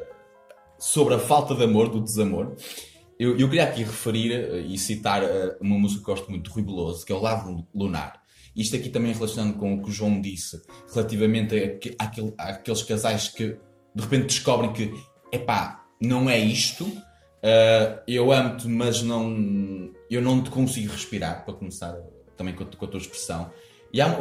sobre 0.78 1.14
a 1.14 1.18
falta 1.18 1.54
de 1.54 1.64
amor, 1.64 1.88
do 1.88 2.00
desamor, 2.00 2.52
eu, 3.22 3.38
eu 3.38 3.48
queria 3.48 3.64
aqui 3.64 3.82
referir 3.82 4.32
eh, 4.32 4.60
e 4.60 4.76
citar 4.76 5.22
eh, 5.22 5.56
uma 5.60 5.78
música 5.78 6.00
que 6.00 6.06
gosto 6.06 6.30
muito, 6.30 6.50
do 6.50 6.54
Rui 6.54 6.64
Veloso, 6.64 7.06
que 7.06 7.12
é 7.12 7.14
o 7.14 7.20
Lado 7.20 7.66
Lunar. 7.74 8.20
Isto 8.54 8.76
aqui 8.76 8.88
também 8.88 9.12
relacionando 9.12 9.58
com 9.58 9.74
o 9.74 9.82
que 9.82 9.90
o 9.90 9.92
João 9.92 10.20
disse, 10.20 10.60
relativamente 10.92 11.88
àqueles 12.36 12.82
casais 12.82 13.28
que 13.28 13.56
de 13.94 14.02
repente 14.02 14.26
descobrem 14.26 14.72
que, 14.72 14.92
epá, 15.32 15.84
não 16.00 16.28
é 16.28 16.38
isto, 16.38 16.90
Uh, 17.42 17.98
eu 18.06 18.30
amo-te, 18.30 18.68
mas 18.68 19.02
não, 19.02 19.92
eu 20.08 20.22
não 20.22 20.44
te 20.44 20.48
consigo 20.48 20.92
respirar, 20.92 21.44
para 21.44 21.54
começar 21.54 21.92
também 22.36 22.54
com 22.54 22.62
a, 22.62 22.66
com 22.66 22.84
a 22.84 22.88
tua 22.88 23.00
expressão. 23.00 23.50
E 23.92 24.00
há, 24.00 24.16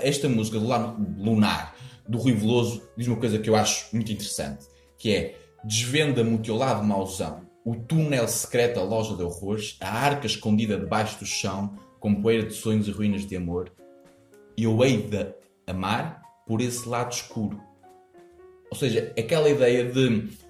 esta 0.00 0.30
música 0.30 0.58
do 0.58 0.66
Lunar, 0.66 1.76
do 2.08 2.16
Rui 2.16 2.32
Veloso, 2.32 2.88
diz 2.96 3.06
uma 3.06 3.18
coisa 3.18 3.38
que 3.38 3.50
eu 3.50 3.54
acho 3.54 3.94
muito 3.94 4.10
interessante, 4.10 4.64
que 4.96 5.14
é 5.14 5.38
Desvenda-me 5.64 6.36
o 6.36 6.38
teu 6.38 6.56
lado 6.56 6.84
mauzão, 6.84 7.42
o 7.68 7.76
túnel 7.76 8.26
secreto, 8.26 8.80
a 8.80 8.82
loja 8.82 9.14
de 9.14 9.22
horrores, 9.22 9.76
a 9.78 9.90
arca 9.90 10.26
escondida 10.26 10.78
debaixo 10.78 11.18
do 11.18 11.26
chão, 11.26 11.76
com 12.00 12.14
poeira 12.14 12.46
de 12.46 12.54
sonhos 12.54 12.88
e 12.88 12.90
ruínas 12.90 13.26
de 13.26 13.36
amor. 13.36 13.70
Eu 14.56 14.82
hei 14.82 15.02
de 15.02 15.34
amar 15.66 16.22
por 16.46 16.62
esse 16.62 16.88
lado 16.88 17.12
escuro. 17.12 17.60
Ou 18.70 18.76
seja, 18.76 19.12
aquela 19.18 19.48
ideia 19.50 19.84
de 19.84 20.48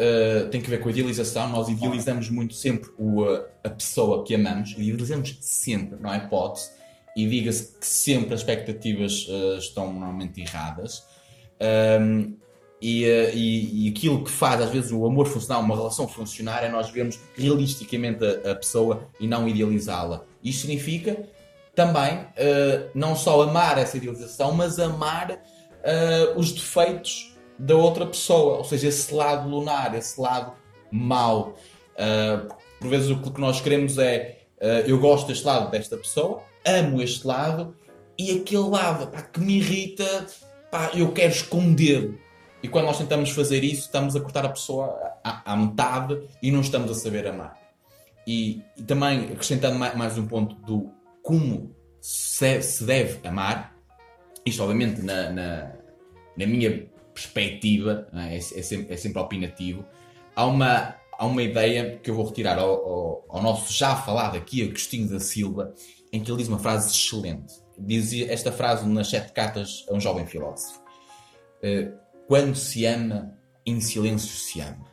Uh, 0.00 0.48
tem 0.50 0.60
que 0.60 0.70
ver 0.70 0.78
com 0.78 0.88
a 0.88 0.92
idealização. 0.92 1.48
Nós 1.48 1.68
idealizamos 1.68 2.30
muito 2.30 2.54
sempre 2.54 2.88
o, 2.96 3.24
uh, 3.24 3.44
a 3.64 3.68
pessoa 3.68 4.22
que 4.22 4.32
amamos, 4.32 4.70
idealizamos 4.78 5.36
sempre, 5.40 5.98
não 6.00 6.14
é 6.14 6.18
hipótese, 6.18 6.70
e 7.16 7.26
diga-se 7.26 7.76
que 7.76 7.84
sempre 7.84 8.32
as 8.32 8.38
expectativas 8.38 9.26
uh, 9.26 9.58
estão 9.58 9.92
normalmente 9.92 10.40
erradas. 10.40 11.04
Um, 12.00 12.36
e, 12.80 13.04
uh, 13.04 13.30
e- 13.34 13.86
e 13.86 13.88
aquilo 13.90 14.22
que 14.24 14.30
faz 14.30 14.60
às 14.60 14.70
vezes 14.70 14.92
o 14.92 15.04
amor 15.06 15.26
funcionar, 15.26 15.60
uma 15.60 15.74
relação 15.74 16.06
funcionar, 16.06 16.62
é 16.64 16.68
nós 16.68 16.90
vermos 16.90 17.18
realisticamente 17.36 18.24
a, 18.24 18.52
a 18.52 18.54
pessoa 18.54 19.08
e 19.18 19.26
não 19.26 19.48
idealizá-la. 19.48 20.24
Isto 20.42 20.62
significa 20.62 21.24
também 21.74 22.18
uh, 22.18 22.90
não 22.94 23.14
só 23.14 23.42
amar 23.42 23.78
essa 23.78 23.96
idealização, 23.96 24.52
mas 24.52 24.78
amar 24.78 25.30
uh, 25.32 26.38
os 26.38 26.52
defeitos 26.52 27.36
da 27.58 27.76
outra 27.76 28.06
pessoa, 28.06 28.58
ou 28.58 28.64
seja, 28.64 28.88
esse 28.88 29.14
lado 29.14 29.48
lunar, 29.48 29.94
esse 29.96 30.20
lado 30.20 30.54
mau. 30.90 31.56
Uh, 31.94 32.52
por 32.80 32.88
vezes 32.88 33.10
o 33.10 33.20
que 33.20 33.40
nós 33.40 33.60
queremos 33.60 33.98
é 33.98 34.36
eu 34.86 34.98
gosto 34.98 35.28
deste 35.28 35.46
lado 35.46 35.70
desta 35.70 35.96
pessoa, 35.96 36.42
amo 36.66 37.00
este 37.00 37.24
lado 37.24 37.76
e 38.18 38.32
aquele 38.40 38.68
lado 38.68 39.06
pá, 39.06 39.22
que 39.22 39.38
me 39.38 39.58
irrita, 39.58 40.26
pá, 40.68 40.90
eu 40.94 41.12
quero 41.12 41.30
escondê-lo. 41.32 42.18
E 42.62 42.68
quando 42.68 42.86
nós 42.86 42.98
tentamos 42.98 43.30
fazer 43.30 43.62
isso, 43.62 43.82
estamos 43.82 44.16
a 44.16 44.20
cortar 44.20 44.44
a 44.44 44.48
pessoa 44.48 44.86
à, 45.22 45.52
à 45.52 45.56
metade 45.56 46.20
e 46.42 46.50
não 46.50 46.60
estamos 46.60 46.90
a 46.90 46.94
saber 46.94 47.26
amar. 47.26 47.56
E, 48.26 48.62
e 48.76 48.82
também 48.82 49.32
acrescentando 49.32 49.78
mais, 49.78 49.96
mais 49.96 50.18
um 50.18 50.26
ponto 50.26 50.54
do 50.56 50.90
como 51.22 51.74
se, 52.00 52.60
se 52.62 52.84
deve 52.84 53.26
amar, 53.26 53.74
isto 54.44 54.62
obviamente 54.62 55.02
na, 55.02 55.30
na, 55.30 55.72
na 56.36 56.46
minha 56.46 56.88
perspectiva, 57.14 58.08
é? 58.14 58.34
É, 58.34 58.36
é 58.36 58.40
sempre, 58.40 58.94
é 58.94 58.96
sempre 58.96 59.20
opinativo, 59.20 59.84
há 60.34 60.46
uma, 60.46 60.94
há 61.12 61.26
uma 61.26 61.42
ideia 61.42 61.98
que 62.02 62.10
eu 62.10 62.14
vou 62.14 62.26
retirar 62.26 62.58
ao, 62.58 62.70
ao, 62.70 63.24
ao 63.28 63.42
nosso 63.42 63.72
já 63.72 63.96
falado 63.96 64.36
aqui, 64.36 64.62
Agostinho 64.62 65.08
da 65.08 65.20
Silva, 65.20 65.74
em 66.12 66.22
que 66.22 66.30
ele 66.30 66.38
diz 66.38 66.48
uma 66.48 66.58
frase 66.58 66.90
excelente. 66.90 67.54
Dizia 67.78 68.32
esta 68.32 68.50
frase 68.50 68.88
nas 68.88 69.08
sete 69.08 69.32
cartas 69.32 69.84
a 69.88 69.94
um 69.94 70.00
jovem 70.00 70.26
filósofo. 70.26 70.82
Eh, 71.62 71.92
Quando 72.28 72.54
se 72.54 72.84
ama, 72.84 73.34
em 73.64 73.80
silêncio 73.80 74.36
se 74.36 74.60
ama. 74.60 74.84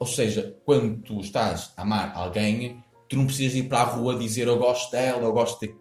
Ou 0.00 0.06
seja, 0.08 0.56
quando 0.64 1.00
tu 1.02 1.20
estás 1.20 1.72
a 1.76 1.82
amar 1.82 2.12
alguém, 2.16 2.82
tu 3.08 3.16
não 3.16 3.26
precisas 3.26 3.54
ir 3.56 3.68
para 3.68 3.78
a 3.78 3.84
rua 3.84 4.18
dizer 4.18 4.48
eu 4.48 4.58
gosto 4.58 4.90
dela, 4.90 5.22
eu 5.22 5.32
gosto 5.32 5.60
de, 5.60 5.72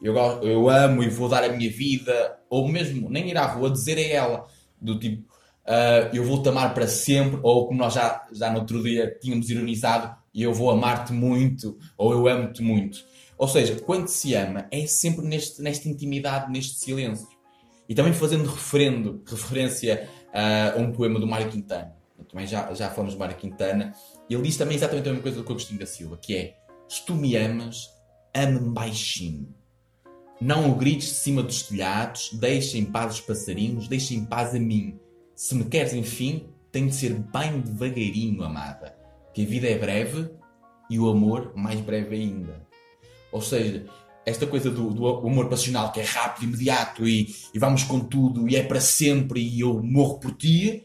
eu, 0.00 0.16
eu 0.42 0.70
amo 0.70 1.02
e 1.02 1.08
vou 1.10 1.28
dar 1.28 1.44
a 1.44 1.50
minha 1.50 1.70
vida, 1.70 2.38
ou 2.48 2.66
mesmo 2.66 3.10
nem 3.10 3.28
ir 3.28 3.36
à 3.36 3.44
rua 3.44 3.70
dizer 3.70 3.98
a 3.98 4.00
ela, 4.00 4.46
do 4.80 4.98
tipo 4.98 5.28
"Ah, 5.66 6.08
eu 6.14 6.24
vou-te 6.24 6.48
amar 6.48 6.72
para 6.72 6.88
sempre, 6.88 7.38
ou 7.42 7.66
como 7.66 7.78
nós 7.78 7.92
já, 7.92 8.26
já 8.32 8.50
no 8.50 8.60
outro 8.60 8.82
dia 8.82 9.18
tínhamos 9.20 9.50
ironizado, 9.50 10.16
eu 10.34 10.54
vou 10.54 10.70
amar-te 10.70 11.12
muito, 11.12 11.76
ou 11.98 12.12
eu 12.12 12.26
amo-te 12.26 12.62
muito. 12.62 13.04
Ou 13.36 13.46
seja, 13.46 13.76
quando 13.80 14.08
se 14.08 14.34
ama, 14.34 14.66
é 14.70 14.86
sempre 14.86 15.26
neste, 15.26 15.60
nesta 15.60 15.86
intimidade, 15.90 16.50
neste 16.50 16.78
silêncio. 16.78 17.28
E 17.88 17.94
também 17.94 18.12
fazendo 18.12 18.48
referendo, 18.48 19.22
referência 19.26 20.08
ah, 20.38 20.74
um 20.76 20.92
poema 20.92 21.18
do 21.18 21.26
Mário 21.26 21.50
Quintana. 21.50 21.96
Também 22.30 22.46
já, 22.46 22.72
já 22.74 22.90
falamos 22.90 23.14
do 23.14 23.18
Mário 23.18 23.36
Quintana. 23.36 23.92
Ele 24.30 24.42
diz 24.42 24.56
também 24.56 24.76
exatamente 24.76 25.08
a 25.08 25.12
mesma 25.12 25.22
coisa 25.22 25.38
do 25.38 25.44
que 25.44 25.50
o 25.50 25.52
Agostinho 25.52 25.80
da 25.80 25.86
Silva, 25.86 26.16
que 26.16 26.36
é 26.36 26.56
se 26.88 27.04
tu 27.04 27.14
me 27.14 27.36
amas, 27.36 27.88
ama-me 28.34 28.70
baixinho. 28.70 29.52
Não 30.40 30.70
o 30.70 30.76
grites 30.76 31.08
de 31.08 31.14
cima 31.14 31.42
dos 31.42 31.62
telhados, 31.62 32.30
deixa 32.34 32.78
em 32.78 32.84
paz 32.84 33.14
os 33.14 33.20
passarinhos, 33.20 33.88
deixa 33.88 34.14
em 34.14 34.24
paz 34.24 34.54
a 34.54 34.60
mim. 34.60 34.98
Se 35.34 35.54
me 35.54 35.64
queres, 35.64 35.92
enfim, 35.92 36.48
tem 36.70 36.86
de 36.86 36.94
ser 36.94 37.14
bem 37.14 37.60
devagarinho, 37.60 38.44
amada. 38.44 38.96
Que 39.34 39.42
a 39.42 39.46
vida 39.46 39.66
é 39.66 39.76
breve 39.76 40.30
e 40.88 40.98
o 40.98 41.08
amor 41.08 41.52
mais 41.56 41.80
breve 41.80 42.14
ainda. 42.14 42.64
Ou 43.32 43.42
seja, 43.42 43.86
esta 44.28 44.46
coisa 44.46 44.70
do, 44.70 44.90
do 44.90 45.06
amor 45.06 45.48
passional 45.48 45.92
que 45.92 46.00
é 46.00 46.04
rápido, 46.04 46.44
imediato 46.44 47.06
e, 47.06 47.34
e 47.54 47.58
vamos 47.58 47.82
com 47.84 48.00
tudo 48.00 48.48
e 48.48 48.56
é 48.56 48.62
para 48.62 48.80
sempre 48.80 49.40
e 49.40 49.60
eu 49.60 49.82
morro 49.82 50.18
por 50.18 50.32
ti, 50.32 50.84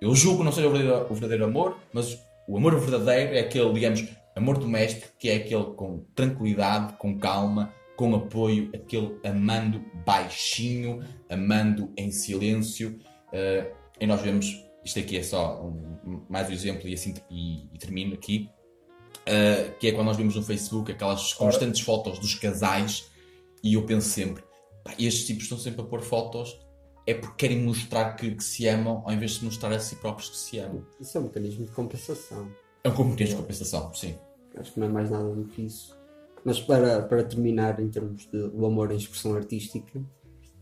eu 0.00 0.14
julgo 0.14 0.38
que 0.38 0.44
não 0.44 0.52
seja 0.52 0.68
o 0.68 0.70
verdadeiro, 0.70 1.06
o 1.08 1.14
verdadeiro 1.14 1.44
amor, 1.44 1.78
mas 1.92 2.18
o 2.46 2.56
amor 2.56 2.78
verdadeiro 2.78 3.34
é 3.34 3.40
aquele, 3.40 3.72
digamos, 3.72 4.04
amor 4.36 4.58
doméstico, 4.58 5.08
que 5.18 5.30
é 5.30 5.36
aquele 5.36 5.64
com 5.76 6.04
tranquilidade, 6.14 6.94
com 6.98 7.18
calma, 7.18 7.72
com 7.96 8.14
apoio, 8.14 8.70
aquele 8.74 9.18
amando 9.24 9.82
baixinho, 10.04 11.02
amando 11.30 11.90
em 11.96 12.10
silêncio. 12.10 12.98
Uh, 13.28 13.74
e 13.98 14.06
nós 14.06 14.20
vemos, 14.20 14.62
isto 14.84 14.98
aqui 14.98 15.16
é 15.16 15.22
só 15.22 15.62
um, 15.62 16.20
mais 16.28 16.50
um 16.50 16.52
exemplo 16.52 16.88
e 16.88 16.94
assim 16.94 17.14
e, 17.30 17.68
e 17.72 17.78
termino 17.78 18.14
aqui, 18.14 18.50
uh, 19.26 19.78
que 19.78 19.88
é 19.88 19.92
quando 19.92 20.06
nós 20.06 20.16
vemos 20.16 20.36
no 20.36 20.42
Facebook 20.42 20.92
aquelas 20.92 21.32
constantes 21.32 21.80
fotos 21.80 22.18
dos 22.18 22.34
casais 22.34 23.10
e 23.62 23.74
eu 23.74 23.84
penso 23.84 24.08
sempre, 24.08 24.42
estes 24.98 25.26
tipos 25.26 25.44
estão 25.44 25.58
sempre 25.58 25.80
a 25.80 25.84
pôr 25.84 26.02
fotos 26.02 26.58
é 27.06 27.14
porque 27.14 27.34
querem 27.36 27.62
mostrar 27.62 28.14
que, 28.14 28.34
que, 28.34 28.42
se 28.42 28.66
amam 28.66 29.02
ao 29.04 29.12
invés 29.12 29.32
de 29.32 29.44
mostrar 29.44 29.72
a 29.72 29.78
si 29.78 29.96
próprios 29.96 30.30
que 30.30 30.36
se 30.36 30.58
amam. 30.58 30.86
Isso 30.98 31.16
é 31.18 31.20
um 31.20 31.24
mecanismo 31.24 31.66
de 31.66 31.72
compensação. 31.72 32.48
É 32.82 32.88
um 32.88 33.04
mecanismo 33.04 33.36
de 33.36 33.42
compensação, 33.42 33.92
sim. 33.92 34.16
Acho 34.56 34.72
que 34.72 34.80
não 34.80 34.86
é 34.86 34.90
mais 34.90 35.10
nada 35.10 35.28
do 35.34 35.44
que 35.44 35.62
isso. 35.62 35.96
Mas 36.44 36.60
para, 36.60 37.02
para 37.02 37.24
terminar, 37.24 37.80
em 37.80 37.88
termos 37.88 38.26
de 38.26 38.36
o 38.36 38.66
amor 38.66 38.92
em 38.92 38.96
expressão 38.96 39.34
artística, 39.34 40.00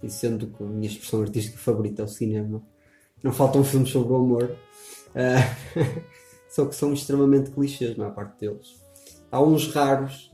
e 0.03 0.11
sendo 0.11 0.49
que 0.49 0.63
a 0.63 0.67
minha 0.67 0.89
expressão 0.89 1.23
artística 1.23 1.59
favorita 1.59 2.03
é 2.03 2.05
o 2.05 2.09
cinema, 2.09 2.63
não 3.23 3.33
faltam 3.33 3.63
filmes 3.63 3.91
sobre 3.91 4.13
o 4.13 4.17
amor, 4.17 4.57
uh, 5.15 5.73
só 6.53 6.67
que 6.67 6.77
são 6.77 6.93
extremamente 6.93 7.51
clichês, 7.51 7.97
na 7.97 8.05
maior 8.05 8.15
parte 8.15 8.41
deles. 8.41 8.79
Há 9.31 9.43
uns 9.43 9.73
raros, 9.73 10.31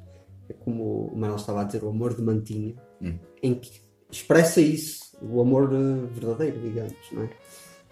é 0.48 0.52
como 0.52 1.06
o 1.12 1.16
Manuel 1.16 1.36
estava 1.36 1.60
a 1.60 1.64
dizer, 1.64 1.84
o 1.84 1.88
amor 1.88 2.14
de 2.14 2.22
mantinha, 2.22 2.74
hum. 3.00 3.16
em 3.40 3.54
que 3.54 3.80
expressa 4.10 4.60
isso 4.60 5.16
o 5.22 5.40
amor 5.40 5.70
eh, 5.72 6.06
verdadeiro, 6.12 6.60
digamos, 6.60 6.96
não 7.12 7.22
é? 7.22 7.30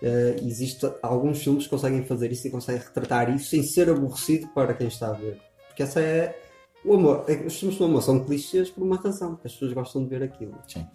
Uh, 0.02 0.46
existe 0.46 0.86
alguns 1.00 1.42
filmes 1.42 1.64
que 1.64 1.70
conseguem 1.70 2.04
fazer 2.04 2.30
isso 2.30 2.46
e 2.46 2.50
conseguem 2.50 2.82
retratar 2.82 3.34
isso 3.34 3.48
sem 3.48 3.62
ser 3.62 3.88
aborrecido 3.88 4.46
para 4.48 4.74
quem 4.74 4.88
está 4.88 5.08
a 5.08 5.12
ver. 5.14 5.40
Porque 5.68 5.82
essa 5.82 6.00
é 6.00 6.38
o 6.84 6.92
amor. 6.92 7.24
É 7.26 7.32
os 7.46 7.58
filmes 7.58 7.78
do 7.78 7.84
amor 7.86 8.02
são 8.02 8.22
clichês 8.22 8.70
por 8.70 8.82
uma 8.82 8.96
razão, 8.96 9.40
as 9.42 9.52
pessoas 9.52 9.72
gostam 9.72 10.04
de 10.04 10.10
ver 10.10 10.22
aquilo. 10.22 10.54
Sim. 10.68 10.86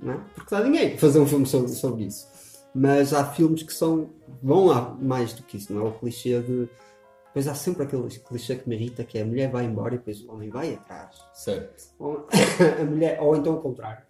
Não 0.00 0.12
é? 0.12 0.20
Porque 0.34 0.54
dá 0.54 0.62
dinheiro 0.62 0.96
fazer 0.96 1.18
um 1.18 1.26
filme 1.26 1.44
sobre, 1.44 1.68
sobre 1.72 2.04
isso. 2.04 2.28
Mas 2.78 3.12
há 3.14 3.24
filmes 3.24 3.62
que 3.62 3.72
são 3.72 4.10
vão 4.42 4.70
a 4.70 4.94
mais 4.94 5.32
do 5.32 5.42
que 5.42 5.56
isso, 5.56 5.72
não 5.72 5.86
é? 5.86 5.88
O 5.88 5.92
clichê 5.92 6.40
de. 6.40 6.68
Depois 7.28 7.48
há 7.48 7.54
sempre 7.54 7.82
aquele 7.82 8.08
clichê 8.08 8.56
que 8.56 8.68
me 8.68 8.76
irrita 8.76 9.04
que 9.04 9.18
é 9.18 9.22
a 9.22 9.24
mulher 9.24 9.50
vai 9.50 9.64
embora 9.64 9.94
e 9.94 9.98
depois 9.98 10.22
o 10.22 10.32
homem 10.32 10.48
vai 10.48 10.74
atrás. 10.74 11.16
Certo. 11.34 11.84
Ou, 11.98 12.26
a 12.80 12.84
mulher, 12.84 13.20
ou 13.20 13.36
então 13.36 13.54
o 13.54 13.60
contrário 13.60 14.06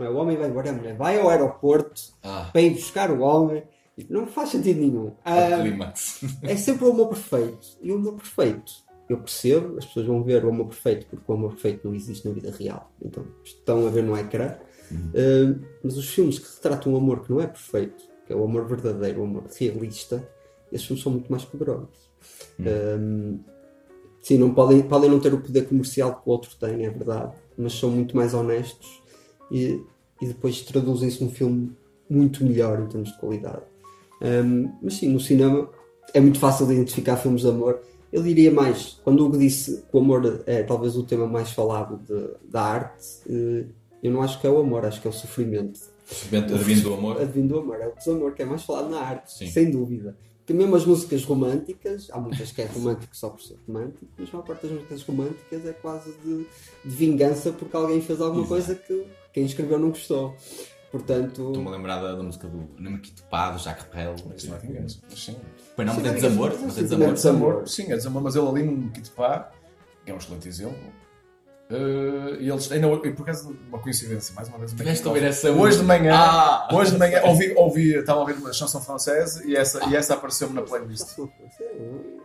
não 0.00 0.06
é? 0.06 0.10
O 0.10 0.16
homem 0.16 0.36
vai 0.36 0.48
embora, 0.48 0.70
a 0.70 0.72
mulher 0.72 0.96
vai 0.96 1.18
ao 1.18 1.28
aeroporto 1.28 2.00
ah. 2.22 2.48
para 2.50 2.60
ir 2.62 2.70
buscar 2.70 3.10
o 3.10 3.20
homem. 3.20 3.62
Não 4.08 4.26
faz 4.26 4.50
sentido 4.50 4.80
nenhum. 4.80 5.12
Ah, 5.24 5.62
é 6.42 6.56
sempre 6.56 6.86
o 6.86 6.90
amor 6.90 7.08
perfeito. 7.08 7.66
E 7.82 7.92
o 7.92 7.96
amor 7.96 8.14
perfeito, 8.14 8.72
eu 9.08 9.18
percebo, 9.18 9.76
as 9.76 9.84
pessoas 9.84 10.06
vão 10.06 10.22
ver 10.22 10.42
o 10.44 10.48
amor 10.48 10.68
perfeito 10.68 11.06
porque 11.06 11.30
o 11.30 11.34
amor 11.34 11.50
perfeito 11.50 11.86
não 11.86 11.94
existe 11.94 12.26
na 12.26 12.32
vida 12.32 12.50
real. 12.50 12.90
Então 13.02 13.26
estão 13.44 13.86
a 13.86 13.90
ver 13.90 14.02
no 14.02 14.16
ecrã. 14.16 14.56
Uhum. 14.90 15.10
Uh, 15.10 15.66
mas 15.84 15.96
os 15.96 16.08
filmes 16.08 16.38
que 16.38 16.48
retratam 16.54 16.94
um 16.94 16.96
amor 16.96 17.22
que 17.22 17.30
não 17.30 17.40
é 17.40 17.46
perfeito, 17.46 18.09
que 18.30 18.34
é 18.34 18.36
o 18.36 18.44
amor 18.44 18.64
verdadeiro, 18.68 19.22
o 19.22 19.24
amor 19.24 19.42
realista, 19.58 20.24
esses 20.70 20.86
filmes 20.86 21.02
são 21.02 21.10
muito 21.10 21.28
mais 21.28 21.44
poderosos. 21.44 22.08
Uhum. 22.60 22.64
Uh, 22.64 23.40
sim, 24.22 24.38
não 24.38 24.54
podem, 24.54 24.82
podem 24.82 25.10
não 25.10 25.18
ter 25.18 25.34
o 25.34 25.40
poder 25.40 25.66
comercial 25.66 26.14
que 26.14 26.28
o 26.28 26.30
outro 26.30 26.54
tem, 26.60 26.86
é 26.86 26.90
verdade, 26.90 27.32
mas 27.58 27.72
são 27.72 27.90
muito 27.90 28.16
mais 28.16 28.32
honestos 28.32 29.02
e, 29.50 29.82
e 30.22 30.26
depois 30.26 30.62
traduzem-se 30.62 31.24
num 31.24 31.30
filme 31.30 31.76
muito 32.08 32.44
melhor 32.44 32.80
em 32.80 32.86
termos 32.86 33.10
de 33.10 33.18
qualidade. 33.18 33.62
Um, 34.22 34.72
mas 34.80 34.94
sim, 34.94 35.08
no 35.08 35.18
cinema 35.18 35.68
é 36.14 36.20
muito 36.20 36.38
fácil 36.38 36.68
de 36.68 36.74
identificar 36.74 37.16
filmes 37.16 37.40
de 37.40 37.48
amor. 37.48 37.80
Eu 38.12 38.22
diria 38.22 38.52
mais, 38.52 39.00
quando 39.02 39.20
o 39.20 39.26
Hugo 39.26 39.38
disse 39.38 39.82
que 39.90 39.96
o 39.96 39.98
amor 39.98 40.44
é 40.46 40.62
talvez 40.62 40.96
o 40.96 41.02
tema 41.02 41.26
mais 41.26 41.50
falado 41.50 41.98
de, 42.06 42.48
da 42.48 42.62
arte, 42.62 43.06
eh, 43.28 43.64
eu 44.02 44.12
não 44.12 44.22
acho 44.22 44.40
que 44.40 44.46
é 44.46 44.50
o 44.50 44.58
amor, 44.58 44.84
acho 44.84 45.00
que 45.00 45.06
é 45.06 45.10
o 45.10 45.12
sofrimento. 45.12 45.80
Advindo 46.54 46.82
do 46.82 46.94
amor? 46.94 47.20
Advindo 47.20 47.48
do 47.48 47.58
amor, 47.60 47.80
é 47.80 47.88
o 47.88 47.94
desamor 47.94 48.34
que 48.34 48.42
é 48.42 48.44
mais 48.44 48.62
falado 48.62 48.90
na 48.90 49.00
arte, 49.00 49.32
sim. 49.32 49.46
sem 49.48 49.70
dúvida. 49.70 50.16
Porque 50.38 50.54
mesmo 50.54 50.74
as 50.74 50.84
músicas 50.84 51.22
românticas, 51.24 52.08
há 52.10 52.18
muitas 52.18 52.50
que 52.50 52.60
é 52.60 52.66
romântico 52.66 53.16
só 53.16 53.28
por 53.28 53.40
ser 53.40 53.56
romântico, 53.68 54.06
mas 54.18 54.28
a 54.28 54.32
maior 54.32 54.44
parte 54.44 54.62
das 54.62 54.72
músicas 54.72 55.02
românticas 55.02 55.66
é 55.66 55.72
quase 55.72 56.12
de, 56.24 56.46
de 56.84 56.96
vingança 56.96 57.52
porque 57.52 57.76
alguém 57.76 58.00
fez 58.00 58.20
alguma 58.20 58.42
Exato. 58.42 58.48
coisa 58.48 58.74
que 58.74 59.06
quem 59.32 59.44
escreveu 59.44 59.78
não 59.78 59.90
gostou. 59.90 60.34
Portanto. 60.90 61.46
Estou-me 61.46 61.68
a 61.68 61.70
lembrar 61.70 62.02
da, 62.02 62.16
da, 62.16 62.22
música 62.22 62.48
do 62.48 62.68
Namaquito 62.82 63.22
Pá, 63.30 63.52
do 63.52 63.58
Jacques 63.58 63.86
Brel. 63.86 64.16
Isso 64.36 64.48
não 64.48 64.56
é 64.56 64.58
vingança. 64.58 64.98
Sim. 65.14 65.36
Foi 65.76 65.84
não, 65.84 65.94
mas 65.94 66.04
é 66.04 66.14
desamor. 66.14 66.52
Mas 66.60 66.78
é 66.78 66.82
desamor. 66.82 67.12
desamor. 67.12 67.68
Sim, 67.68 67.92
é 67.92 67.96
desamor, 67.96 68.22
mas 68.22 68.34
ele 68.34 68.48
ali 68.48 68.64
no 68.64 68.90
Kit 68.90 69.10
Pá, 69.10 69.52
que 70.04 70.10
é 70.10 70.14
um 70.14 70.16
excelente 70.16 70.48
exemplo, 70.48 70.92
Uh, 71.70 72.34
e 72.40 72.50
eles 72.50 72.70
ainda 72.72 72.88
e 73.04 73.12
por 73.12 73.24
causa 73.24 73.46
de 73.46 73.56
uma 73.68 73.78
coincidência, 73.78 74.34
mais 74.34 74.48
uma 74.48 74.58
vez. 74.58 74.72
Tiveste 74.72 75.06
ouvir 75.06 75.22
essa 75.22 75.52
Hoje 75.52 75.78
de 75.78 75.84
manhã, 75.84 76.12
ah, 76.16 76.68
hoje 76.72 76.90
de 76.90 76.98
manhã 76.98 77.22
ouvi, 77.22 77.54
ouvi, 77.56 77.94
estava 77.94 78.18
a 78.18 78.22
ouvir 78.22 78.34
uma 78.34 78.52
chanson 78.52 78.80
francesa 78.80 79.46
e 79.46 79.54
essa, 79.54 79.88
e 79.88 79.94
essa 79.94 80.14
apareceu-me 80.14 80.52
na 80.52 80.62
playlist. 80.62 81.16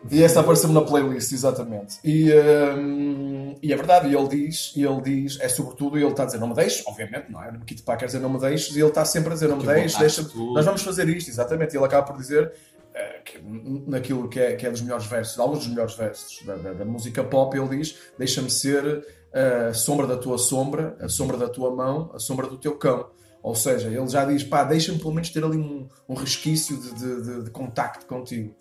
E 0.09 0.23
essa 0.23 0.39
apareceu-me 0.39 0.73
na 0.73 0.81
playlist, 0.81 1.31
exatamente. 1.31 1.99
E, 2.03 2.31
um, 2.33 3.55
e 3.61 3.71
é 3.71 3.75
verdade, 3.75 4.07
e 4.07 4.15
ele 4.15 4.27
diz, 4.27 4.73
e 4.75 4.83
ele 4.83 5.01
diz, 5.01 5.39
é 5.39 5.47
sobretudo, 5.47 5.95
ele 5.95 6.07
está 6.07 6.23
a 6.23 6.25
dizer, 6.25 6.39
não 6.39 6.47
me 6.47 6.55
deixes, 6.55 6.85
obviamente, 6.87 7.31
não 7.31 7.43
é? 7.43 7.51
No 7.51 7.59
Kit 7.59 7.83
Pá 7.83 7.95
quer 7.95 8.07
dizer, 8.07 8.19
não 8.19 8.29
me 8.29 8.39
deixes, 8.39 8.75
e 8.75 8.79
ele 8.79 8.87
está 8.87 9.05
sempre 9.05 9.29
a 9.29 9.33
dizer, 9.33 9.47
não 9.47 9.57
me 9.57 9.65
deixes, 9.65 9.97
deixa 9.97 10.27
nós 10.35 10.65
vamos 10.65 10.81
fazer 10.81 11.07
isto, 11.07 11.29
exatamente. 11.29 11.75
E 11.75 11.77
ele 11.77 11.85
acaba 11.85 12.05
por 12.05 12.17
dizer, 12.17 12.51
uh, 12.51 13.83
naquilo 13.87 14.27
que 14.27 14.39
é, 14.39 14.55
que 14.55 14.65
é 14.65 14.71
dos 14.71 14.81
melhores 14.81 15.05
versos, 15.05 15.39
alguns 15.39 15.59
dos 15.59 15.67
melhores 15.67 15.95
versos 15.95 16.43
da, 16.45 16.55
da, 16.55 16.73
da 16.73 16.85
música 16.85 17.23
pop, 17.23 17.55
ele 17.55 17.77
diz, 17.77 17.95
deixa-me 18.17 18.49
ser 18.49 19.05
a 19.35 19.73
sombra 19.73 20.07
da 20.07 20.15
tua 20.15 20.37
sombra, 20.37 20.97
a 21.01 21.09
sombra 21.09 21.37
da 21.37 21.49
tua 21.49 21.75
mão, 21.75 22.09
a 22.13 22.19
sombra 22.19 22.47
do 22.47 22.57
teu 22.57 22.77
cão. 22.77 23.09
Ou 23.43 23.53
seja, 23.53 23.89
ele 23.89 24.07
já 24.07 24.25
diz, 24.25 24.43
pá, 24.43 24.63
deixa-me 24.63 24.97
pelo 24.97 25.13
menos 25.13 25.29
ter 25.29 25.43
ali 25.43 25.57
um, 25.57 25.87
um 26.09 26.15
resquício 26.15 26.77
de, 26.77 26.93
de, 26.93 27.21
de, 27.21 27.43
de, 27.43 27.51
contacto 27.51 28.05
contigo. 28.05 28.55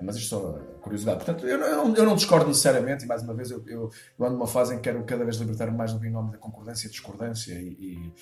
Mas 0.00 0.16
isto 0.16 0.36
é 0.36 0.38
só 0.38 0.52
curiosidade. 0.80 1.24
Portanto, 1.24 1.44
eu, 1.44 1.58
não, 1.58 1.94
eu 1.96 2.04
não 2.04 2.14
discordo 2.14 2.46
necessariamente, 2.46 3.04
e 3.04 3.08
mais 3.08 3.22
uma 3.22 3.34
vez, 3.34 3.50
eu, 3.50 3.64
eu, 3.66 3.90
eu 4.16 4.24
ando 4.24 4.34
numa 4.34 4.46
fase 4.46 4.74
em 4.74 4.76
que 4.76 4.84
quero 4.84 5.02
cada 5.02 5.24
vez 5.24 5.38
libertar-me 5.38 5.76
mais 5.76 5.92
do 5.92 5.98
binómio 5.98 6.30
da 6.30 6.38
concordância 6.38 6.86
e 6.86 6.90
discordância. 6.90 7.54
E. 7.54 8.12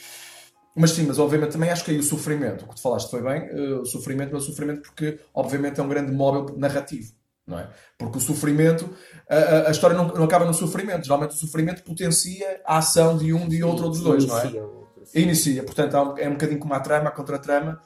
Mas 0.74 0.92
sim, 0.92 1.04
mas 1.06 1.18
obviamente 1.18 1.52
também 1.52 1.68
acho 1.68 1.84
que 1.84 1.90
aí 1.90 1.98
o 1.98 2.02
sofrimento, 2.02 2.64
o 2.64 2.68
que 2.68 2.76
tu 2.76 2.80
falaste 2.80 3.10
foi 3.10 3.22
bem, 3.22 3.50
uh, 3.50 3.80
o 3.80 3.86
sofrimento, 3.86 4.30
mas 4.32 4.44
o 4.44 4.46
sofrimento 4.46 4.82
porque 4.82 5.18
obviamente 5.34 5.80
é 5.80 5.82
um 5.82 5.88
grande 5.88 6.12
móvel 6.12 6.56
narrativo 6.56 7.12
é? 7.54 7.68
Porque 7.96 8.18
o 8.18 8.20
sofrimento, 8.20 8.90
a, 9.28 9.68
a 9.68 9.70
história 9.70 9.96
não, 9.96 10.08
não, 10.08 10.24
acaba 10.24 10.44
no 10.44 10.54
sofrimento. 10.54 11.04
Geralmente 11.04 11.32
o 11.32 11.36
sofrimento 11.36 11.82
potencia 11.82 12.60
a 12.64 12.78
ação 12.78 13.16
de 13.16 13.32
um, 13.32 13.48
de 13.48 13.62
outro 13.62 13.84
ou 13.84 13.90
dos 13.90 14.00
dois, 14.00 14.26
não 14.26 14.38
é? 14.38 14.52
Inicia. 15.14 15.62
Portanto, 15.62 16.14
é 16.18 16.28
um 16.28 16.32
bocadinho 16.32 16.58
como 16.58 16.74
a 16.74 16.80
trama, 16.80 17.08
a 17.08 17.12
contra-trama. 17.12 17.80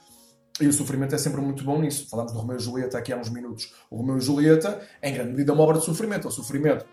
E 0.60 0.66
o 0.66 0.72
sofrimento 0.72 1.14
é 1.14 1.18
sempre 1.18 1.40
muito 1.40 1.64
bom 1.64 1.80
nisso. 1.80 2.08
Falamos 2.10 2.32
do 2.32 2.38
Romeu 2.38 2.56
e 2.56 2.60
Julieta 2.60 2.98
aqui 2.98 3.12
há 3.12 3.16
uns 3.16 3.30
minutos. 3.30 3.72
O 3.90 3.96
Romeu 3.96 4.18
e 4.18 4.20
Julieta, 4.20 4.80
em 5.02 5.14
grande 5.14 5.30
medida, 5.30 5.52
é 5.52 5.54
uma 5.54 5.62
obra 5.62 5.78
de 5.78 5.84
sofrimento. 5.84 6.28
O 6.28 6.30
sofrimento 6.30 6.84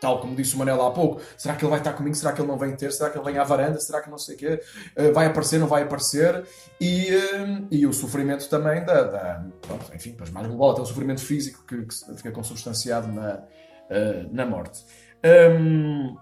tal 0.00 0.20
como 0.20 0.36
disse 0.36 0.54
o 0.54 0.58
Manel 0.58 0.82
há 0.82 0.90
pouco, 0.90 1.22
será 1.36 1.54
que 1.54 1.64
ele 1.64 1.70
vai 1.70 1.78
estar 1.78 1.94
comigo? 1.94 2.14
Será 2.14 2.32
que 2.32 2.40
ele 2.40 2.48
não 2.48 2.58
vem 2.58 2.76
ter? 2.76 2.92
Será 2.92 3.08
que 3.08 3.16
ele 3.16 3.24
vem 3.24 3.38
à 3.38 3.44
varanda? 3.44 3.80
Será 3.80 4.02
que 4.02 4.10
não 4.10 4.18
sei 4.18 4.34
o 4.34 4.38
quê? 4.38 4.60
Uh, 4.96 5.12
vai 5.14 5.26
aparecer? 5.26 5.58
Não 5.58 5.66
vai 5.66 5.82
aparecer? 5.82 6.44
E, 6.78 7.14
uh, 7.14 7.66
e 7.70 7.86
o 7.86 7.92
sofrimento 7.92 8.46
também 8.50 8.84
da, 8.84 9.02
da 9.02 9.46
pronto, 9.62 9.90
enfim, 9.94 10.12
para 10.12 10.30
mais 10.30 10.46
global, 10.46 10.72
até 10.72 10.82
o 10.82 10.86
sofrimento 10.86 11.22
físico 11.22 11.64
que, 11.66 11.86
que 11.86 12.16
fica 12.16 12.30
consubstanciado 12.32 13.10
na, 13.10 13.42
uh, 13.90 14.34
na 14.34 14.46
morte. 14.46 14.84
Um, 15.24 16.16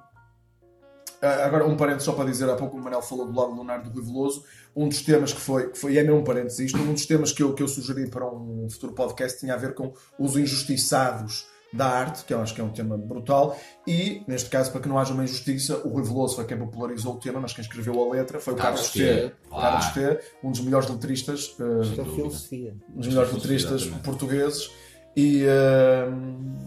agora, 1.21 1.67
um 1.67 1.77
parênteses 1.77 2.05
só 2.05 2.13
para 2.13 2.25
dizer, 2.29 2.49
há 2.49 2.57
pouco 2.57 2.77
o 2.77 2.81
Manel 2.81 3.03
falou 3.03 3.27
do 3.27 3.39
lado 3.39 3.53
lunar 3.53 3.83
do 3.83 3.91
Rui 3.91 4.05
Veloso, 4.05 4.45
um 4.75 4.89
dos 4.89 5.03
temas 5.03 5.33
que 5.33 5.41
foi, 5.41 5.71
que 5.71 5.79
foi 5.79 5.93
e 5.93 5.99
é 5.99 6.03
mesmo 6.03 6.19
um 6.19 6.25
parênteses 6.25 6.59
isto, 6.61 6.79
um 6.79 6.93
dos 6.93 7.07
temas 7.07 7.33
que 7.33 7.43
eu, 7.43 7.55
que 7.55 7.63
eu 7.63 7.69
sugeri 7.69 8.09
para 8.09 8.27
um 8.27 8.69
futuro 8.71 8.93
podcast 8.93 9.39
tinha 9.39 9.55
a 9.55 9.57
ver 9.57 9.75
com 9.75 9.93
os 10.19 10.37
injustiçados 10.37 11.47
da 11.73 11.87
arte, 11.87 12.25
que 12.27 12.35
eu 12.35 12.41
acho 12.41 12.55
que 12.55 12.61
é 12.61 12.65
um 12.65 12.69
tema 12.69 12.99
brutal, 12.99 13.59
e, 13.87 14.23
neste 14.29 14.51
caso, 14.51 14.71
para 14.71 14.83
que 14.83 14.89
não 14.89 14.99
haja 14.99 15.15
uma 15.15 15.25
injustiça, 15.25 15.79
o 15.79 15.89
Rui 15.89 16.03
Veloso 16.03 16.37
foi 16.37 16.45
quem 16.45 16.59
popularizou 16.59 17.15
o 17.15 17.19
tema, 17.19 17.41
mas 17.41 17.55
quem 17.55 17.63
escreveu 17.63 17.99
a 18.03 18.13
letra 18.13 18.39
foi 18.39 18.53
o 18.53 18.57
Carlos, 18.57 18.91
Carlos 18.91 18.93
T. 18.93 19.31
T. 19.31 19.35
Carlos 19.49 19.87
Claro. 19.87 20.19
T, 20.19 20.25
um 20.45 20.51
dos 20.51 20.61
melhores 20.61 20.91
letristas, 20.91 21.57
é 21.59 22.05
filosofia. 22.05 22.77
um 22.95 22.99
dos 22.99 23.09
melhores 23.09 23.31
Filosofia, 23.31 23.59
letristas 23.59 23.85
portugueses, 24.03 24.71
e, 25.17 25.45
eh, 25.45 26.09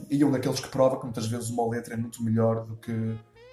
e 0.09 0.23
um 0.23 0.31
daqueles 0.31 0.59
que 0.59 0.69
prova 0.69 0.97
que 0.97 1.03
muitas 1.03 1.27
vezes 1.27 1.49
uma 1.49 1.67
letra 1.69 1.95
é 1.95 1.97
muito 1.97 2.23
melhor 2.23 2.65
do 2.65 2.75
que, 2.77 2.91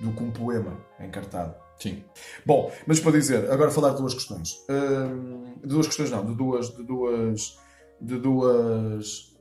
do 0.00 0.12
que 0.12 0.22
um 0.22 0.30
poema 0.30 0.76
encartado. 1.00 1.54
Sim. 1.78 2.04
Bom, 2.46 2.70
mas 2.86 3.00
para 3.00 3.12
dizer, 3.12 3.50
agora 3.50 3.70
falar 3.70 3.90
de 3.90 3.96
duas 3.96 4.14
questões. 4.14 4.64
Hum, 4.70 5.54
de 5.60 5.68
duas 5.68 5.86
questões 5.86 6.10
não, 6.10 6.24
de 6.24 6.34
duas. 6.34 6.68
De 6.70 6.82
duas. 6.82 7.58
De 8.00 8.18
duas. 8.18 9.32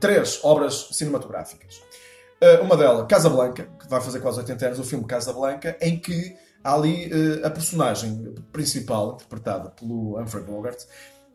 três 0.00 0.40
obras 0.42 0.88
cinematográficas. 0.92 1.82
Uh, 2.42 2.64
uma 2.64 2.76
delas, 2.76 3.06
Casablanca, 3.06 3.68
que 3.78 3.88
vai 3.88 4.00
fazer 4.00 4.20
quase 4.20 4.38
80 4.38 4.66
anos, 4.66 4.78
o 4.78 4.84
filme 4.84 5.04
Casablanca, 5.04 5.76
em 5.80 5.98
que 5.98 6.34
há 6.64 6.74
ali 6.74 7.06
uh, 7.06 7.46
a 7.46 7.50
personagem 7.50 8.34
principal, 8.50 9.14
interpretada 9.14 9.70
pelo 9.70 10.18
Humphrey 10.18 10.42
Bogart, 10.42 10.82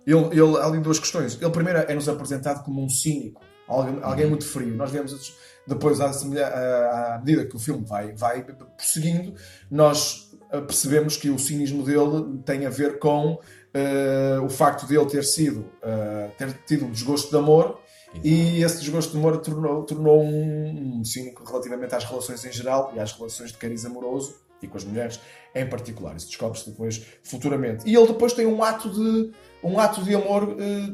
ele, 0.07 0.27
ele, 0.31 0.57
há 0.57 0.65
ali 0.65 0.79
duas 0.79 0.99
questões. 0.99 1.37
Ele 1.41 1.51
primeiro 1.51 1.79
é-nos 1.79 2.07
apresentado 2.07 2.63
como 2.63 2.81
um 2.81 2.89
cínico, 2.89 3.41
alguém, 3.67 3.99
alguém 4.01 4.25
muito 4.27 4.45
frio. 4.45 4.73
Nós 4.73 4.89
vemos 4.89 5.35
depois, 5.67 5.99
à, 5.99 6.09
à- 6.09 7.19
medida 7.19 7.45
que 7.45 7.55
o 7.55 7.59
filme 7.59 7.85
vai, 7.85 8.13
vai 8.15 8.41
prosseguindo, 8.41 9.33
nós 9.69 10.31
eh, 10.49 10.61
percebemos 10.61 11.17
que 11.17 11.29
o 11.29 11.37
cinismo 11.37 11.83
dele 11.83 12.39
tem 12.45 12.65
a 12.65 12.69
ver 12.69 12.99
com 12.99 13.37
eh, 13.73 14.39
o 14.41 14.47
facto 14.49 14.87
de 14.87 14.95
ele 14.95 15.05
ter 15.07 15.25
sido, 15.25 15.69
eh, 15.83 16.29
ter 16.37 16.53
tido 16.65 16.85
um 16.85 16.91
desgosto 16.91 17.29
de 17.29 17.35
amor 17.35 17.81
e 18.23 18.63
esse 18.63 18.79
desgosto 18.79 19.11
de 19.11 19.17
amor 19.17 19.37
tornou, 19.39 19.83
tornou 19.83 20.23
um, 20.23 20.99
um 20.99 21.03
cínico 21.03 21.43
relativamente 21.43 21.93
às 21.93 22.05
relações 22.05 22.45
em 22.45 22.51
geral 22.51 22.93
e 22.95 22.99
às 22.99 23.11
relações 23.11 23.51
de 23.51 23.57
cariz 23.57 23.85
amoroso 23.85 24.35
e 24.61 24.67
com 24.67 24.77
as 24.77 24.83
mulheres 24.83 25.19
em 25.53 25.67
particular. 25.67 26.15
Isso 26.15 26.27
descobre-se 26.27 26.69
depois 26.69 27.05
futuramente. 27.23 27.83
E 27.87 27.95
ele 27.95 28.07
depois 28.07 28.33
tem 28.33 28.45
um 28.45 28.63
ato 28.63 28.89
de, 28.89 29.31
um 29.63 29.79
ato 29.79 30.03
de 30.03 30.15
amor 30.15 30.55
eh, 30.59 30.93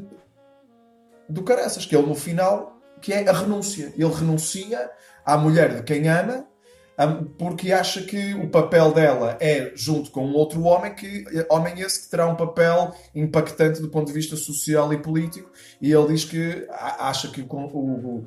do 1.28 1.42
caraças, 1.42 1.86
que 1.86 1.96
ele 1.96 2.06
no 2.06 2.14
final, 2.14 2.78
que 3.00 3.12
é 3.12 3.28
a 3.28 3.32
renúncia. 3.32 3.92
Ele 3.96 4.12
renuncia 4.12 4.90
à 5.24 5.36
mulher 5.36 5.76
de 5.76 5.82
quem 5.82 6.08
ama 6.08 6.46
am- 6.98 7.24
porque 7.38 7.72
acha 7.72 8.02
que 8.02 8.34
o 8.34 8.48
papel 8.50 8.92
dela 8.92 9.36
é 9.40 9.72
junto 9.74 10.10
com 10.10 10.26
um 10.26 10.34
outro 10.34 10.62
homem, 10.62 10.94
que 10.94 11.24
homem 11.50 11.80
esse 11.80 12.04
que 12.04 12.10
terá 12.10 12.26
um 12.26 12.36
papel 12.36 12.94
impactante 13.14 13.80
do 13.80 13.88
ponto 13.90 14.06
de 14.08 14.12
vista 14.12 14.36
social 14.36 14.92
e 14.92 14.98
político, 14.98 15.50
e 15.80 15.92
ele 15.92 16.08
diz 16.08 16.24
que 16.24 16.66
acha 16.70 17.28
que 17.28 17.40
o, 17.42 17.46
o, 17.56 18.24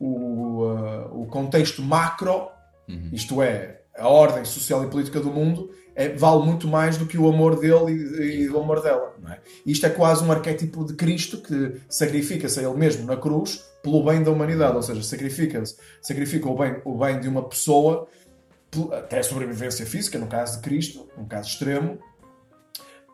o, 0.00 0.64
ah, 0.64 1.08
o 1.12 1.26
contexto 1.26 1.82
macro, 1.82 2.48
Uhum. 2.86 3.08
isto 3.14 3.40
é, 3.40 3.80
a 3.96 4.06
ordem 4.08 4.44
social 4.44 4.84
e 4.84 4.90
política 4.90 5.18
do 5.18 5.30
mundo, 5.30 5.70
é- 5.94 6.14
vale 6.14 6.44
muito 6.44 6.66
mais 6.68 6.96
do 6.96 7.06
que 7.06 7.18
o 7.18 7.28
amor 7.28 7.58
dele 7.58 7.92
e, 7.92 8.42
e 8.42 8.48
o 8.50 8.58
amor 8.60 8.82
dela. 8.82 9.14
Não 9.20 9.32
é? 9.32 9.40
Isto 9.64 9.86
é 9.86 9.90
quase 9.90 10.24
um 10.24 10.32
arquétipo 10.32 10.84
de 10.84 10.94
Cristo 10.94 11.38
que 11.38 11.80
sacrifica-se 11.88 12.60
a 12.60 12.62
ele 12.62 12.76
mesmo 12.76 13.06
na 13.06 13.16
cruz 13.16 13.64
pelo 13.82 14.02
bem 14.02 14.22
da 14.22 14.30
humanidade, 14.30 14.76
ou 14.76 14.82
seja, 14.82 15.02
sacrifica-se, 15.02 15.76
sacrifica 16.00 16.48
o 16.48 16.56
bem, 16.56 16.80
o 16.84 16.96
bem 16.96 17.20
de 17.20 17.28
uma 17.28 17.46
pessoa, 17.46 18.08
até 18.92 19.18
a 19.18 19.22
sobrevivência 19.22 19.84
física, 19.84 20.18
no 20.18 20.26
caso 20.26 20.56
de 20.56 20.62
Cristo, 20.62 21.06
um 21.18 21.26
caso 21.26 21.50
extremo, 21.50 21.98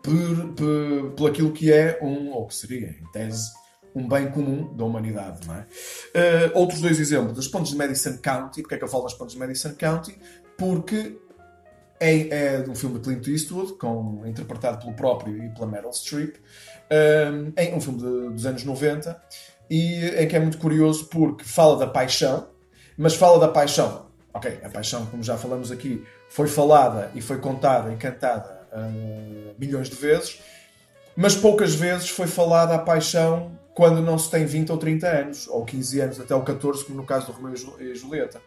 por, 0.02 0.54
por, 0.54 1.10
por 1.16 1.30
aquilo 1.30 1.52
que 1.52 1.72
é 1.72 1.98
um, 2.00 2.30
ou 2.30 2.46
que 2.46 2.54
seria, 2.54 2.88
em 2.88 3.10
tese, 3.12 3.50
um 3.94 4.08
bem 4.08 4.30
comum 4.30 4.72
da 4.74 4.84
humanidade. 4.84 5.46
Não 5.46 5.54
é? 5.56 5.66
Eh, 6.14 6.52
outros 6.54 6.80
dois 6.80 6.98
exemplos, 7.00 7.34
das 7.34 7.48
pontes 7.48 7.72
de 7.72 7.76
Madison 7.76 8.16
County. 8.18 8.62
Porque 8.62 8.76
é 8.76 8.78
que 8.78 8.84
eu 8.84 8.88
falo 8.88 9.04
das 9.04 9.14
pontes 9.14 9.34
de 9.34 9.40
Madison 9.40 9.74
County? 9.74 10.16
Porque 10.56 11.18
é, 12.00 12.56
é 12.56 12.64
um 12.68 12.74
filme 12.74 12.98
de 12.98 13.04
Clint 13.04 13.26
Eastwood, 13.28 13.74
com, 13.74 14.22
interpretado 14.26 14.78
pelo 14.78 14.94
próprio 14.94 15.36
e 15.44 15.50
pela 15.50 15.66
Meryl 15.66 15.92
Streep, 15.92 16.36
um, 16.90 17.52
é 17.54 17.74
um 17.74 17.80
filme 17.80 17.98
de- 17.98 18.30
dos 18.34 18.46
anos 18.46 18.64
90, 18.64 19.20
e 19.68 20.04
em 20.06 20.26
que 20.26 20.34
é 20.34 20.40
muito 20.40 20.58
curioso 20.58 21.04
porque 21.06 21.44
fala 21.44 21.76
da 21.76 21.86
paixão, 21.86 22.48
mas 22.96 23.14
fala 23.14 23.38
da 23.38 23.48
paixão. 23.48 24.06
Ok, 24.32 24.60
a 24.64 24.68
paixão, 24.68 25.06
como 25.06 25.22
já 25.22 25.36
falamos 25.36 25.70
aqui, 25.70 26.04
foi 26.28 26.46
falada 26.48 27.10
e 27.14 27.20
foi 27.20 27.38
contada 27.38 27.92
e 27.92 27.96
cantada 27.96 28.66
ah, 28.72 28.88
milhões 29.58 29.88
de 29.90 29.96
vezes, 29.96 30.40
mas 31.16 31.34
poucas 31.36 31.74
vezes 31.74 32.08
foi 32.08 32.26
falada 32.28 32.74
a 32.74 32.78
paixão 32.78 33.58
quando 33.74 34.00
não 34.00 34.16
se 34.18 34.30
tem 34.30 34.44
20 34.46 34.70
ou 34.72 34.78
30 34.78 35.06
anos, 35.08 35.48
ou 35.48 35.64
15 35.64 36.00
anos, 36.00 36.20
até 36.20 36.34
o 36.34 36.42
14, 36.42 36.84
como 36.84 36.98
no 36.98 37.04
caso 37.06 37.26
do 37.26 37.32
Romeu 37.32 37.54
e 37.54 37.56
Ju- 37.56 37.76
Julieta. 37.94 38.40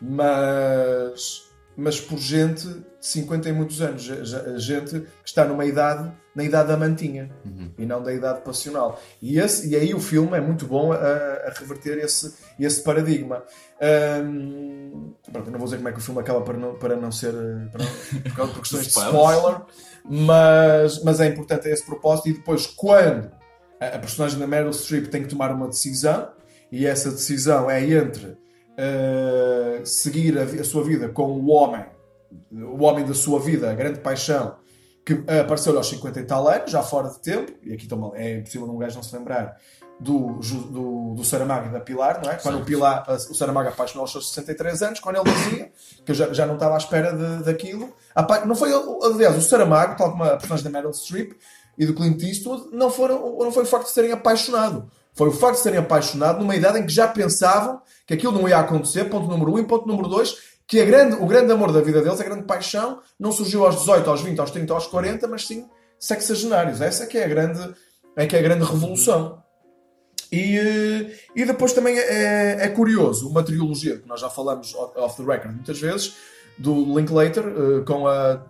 Mas, 0.00 1.44
mas 1.76 2.00
por 2.00 2.18
gente 2.18 2.66
50 3.00 3.48
e 3.48 3.52
muitos 3.52 3.80
anos, 3.80 4.02
ge- 4.02 4.24
ge- 4.24 4.58
gente 4.58 5.00
que 5.00 5.08
está 5.24 5.44
numa 5.46 5.64
idade, 5.64 6.12
na 6.34 6.44
idade 6.44 6.68
da 6.68 6.76
mantinha, 6.76 7.30
e 7.78 7.86
não 7.86 8.02
da 8.02 8.12
idade 8.12 8.42
passional. 8.42 9.00
E, 9.22 9.38
esse, 9.38 9.68
e 9.70 9.74
aí 9.76 9.94
o 9.94 9.98
filme 10.00 10.36
é 10.36 10.40
muito 10.40 10.66
bom 10.66 10.92
a, 10.92 10.96
a 10.98 11.50
reverter 11.58 11.98
esse, 11.98 12.34
esse 12.58 12.82
paradigma. 12.82 13.42
Hum, 14.22 15.14
pronto, 15.32 15.50
não 15.50 15.58
vou 15.58 15.64
dizer 15.66 15.76
como 15.78 15.88
é 15.88 15.92
que 15.92 15.98
o 15.98 16.02
filme 16.02 16.20
acaba 16.20 16.42
para 16.42 16.56
não, 16.58 16.74
para 16.74 16.96
não 16.96 17.10
ser 17.10 17.32
eh, 17.34 17.68
para 17.72 17.84
não- 17.84 18.48
por, 18.52 18.60
questões 18.60 18.84
de 18.84 18.90
spoiler, 18.98 19.62
mas, 20.04 21.02
mas 21.02 21.20
é 21.20 21.26
importante 21.26 21.68
esse 21.68 21.84
propósito. 21.84 22.28
E 22.28 22.32
depois, 22.34 22.66
quando 22.66 23.30
a, 23.80 23.86
a 23.86 23.98
personagem 23.98 24.38
da 24.38 24.46
Meryl 24.46 24.72
Streep 24.72 25.06
tem 25.08 25.22
que 25.22 25.28
tomar 25.28 25.50
uma 25.52 25.68
decisão, 25.68 26.30
e 26.70 26.86
essa 26.86 27.10
decisão 27.10 27.70
é 27.70 27.82
entre 27.82 28.36
eh, 28.76 29.80
seguir 29.84 30.38
a, 30.38 30.42
a 30.42 30.64
sua 30.64 30.84
vida 30.84 31.08
com 31.08 31.24
o 31.32 31.48
homem, 31.50 31.84
o 32.52 32.82
homem 32.84 33.04
da 33.04 33.14
sua 33.14 33.38
vida, 33.40 33.70
a 33.70 33.74
grande 33.74 34.00
paixão, 34.00 34.56
que 35.04 35.14
apareceu 35.40 35.76
aos 35.76 35.88
50 35.88 36.20
e 36.20 36.24
tal 36.24 36.46
anos, 36.48 36.70
já 36.70 36.82
fora 36.82 37.08
de 37.08 37.18
tempo, 37.20 37.52
e 37.62 37.72
aqui 37.72 37.86
toma- 37.86 38.12
é 38.14 38.38
impossível 38.38 38.68
um 38.70 38.78
gajo 38.78 38.96
não 38.96 39.02
se 39.02 39.16
lembrar 39.16 39.56
do, 39.98 40.38
do, 40.38 41.14
do 41.14 41.24
Saramago 41.24 41.68
e 41.68 41.72
da 41.72 41.80
Pilar, 41.80 42.20
não 42.24 42.30
é? 42.30 42.36
Quando 42.36 42.54
o, 42.54 42.58
Certo. 42.58 42.66
Pilar, 42.66 43.04
o 43.08 43.34
Saramago 43.34 43.68
apaixonou 43.68 44.02
aos 44.02 44.12
seus 44.12 44.28
63 44.30 44.82
anos, 44.82 45.00
quando 45.00 45.16
ele 45.16 45.30
dizia 45.32 45.72
que 46.04 46.10
eu 46.12 46.14
já, 46.14 46.32
já 46.32 46.46
não 46.46 46.54
estava 46.54 46.74
à 46.74 46.78
espera 46.78 47.12
de, 47.12 47.44
daquilo. 47.44 47.92
Não 48.46 48.54
foi, 48.54 48.70
aliás, 49.02 49.36
o 49.36 49.42
Saramago, 49.42 49.96
tal 49.96 50.10
como 50.12 50.24
a 50.24 50.36
personagem 50.36 50.64
da 50.64 50.70
Meryl 50.70 50.92
Streep 50.92 51.32
e 51.76 51.84
do 51.86 51.94
Clint 51.94 52.22
Eastwood, 52.22 52.68
não, 52.72 52.90
foram, 52.90 53.36
não 53.38 53.52
foi 53.52 53.62
o 53.64 53.66
facto 53.66 53.86
de 53.86 53.92
serem 53.92 54.12
apaixonado. 54.12 54.90
Foi 55.14 55.28
o 55.28 55.32
facto 55.32 55.56
de 55.56 55.62
serem 55.62 55.78
apaixonado 55.78 56.38
numa 56.38 56.54
idade 56.56 56.78
em 56.78 56.86
que 56.86 56.92
já 56.92 57.08
pensavam 57.08 57.80
que 58.06 58.14
aquilo 58.14 58.32
não 58.32 58.48
ia 58.48 58.58
acontecer, 58.58 59.04
ponto 59.10 59.26
número 59.28 59.52
um, 59.52 59.58
e 59.58 59.64
ponto 59.64 59.86
número 59.86 60.08
dois, 60.08 60.34
que 60.70 60.80
a 60.80 60.84
grande, 60.84 61.16
o 61.16 61.26
grande 61.26 61.50
amor 61.50 61.72
da 61.72 61.80
vida 61.80 62.00
deles, 62.00 62.20
a 62.20 62.24
grande 62.24 62.44
paixão, 62.44 63.00
não 63.18 63.32
surgiu 63.32 63.66
aos 63.66 63.80
18, 63.80 64.08
aos 64.08 64.22
20, 64.22 64.38
aos 64.38 64.50
30, 64.52 64.72
aos 64.72 64.86
40, 64.86 65.26
mas 65.26 65.44
sim 65.44 65.68
sexagenários. 65.98 66.80
Essa 66.80 67.02
é 67.02 67.06
que 67.08 67.18
é 67.18 67.24
a 67.24 67.28
grande, 67.28 67.74
é 68.14 68.24
que 68.24 68.36
é 68.36 68.38
a 68.38 68.42
grande 68.42 68.64
revolução. 68.64 69.42
E, 70.30 70.56
eh, 70.56 71.12
e 71.34 71.44
depois 71.44 71.72
também 71.72 71.98
é, 71.98 72.58
é 72.60 72.68
curioso 72.68 73.28
uma 73.28 73.42
trilogia 73.42 73.98
que 73.98 74.06
nós 74.06 74.20
já 74.20 74.30
falamos 74.30 74.72
off 74.74 75.20
the 75.20 75.28
record 75.28 75.56
muitas 75.56 75.80
vezes, 75.80 76.14
do 76.56 76.96
Linklater, 76.96 77.44
eh, 77.44 77.84
com 77.84 78.06
a. 78.06 78.40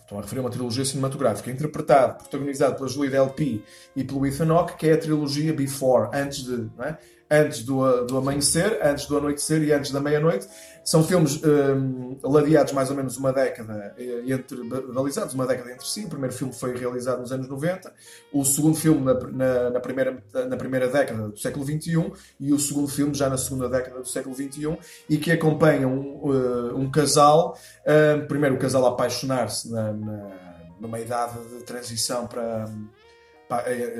Estou 0.00 0.18
a 0.18 0.22
referir 0.22 0.40
uma 0.40 0.50
trilogia 0.50 0.84
cinematográfica, 0.84 1.50
interpretada, 1.52 2.14
protagonizada 2.14 2.74
pela 2.74 2.88
Julie 2.88 3.10
Delpy 3.10 3.62
e 3.94 4.02
pelo 4.02 4.26
Ethan 4.26 4.50
Hawke, 4.50 4.76
que 4.76 4.88
é 4.88 4.94
a 4.94 4.98
trilogia 4.98 5.52
Before, 5.52 6.08
antes 6.12 6.44
de. 6.44 6.68
é? 6.80 6.96
Antes 7.30 7.62
do, 7.62 8.06
do 8.06 8.16
amanhecer, 8.16 8.80
antes 8.82 9.06
do 9.06 9.18
anoitecer 9.18 9.62
e 9.62 9.70
antes 9.70 9.90
da 9.90 10.00
meia-noite. 10.00 10.48
São 10.88 11.04
filmes 11.04 11.38
hum, 11.44 12.16
ladeados 12.22 12.72
mais 12.72 12.88
ou 12.88 12.96
menos 12.96 13.18
uma 13.18 13.30
década, 13.30 13.94
eh, 13.98 14.22
entre, 14.32 14.56
balizados 14.90 15.34
uma 15.34 15.46
década 15.46 15.70
entre 15.70 15.86
si. 15.86 16.06
O 16.06 16.08
primeiro 16.08 16.34
filme 16.34 16.50
foi 16.50 16.74
realizado 16.74 17.20
nos 17.20 17.30
anos 17.30 17.46
90, 17.46 17.92
o 18.32 18.42
segundo 18.42 18.74
filme 18.74 19.02
na, 19.04 19.12
na, 19.12 19.70
na 19.70 19.80
primeira, 19.80 20.22
na 20.48 20.56
primeira 20.56 20.88
década 20.88 21.28
do 21.28 21.38
século 21.38 21.62
XXI 21.66 22.10
e 22.40 22.54
o 22.54 22.58
segundo 22.58 22.88
filme 22.88 23.12
já 23.12 23.28
na 23.28 23.36
segunda 23.36 23.68
década 23.68 24.00
do 24.00 24.08
século 24.08 24.34
XXI 24.34 24.78
e 25.10 25.18
que 25.18 25.30
acompanham 25.30 25.92
um, 25.92 26.32
eh, 26.32 26.72
um 26.74 26.90
casal, 26.90 27.54
eh, 27.84 28.16
primeiro 28.26 28.54
o 28.56 28.58
casal 28.58 28.86
a 28.86 28.88
apaixonar-se 28.88 29.70
na, 29.70 29.92
na- 29.92 30.48
numa 30.80 30.98
idade 31.00 31.34
de 31.50 31.64
transição 31.64 32.26
para, 32.26 32.64
eh, 32.66 33.07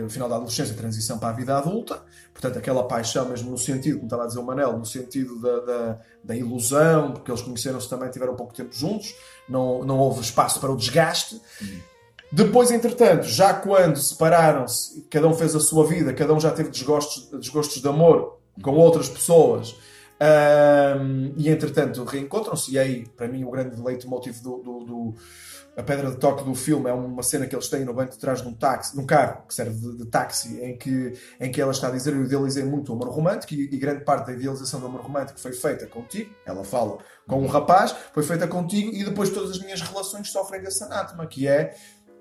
o 0.04 0.10
final 0.10 0.28
da 0.28 0.36
adolescência, 0.36 0.74
transição 0.74 1.18
para 1.18 1.30
a 1.30 1.32
vida 1.32 1.56
adulta, 1.56 2.02
portanto 2.32 2.58
aquela 2.58 2.84
paixão 2.86 3.28
mesmo 3.28 3.50
no 3.50 3.56
sentido, 3.58 3.96
como 3.96 4.06
estava 4.06 4.24
a 4.24 4.26
dizer 4.26 4.38
o 4.38 4.42
Manel, 4.44 4.76
no 4.78 4.84
sentido 4.84 5.40
da, 5.40 5.60
da, 5.60 5.98
da 6.24 6.36
ilusão, 6.36 7.12
porque 7.12 7.30
eles 7.30 7.40
conheceram-se 7.42 7.88
também, 7.88 8.10
tiveram 8.10 8.36
pouco 8.36 8.52
tempo 8.52 8.74
juntos, 8.74 9.14
não, 9.48 9.82
não 9.84 9.98
houve 9.98 10.20
espaço 10.20 10.60
para 10.60 10.70
o 10.70 10.76
desgaste. 10.76 11.40
Depois, 12.30 12.70
entretanto, 12.70 13.24
já 13.26 13.54
quando 13.54 13.96
separaram-se, 13.96 15.00
cada 15.10 15.26
um 15.26 15.32
fez 15.34 15.54
a 15.56 15.60
sua 15.60 15.86
vida, 15.86 16.12
cada 16.12 16.34
um 16.34 16.40
já 16.40 16.50
teve 16.50 16.68
desgostos, 16.68 17.30
desgostos 17.40 17.80
de 17.80 17.88
amor 17.88 18.38
com 18.62 18.72
outras 18.72 19.08
pessoas, 19.08 19.74
Ahm, 20.20 21.32
e 21.36 21.48
entretanto 21.48 22.02
reencontram-se, 22.02 22.72
e 22.72 22.78
aí, 22.78 23.06
para 23.16 23.28
mim, 23.28 23.44
o 23.44 23.50
grande 23.52 23.80
leitmotiv 23.80 24.40
do, 24.42 24.56
do, 24.58 24.78
do- 24.84 25.14
a 25.78 25.82
pedra 25.84 26.10
de 26.10 26.16
toque 26.16 26.42
do 26.42 26.56
filme 26.56 26.90
é 26.90 26.92
uma 26.92 27.22
cena 27.22 27.46
que 27.46 27.54
eles 27.54 27.68
têm 27.68 27.84
no 27.84 27.94
banco 27.94 28.10
de 28.10 28.18
trás 28.18 28.42
de 28.42 28.48
um 28.48 28.52
táxi, 28.52 28.96
num 28.96 29.06
carro 29.06 29.44
que 29.46 29.54
serve 29.54 29.78
de, 29.78 29.98
de 29.98 30.06
táxi, 30.06 30.60
em 30.60 30.76
que, 30.76 31.12
em 31.38 31.52
que 31.52 31.60
ela 31.60 31.70
está 31.70 31.86
a 31.86 31.90
dizer 31.92 32.12
eu 32.14 32.24
idealizei 32.24 32.64
muito 32.64 32.90
o 32.90 32.96
amor 32.96 33.10
romântico 33.10 33.54
e, 33.54 33.62
e 33.72 33.76
grande 33.78 34.04
parte 34.04 34.26
da 34.26 34.32
idealização 34.32 34.80
do 34.80 34.86
amor 34.86 35.02
romântico 35.02 35.38
foi 35.38 35.52
feita 35.52 35.86
contigo. 35.86 36.34
Ela 36.44 36.64
fala 36.64 36.98
com 37.28 37.40
um 37.40 37.46
rapaz, 37.46 37.94
foi 38.12 38.24
feita 38.24 38.48
contigo 38.48 38.90
e 38.92 39.04
depois 39.04 39.30
todas 39.30 39.52
as 39.52 39.60
minhas 39.60 39.80
relações 39.80 40.32
sofrem 40.32 40.60
desse 40.60 40.82
anátema, 40.82 41.24
que 41.28 41.46
é 41.46 41.72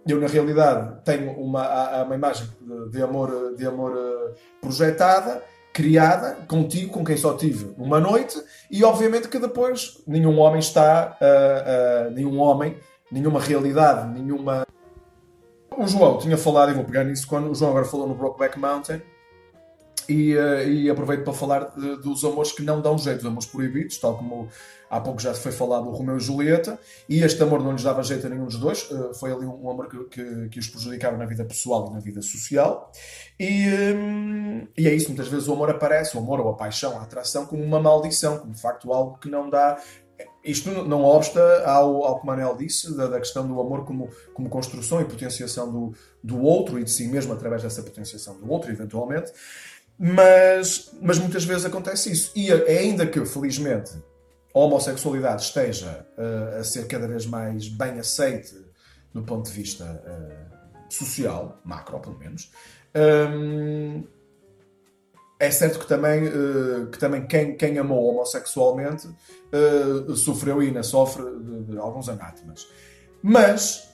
eu 0.07 0.21
na 0.21 0.27
realidade 0.27 1.01
tenho 1.03 1.31
uma, 1.31 2.03
uma 2.03 2.15
imagem 2.15 2.47
de, 2.91 3.01
amor, 3.01 3.55
de 3.57 3.65
amor 3.65 3.91
eh, 3.97 4.33
projetada, 4.61 5.43
criada 5.73 6.37
contigo, 6.47 6.93
com 6.93 7.03
quem 7.03 7.17
só 7.17 7.33
tive 7.33 7.73
uma 7.77 7.99
noite, 7.99 8.39
e 8.69 8.83
obviamente 8.83 9.27
que 9.27 9.39
depois 9.39 10.01
nenhum 10.07 10.39
homem 10.39 10.59
está, 10.59 11.17
ah, 11.19 11.25
ah, 11.25 12.09
nenhum 12.11 12.39
homem, 12.39 12.77
nenhuma 13.11 13.39
realidade, 13.39 14.07
nenhuma. 14.19 14.65
O 15.77 15.87
João 15.87 16.17
tinha 16.17 16.37
falado, 16.37 16.71
e 16.71 16.73
vou 16.73 16.83
pegar 16.83 17.03
nisso 17.03 17.27
quando 17.27 17.51
o 17.51 17.55
João 17.55 17.71
agora 17.71 17.85
falou 17.85 18.07
no 18.07 18.15
Brokeback 18.15 18.57
Mountain. 18.59 19.01
E, 20.09 20.33
eh, 20.33 20.69
e 20.69 20.89
aproveito 20.89 21.25
para 21.25 21.33
falar 21.33 21.65
de- 21.75 21.97
dos 21.97 22.23
amores 22.23 22.53
que 22.53 22.63
não 22.63 22.79
dão 22.81 22.97
jeito, 22.97 23.19
os 23.19 23.25
amores 23.25 23.45
proibidos, 23.45 23.97
tal 23.97 24.17
como 24.17 24.47
há 24.89 25.01
pouco 25.01 25.19
já 25.19 25.33
foi 25.33 25.51
falado 25.51 25.85
o 25.89 25.91
Romeu 25.91 26.15
e 26.15 26.19
Julieta, 26.21 26.79
e 27.09 27.21
este 27.21 27.43
amor 27.43 27.61
não 27.61 27.73
lhes 27.73 27.83
dava 27.83 28.01
jeito 28.01 28.25
a 28.25 28.29
nenhum 28.29 28.45
dos 28.45 28.57
dois, 28.57 28.87
eh, 28.89 29.13
foi 29.15 29.33
ali 29.33 29.45
um 29.45 29.69
amor 29.69 29.89
que, 29.89 30.01
que, 30.05 30.49
que 30.49 30.59
os 30.59 30.67
prejudicava 30.69 31.17
na 31.17 31.25
vida 31.25 31.43
pessoal 31.43 31.89
e 31.89 31.93
na 31.93 31.99
vida 31.99 32.21
social. 32.21 32.89
E, 33.37 33.67
hum, 33.93 34.67
e 34.77 34.87
é 34.87 34.93
isso, 34.93 35.09
muitas 35.09 35.27
vezes 35.27 35.49
o 35.49 35.53
amor 35.53 35.69
aparece, 35.69 36.15
o 36.15 36.21
amor 36.21 36.39
ou 36.39 36.49
a 36.51 36.53
paixão, 36.55 36.97
a 36.97 37.01
atração, 37.03 37.45
como 37.45 37.61
uma 37.61 37.81
maldição, 37.81 38.37
como 38.39 38.53
de 38.53 38.61
facto 38.61 38.93
algo 38.93 39.17
que 39.17 39.29
não 39.29 39.49
dá. 39.49 39.77
Isto 40.49 40.83
não 40.83 41.03
obsta 41.03 41.63
ao, 41.65 42.03
ao 42.03 42.19
que 42.19 42.25
Manel 42.25 42.55
disse, 42.55 42.95
da, 42.95 43.07
da 43.07 43.19
questão 43.19 43.47
do 43.47 43.59
amor 43.59 43.85
como, 43.85 44.09
como 44.33 44.49
construção 44.49 45.01
e 45.01 45.05
potenciação 45.05 45.71
do, 45.71 45.93
do 46.23 46.41
outro 46.41 46.79
e 46.79 46.83
de 46.83 46.91
si 46.91 47.07
mesmo 47.07 47.33
através 47.33 47.63
dessa 47.63 47.83
potenciação 47.83 48.37
do 48.37 48.49
outro, 48.51 48.71
eventualmente. 48.71 49.31
Mas, 49.99 50.91
mas 51.01 51.17
muitas 51.17 51.43
vezes 51.43 51.65
acontece 51.65 52.11
isso. 52.11 52.31
E 52.35 52.51
ainda 52.51 53.05
que, 53.05 53.25
felizmente, 53.25 53.91
a 54.53 54.59
homossexualidade 54.59 55.43
esteja 55.43 56.05
eh, 56.17 56.57
a 56.59 56.63
ser 56.63 56.87
cada 56.87 57.07
vez 57.07 57.25
mais 57.25 57.67
bem 57.67 57.99
aceite 57.99 58.55
do 59.13 59.23
ponto 59.23 59.49
de 59.49 59.55
vista 59.55 60.01
eh, 60.05 60.57
social, 60.89 61.59
macro 61.63 61.99
pelo 61.99 62.17
menos, 62.17 62.51
hum, 62.95 64.03
é 65.39 65.51
certo 65.51 65.79
que 65.79 65.87
também, 65.87 66.25
eh, 66.27 66.85
que 66.91 66.97
também 66.97 67.25
quem, 67.27 67.55
quem 67.55 67.77
amou 67.77 68.05
homossexualmente 68.09 69.07
eh, 69.51 70.15
sofreu 70.15 70.61
e 70.63 70.67
ainda 70.67 70.83
sofre 70.83 71.23
de, 71.23 71.63
de 71.65 71.77
alguns 71.77 72.09
anátemas. 72.09 72.67
Mas 73.21 73.87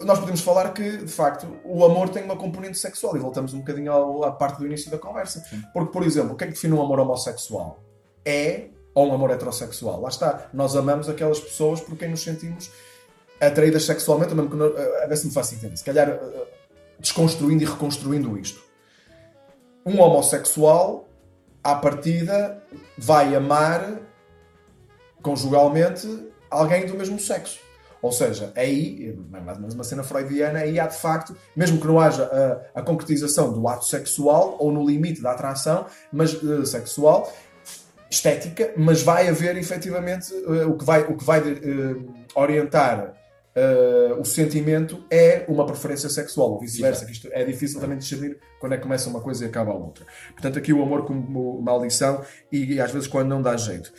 nós 0.00 0.18
podemos 0.18 0.40
falar 0.40 0.72
que, 0.72 0.98
de 0.98 1.12
facto, 1.12 1.46
o 1.64 1.84
amor 1.84 2.08
tem 2.08 2.22
uma 2.24 2.36
componente 2.36 2.78
sexual 2.78 3.16
e 3.16 3.18
voltamos 3.18 3.52
um 3.52 3.58
bocadinho 3.58 3.92
ao- 3.92 4.24
à 4.24 4.32
parte 4.32 4.58
do 4.58 4.66
início 4.66 4.90
da 4.90 4.98
conversa. 4.98 5.42
Porque, 5.72 5.92
por 5.92 6.02
exemplo, 6.04 6.32
o 6.32 6.36
que 6.36 6.44
é 6.44 6.46
que 6.46 6.52
define 6.54 6.72
um 6.74 6.82
amor 6.82 7.00
homossexual? 7.00 7.82
É 8.24 8.68
ou 8.94 9.08
um 9.08 9.14
amor 9.14 9.30
heterossexual? 9.30 10.00
Lá 10.00 10.08
está. 10.08 10.48
Nós 10.52 10.74
amamos 10.76 11.08
aquelas 11.08 11.38
pessoas 11.40 11.80
por 11.80 11.96
quem 11.96 12.08
nos 12.10 12.22
sentimos 12.22 12.70
atraídas 13.40 13.84
sexualmente, 13.84 14.34
mesmo 14.34 14.50
que 14.50 14.56
não, 14.56 14.66
a 15.02 15.06
ver 15.06 15.16
se 15.16 15.26
me 15.26 15.32
faço 15.32 15.54
entender. 15.54 15.76
Se 15.76 15.84
calhar 15.84 16.08
eh, 16.08 16.46
desconstruindo 16.98 17.62
e 17.62 17.66
reconstruindo 17.66 18.38
isto. 18.38 18.69
Um 19.84 20.00
homossexual, 20.00 21.08
à 21.62 21.74
partida, 21.74 22.62
vai 22.96 23.34
amar 23.34 24.00
conjugalmente 25.22 26.06
alguém 26.50 26.86
do 26.86 26.94
mesmo 26.94 27.18
sexo. 27.18 27.58
Ou 28.02 28.10
seja, 28.10 28.50
aí, 28.56 29.14
mais 29.28 29.56
ou 29.56 29.60
menos 29.60 29.74
uma 29.74 29.84
cena 29.84 30.02
freudiana, 30.02 30.60
aí 30.60 30.80
há 30.80 30.86
de 30.86 30.96
facto, 30.96 31.36
mesmo 31.54 31.78
que 31.78 31.86
não 31.86 32.00
haja 32.00 32.24
a, 32.74 32.80
a 32.80 32.82
concretização 32.82 33.52
do 33.52 33.68
ato 33.68 33.84
sexual 33.84 34.56
ou 34.58 34.72
no 34.72 34.86
limite 34.86 35.20
da 35.20 35.32
atração 35.32 35.84
mas, 36.10 36.32
eh, 36.32 36.64
sexual, 36.64 37.30
estética, 38.10 38.72
mas 38.76 39.02
vai 39.02 39.28
haver 39.28 39.56
efetivamente 39.56 40.32
eh, 40.32 40.64
o 40.64 40.78
que 40.78 40.84
vai, 40.84 41.02
o 41.02 41.16
que 41.16 41.24
vai 41.24 41.40
eh, 41.40 41.96
orientar 42.34 43.19
eh, 43.54 44.16
o 44.18 44.24
sentimento 44.24 45.04
é 45.10 45.44
uma 45.48 45.66
preferência 45.66 46.08
sexual, 46.08 46.52
ou 46.52 46.60
vice-versa, 46.60 47.04
que 47.04 47.12
isto 47.12 47.28
é 47.32 47.44
difícil 47.44 47.80
também 47.80 47.98
discernir 47.98 48.38
quando 48.60 48.74
é 48.74 48.76
que 48.76 48.82
começa 48.82 49.08
uma 49.10 49.20
coisa 49.20 49.44
e 49.44 49.48
acaba 49.48 49.72
a 49.72 49.74
outra. 49.74 50.06
Portanto, 50.32 50.58
aqui 50.58 50.72
o 50.72 50.82
amor 50.82 51.04
como 51.04 51.60
maldição 51.60 52.24
e, 52.50 52.74
e 52.74 52.80
às 52.80 52.90
vezes 52.92 53.08
quando 53.08 53.28
não 53.28 53.42
dá 53.42 53.56
jeito. 53.56 53.92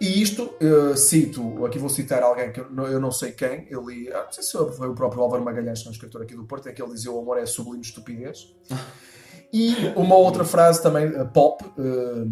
E 0.00 0.20
isto, 0.20 0.54
eh, 0.60 0.96
cito, 0.96 1.64
aqui 1.64 1.78
vou 1.78 1.88
citar 1.88 2.22
alguém 2.22 2.50
que 2.52 2.60
eu 2.60 2.70
não, 2.70 2.86
eu 2.86 3.00
não 3.00 3.12
sei 3.12 3.32
quem, 3.32 3.66
eu 3.70 3.88
li, 3.88 4.10
ah, 4.12 4.24
não 4.24 4.32
sei 4.32 4.42
se 4.42 4.52
foi 4.52 4.88
o 4.88 4.94
próprio 4.94 5.22
Álvaro 5.22 5.44
Magalhães, 5.44 5.80
que 5.80 5.86
é 5.86 5.90
um 5.90 5.92
escritor 5.92 6.22
aqui 6.22 6.34
do 6.34 6.44
Porto, 6.44 6.68
é 6.68 6.72
que 6.72 6.82
ele 6.82 6.92
dizia 6.92 7.12
o 7.12 7.20
amor 7.20 7.38
é 7.38 7.46
sublime 7.46 7.82
estupidez. 7.82 8.54
E 9.56 9.72
uma 9.94 10.16
outra 10.16 10.44
frase 10.44 10.82
também, 10.82 11.04
eh, 11.04 11.24
pop, 11.26 11.64
eh, 11.78 12.24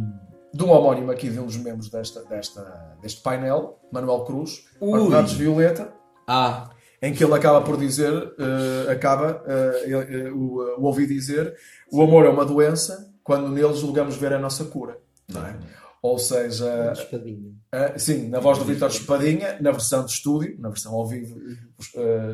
de 0.53 0.65
um 0.65 0.71
homónimo 0.71 1.13
aqui 1.13 1.31
de 1.31 1.39
um 1.39 1.47
dos 1.47 1.57
membros 1.57 1.89
desta, 1.89 2.25
desta, 2.25 2.97
deste 3.01 3.23
painel, 3.23 3.79
Manuel 3.93 4.25
Cruz. 4.25 4.65
Ordenados 4.81 5.33
Violeta, 5.35 5.93
Ah, 6.27 6.71
em 7.01 7.13
que 7.13 7.25
ele 7.25 7.35
acaba 7.35 7.61
por 7.63 7.77
dizer, 7.77 8.13
eh, 8.39 8.93
acaba, 8.93 9.43
ele- 9.85 10.29
eh, 10.29 10.31
o, 10.31 10.81
ouvi 10.87 11.07
dizer, 11.07 11.55
o 11.91 12.01
amor 12.03 12.25
é 12.25 12.29
uma 12.29 12.45
doença 12.45 13.13
quando 13.25 13.49
nele 13.49 13.75
julgamos 13.75 14.17
ver 14.17 14.33
a 14.33 14.39
nossa 14.39 14.65
cura. 14.67 14.99
Não 15.29 15.45
é? 15.47 15.57
Ou 16.01 16.19
seja, 16.19 16.93
Espadinha. 16.93 17.53
sim, 17.97 18.29
na 18.29 18.41
voz 18.41 18.59
do 18.59 18.65
Vítor 18.65 18.89
Espadinha, 18.91 19.57
na 19.61 19.71
versão 19.71 20.05
de 20.05 20.11
estúdio, 20.11 20.57
na 20.59 20.69
versão 20.69 20.93
ao 20.95 21.07
vivo, 21.07 21.41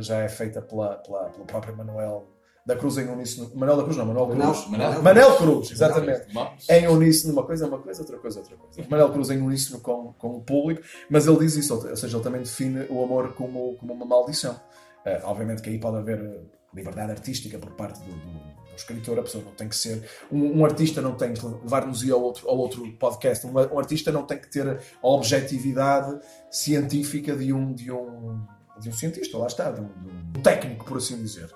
já 0.00 0.18
é 0.18 0.28
feita 0.28 0.62
pela, 0.62 0.96
pela, 0.96 1.24
pelo 1.30 1.44
próprio 1.44 1.76
Manuel 1.76 2.26
da 2.68 2.76
Cruz 2.76 2.98
em 2.98 3.08
uníssono. 3.08 3.50
Manuel 3.54 3.78
da 3.78 3.82
Cruz, 3.84 3.96
não, 3.96 4.04
Manuel 4.06 4.26
Cruz. 4.28 4.66
Manel- 4.68 5.02
Manel 5.02 5.36
Cruz, 5.36 5.70
exatamente. 5.72 6.32
Em 6.68 6.86
uníssono, 6.86 7.32
uma 7.32 7.42
coisa 7.44 7.64
é 7.64 7.68
uma 7.68 7.78
coisa, 7.78 8.00
outra 8.02 8.18
coisa 8.18 8.38
é 8.38 8.42
outra 8.42 8.56
coisa. 8.56 8.88
Manuel 8.90 9.10
Cruz 9.10 9.30
em 9.30 9.40
uníssono 9.42 9.80
com, 9.80 10.12
com 10.18 10.28
o 10.36 10.40
público, 10.42 10.82
mas 11.10 11.26
ele 11.26 11.38
diz 11.38 11.56
isso, 11.56 11.74
ou 11.74 11.96
seja, 11.96 12.16
ele 12.16 12.22
também 12.22 12.42
define 12.42 12.86
o 12.90 13.02
amor 13.02 13.32
como, 13.32 13.74
como 13.78 13.92
uma 13.94 14.04
maldição. 14.06 14.60
Ah, 15.04 15.20
obviamente 15.24 15.62
que 15.62 15.70
aí 15.70 15.78
pode 15.78 15.96
haver 15.96 16.20
ah, 16.20 16.40
liberdade 16.74 17.10
artística 17.12 17.58
por 17.58 17.70
parte 17.72 17.98
do, 18.00 18.12
do- 18.12 18.58
do 18.68 18.76
escritor, 18.76 19.18
a 19.18 19.22
pessoa 19.22 19.42
não 19.42 19.52
tem 19.52 19.68
que 19.68 19.74
ser. 19.74 20.04
Um, 20.30 20.60
um 20.60 20.64
artista 20.64 21.00
não 21.00 21.14
tem 21.14 21.32
que 21.34 21.44
levar-nos 21.44 22.08
ao 22.10 22.22
outro, 22.22 22.48
ao 22.48 22.56
outro 22.58 22.86
podcast. 22.92 23.44
Um, 23.46 23.50
um 23.52 23.78
artista 23.78 24.12
não 24.12 24.24
tem 24.24 24.38
que 24.38 24.48
ter 24.48 24.68
a 24.68 25.08
objetividade 25.08 26.18
científica 26.50 27.34
de 27.34 27.52
um, 27.52 27.72
de 27.72 27.90
um, 27.90 28.38
de 28.80 28.88
um 28.88 28.92
cientista, 28.92 29.36
lá 29.38 29.46
está, 29.46 29.70
de 29.70 29.80
um, 29.80 29.86
de 29.86 30.38
um 30.38 30.42
técnico, 30.42 30.84
por 30.84 30.98
assim 30.98 31.16
dizer. 31.16 31.50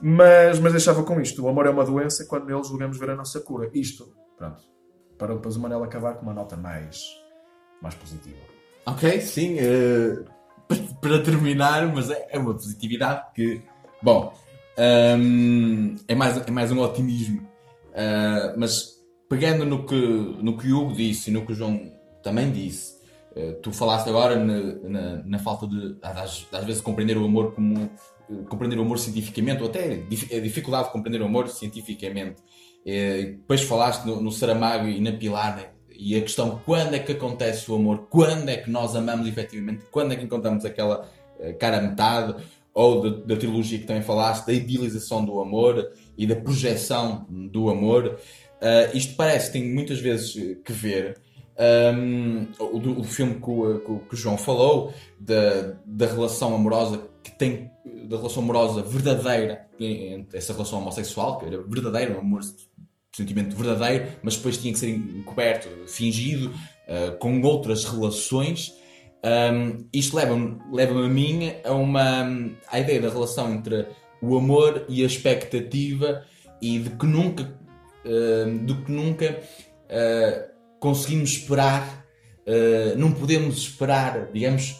Mas, 0.00 0.58
mas 0.58 0.72
deixava 0.72 1.02
com 1.02 1.20
isto: 1.20 1.42
o 1.42 1.48
amor 1.48 1.66
é 1.66 1.70
uma 1.70 1.84
doença 1.84 2.24
quando 2.26 2.46
nele 2.46 2.62
julgamos 2.64 2.98
ver 2.98 3.10
a 3.10 3.16
nossa 3.16 3.40
cura. 3.40 3.70
Isto, 3.74 4.14
pronto, 4.36 4.62
para 5.16 5.34
depois 5.34 5.56
o 5.56 5.60
Manel 5.60 5.82
acabar 5.82 6.14
com 6.14 6.22
uma 6.22 6.34
nota 6.34 6.56
mais, 6.56 7.02
mais 7.82 7.94
positiva. 7.94 8.38
Ok, 8.86 9.20
sim. 9.20 9.56
eh, 9.58 10.24
para 11.00 11.22
terminar, 11.22 11.86
mas 11.92 12.10
é, 12.10 12.28
é 12.30 12.38
uma 12.38 12.52
positividade 12.52 13.32
que, 13.34 13.62
bom, 14.02 14.34
hum, 15.18 15.96
é, 16.06 16.14
mais, 16.14 16.36
é 16.36 16.50
mais 16.50 16.70
um 16.70 16.80
otimismo. 16.80 17.48
Ah, 17.94 18.54
mas 18.56 18.96
pegando 19.28 19.64
no 19.64 19.84
que, 19.84 19.96
no 19.96 20.56
que 20.56 20.72
o 20.72 20.80
Hugo 20.80 20.94
disse 20.94 21.30
e 21.30 21.32
no 21.32 21.44
que 21.44 21.52
o 21.52 21.54
João 21.54 21.92
também 22.22 22.50
disse, 22.50 22.97
tu 23.62 23.72
falaste 23.72 24.08
agora 24.08 24.36
na, 24.36 24.74
na, 24.88 25.22
na 25.24 25.38
falta 25.38 25.66
de, 25.66 25.96
às, 26.02 26.46
às 26.52 26.64
vezes, 26.64 26.80
compreender 26.80 27.16
o 27.16 27.24
amor 27.24 27.54
como. 27.54 27.90
eh, 28.30 28.44
compreender 28.48 28.78
o 28.78 28.82
amor 28.82 28.98
cientificamente, 28.98 29.62
ou 29.62 29.68
até 29.68 30.02
a 30.36 30.40
dificuldade 30.40 30.86
de 30.86 30.92
compreender 30.92 31.22
o 31.22 31.26
amor 31.26 31.48
cientificamente. 31.48 32.42
Eh, 32.86 33.36
depois 33.38 33.62
falaste 33.62 34.04
no, 34.04 34.20
no 34.20 34.30
Saramago 34.30 34.86
e 34.86 35.00
na 35.00 35.12
Pilar, 35.12 35.56
né? 35.56 35.66
e 35.98 36.16
a 36.16 36.20
questão 36.20 36.60
quando 36.64 36.94
é 36.94 36.98
que 37.00 37.12
acontece 37.12 37.70
o 37.70 37.74
amor, 37.74 38.06
quando 38.08 38.48
é 38.48 38.56
que 38.56 38.70
nós 38.70 38.94
amamos 38.94 39.26
efetivamente, 39.26 39.84
quando 39.90 40.12
é 40.12 40.16
que 40.16 40.24
encontramos 40.24 40.64
aquela 40.64 41.08
eh, 41.40 41.52
cara 41.54 41.80
metade, 41.80 42.36
ou 42.72 43.02
da, 43.02 43.34
da 43.34 43.36
trilogia 43.36 43.78
que 43.78 43.86
também 43.86 44.02
falaste, 44.02 44.46
da 44.46 44.52
idealização 44.52 45.24
do 45.24 45.40
amor 45.40 45.90
e 46.16 46.26
da 46.26 46.36
projeção 46.36 47.26
do 47.28 47.68
amor. 47.68 48.18
Eh, 48.60 48.90
isto 48.94 49.16
parece 49.16 49.46
que 49.46 49.58
tem 49.58 49.74
muitas 49.74 49.98
vezes 49.98 50.36
eh, 50.36 50.56
que 50.64 50.72
ver 50.72 51.20
um, 51.58 52.46
o, 52.58 53.00
o 53.00 53.04
filme 53.04 53.34
que 53.34 53.50
o, 53.50 54.00
que 54.08 54.14
o- 54.14 54.16
João 54.16 54.38
falou, 54.38 54.92
da, 55.18 55.74
da 55.84 56.06
relação 56.06 56.54
amorosa 56.54 57.02
que 57.22 57.30
tem, 57.32 57.70
da 58.04 58.16
relação 58.16 58.42
amorosa 58.42 58.82
verdadeira, 58.82 59.66
essa 60.32 60.52
relação 60.52 60.78
homossexual, 60.80 61.38
que 61.38 61.46
era 61.46 61.60
verdadeira, 61.62 62.14
um 62.16 62.20
amor 62.20 62.40
sentimento 63.14 63.56
verdadeiro, 63.56 64.06
mas 64.22 64.36
depois 64.36 64.56
tinha 64.58 64.72
que 64.72 64.78
ser 64.78 64.90
encoberto, 64.90 65.68
fingido, 65.88 66.50
uh, 66.50 67.16
com 67.18 67.40
outras 67.42 67.84
relações. 67.84 68.72
Um, 69.24 69.84
isto 69.92 70.14
leva-me 70.16 70.58
leva 70.72 70.92
a 71.04 71.08
mim 71.08 71.52
a 71.64 71.72
uma 71.72 72.28
à 72.70 72.78
ideia 72.78 73.00
da 73.00 73.08
relação 73.08 73.52
entre 73.52 73.84
o 74.22 74.36
amor 74.36 74.84
e 74.88 75.02
a 75.02 75.06
expectativa 75.06 76.22
e 76.62 76.78
de 76.78 76.90
que 76.90 77.04
nunca 77.06 77.42
uh, 78.04 78.58
de 78.64 78.74
que 78.74 78.92
nunca 78.92 79.40
uh, 79.90 80.57
conseguimos 80.78 81.30
esperar, 81.30 82.04
uh, 82.46 82.98
não 82.98 83.12
podemos 83.12 83.58
esperar, 83.58 84.30
digamos, 84.32 84.76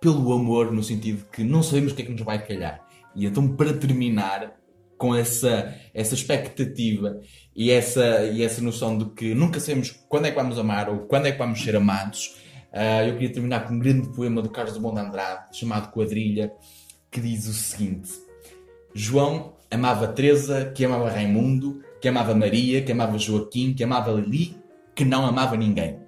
pelo 0.00 0.32
amor, 0.32 0.72
no 0.72 0.82
sentido 0.82 1.24
que 1.30 1.42
não 1.42 1.62
sabemos 1.62 1.92
o 1.92 1.94
que 1.94 2.02
é 2.02 2.04
que 2.04 2.12
nos 2.12 2.22
vai 2.22 2.44
calhar. 2.44 2.86
E 3.14 3.26
então, 3.26 3.48
para 3.56 3.72
terminar 3.72 4.56
com 4.98 5.14
essa, 5.14 5.74
essa 5.92 6.14
expectativa 6.14 7.20
e 7.54 7.70
essa, 7.70 8.24
e 8.24 8.42
essa 8.42 8.62
noção 8.62 8.96
de 8.96 9.06
que 9.10 9.34
nunca 9.34 9.60
sabemos 9.60 9.90
quando 10.08 10.26
é 10.26 10.30
que 10.30 10.36
vamos 10.36 10.58
amar 10.58 10.88
ou 10.88 11.00
quando 11.00 11.26
é 11.26 11.32
que 11.32 11.38
vamos 11.38 11.62
ser 11.62 11.76
amados, 11.76 12.36
uh, 12.72 13.06
eu 13.06 13.14
queria 13.14 13.32
terminar 13.32 13.66
com 13.66 13.74
um 13.74 13.78
grande 13.78 14.08
poema 14.08 14.40
do 14.42 14.50
Carlos 14.50 14.74
Drummond 14.74 15.00
de 15.00 15.06
Andrade, 15.06 15.58
chamado 15.58 15.92
Quadrilha, 15.92 16.52
que 17.10 17.20
diz 17.20 17.46
o 17.46 17.52
seguinte: 17.52 18.10
João 18.94 19.54
amava 19.70 20.08
Teresa, 20.08 20.72
que 20.74 20.84
amava 20.84 21.10
Raimundo, 21.10 21.82
que 22.00 22.08
amava 22.08 22.34
Maria, 22.34 22.82
que 22.82 22.92
amava 22.92 23.18
Joaquim, 23.18 23.74
que 23.74 23.82
amava 23.82 24.12
Lili, 24.12 24.56
que 24.96 25.04
não 25.04 25.24
amava 25.24 25.56
ninguém. 25.56 26.00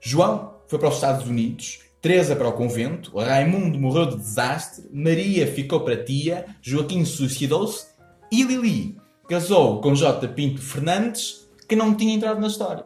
João 0.00 0.54
foi 0.68 0.78
para 0.78 0.88
os 0.88 0.94
Estados 0.94 1.26
Unidos, 1.26 1.80
Teresa 2.00 2.36
para 2.36 2.48
o 2.48 2.52
convento, 2.52 3.18
Raimundo 3.18 3.78
morreu 3.78 4.06
de 4.06 4.16
desastre, 4.16 4.88
Maria 4.92 5.46
ficou 5.46 5.80
para 5.80 6.04
tia, 6.04 6.46
Joaquim 6.62 7.04
suicidou-se 7.04 7.88
e 8.30 8.42
Lili 8.42 8.96
casou 9.28 9.80
com 9.80 9.94
J. 9.94 10.28
Pinto 10.28 10.60
Fernandes, 10.60 11.48
que 11.68 11.76
não 11.76 11.94
tinha 11.94 12.14
entrado 12.14 12.40
na 12.40 12.46
história. 12.46 12.84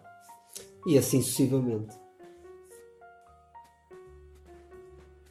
E 0.86 0.96
assim 0.98 1.20
sucessivamente. 1.22 2.03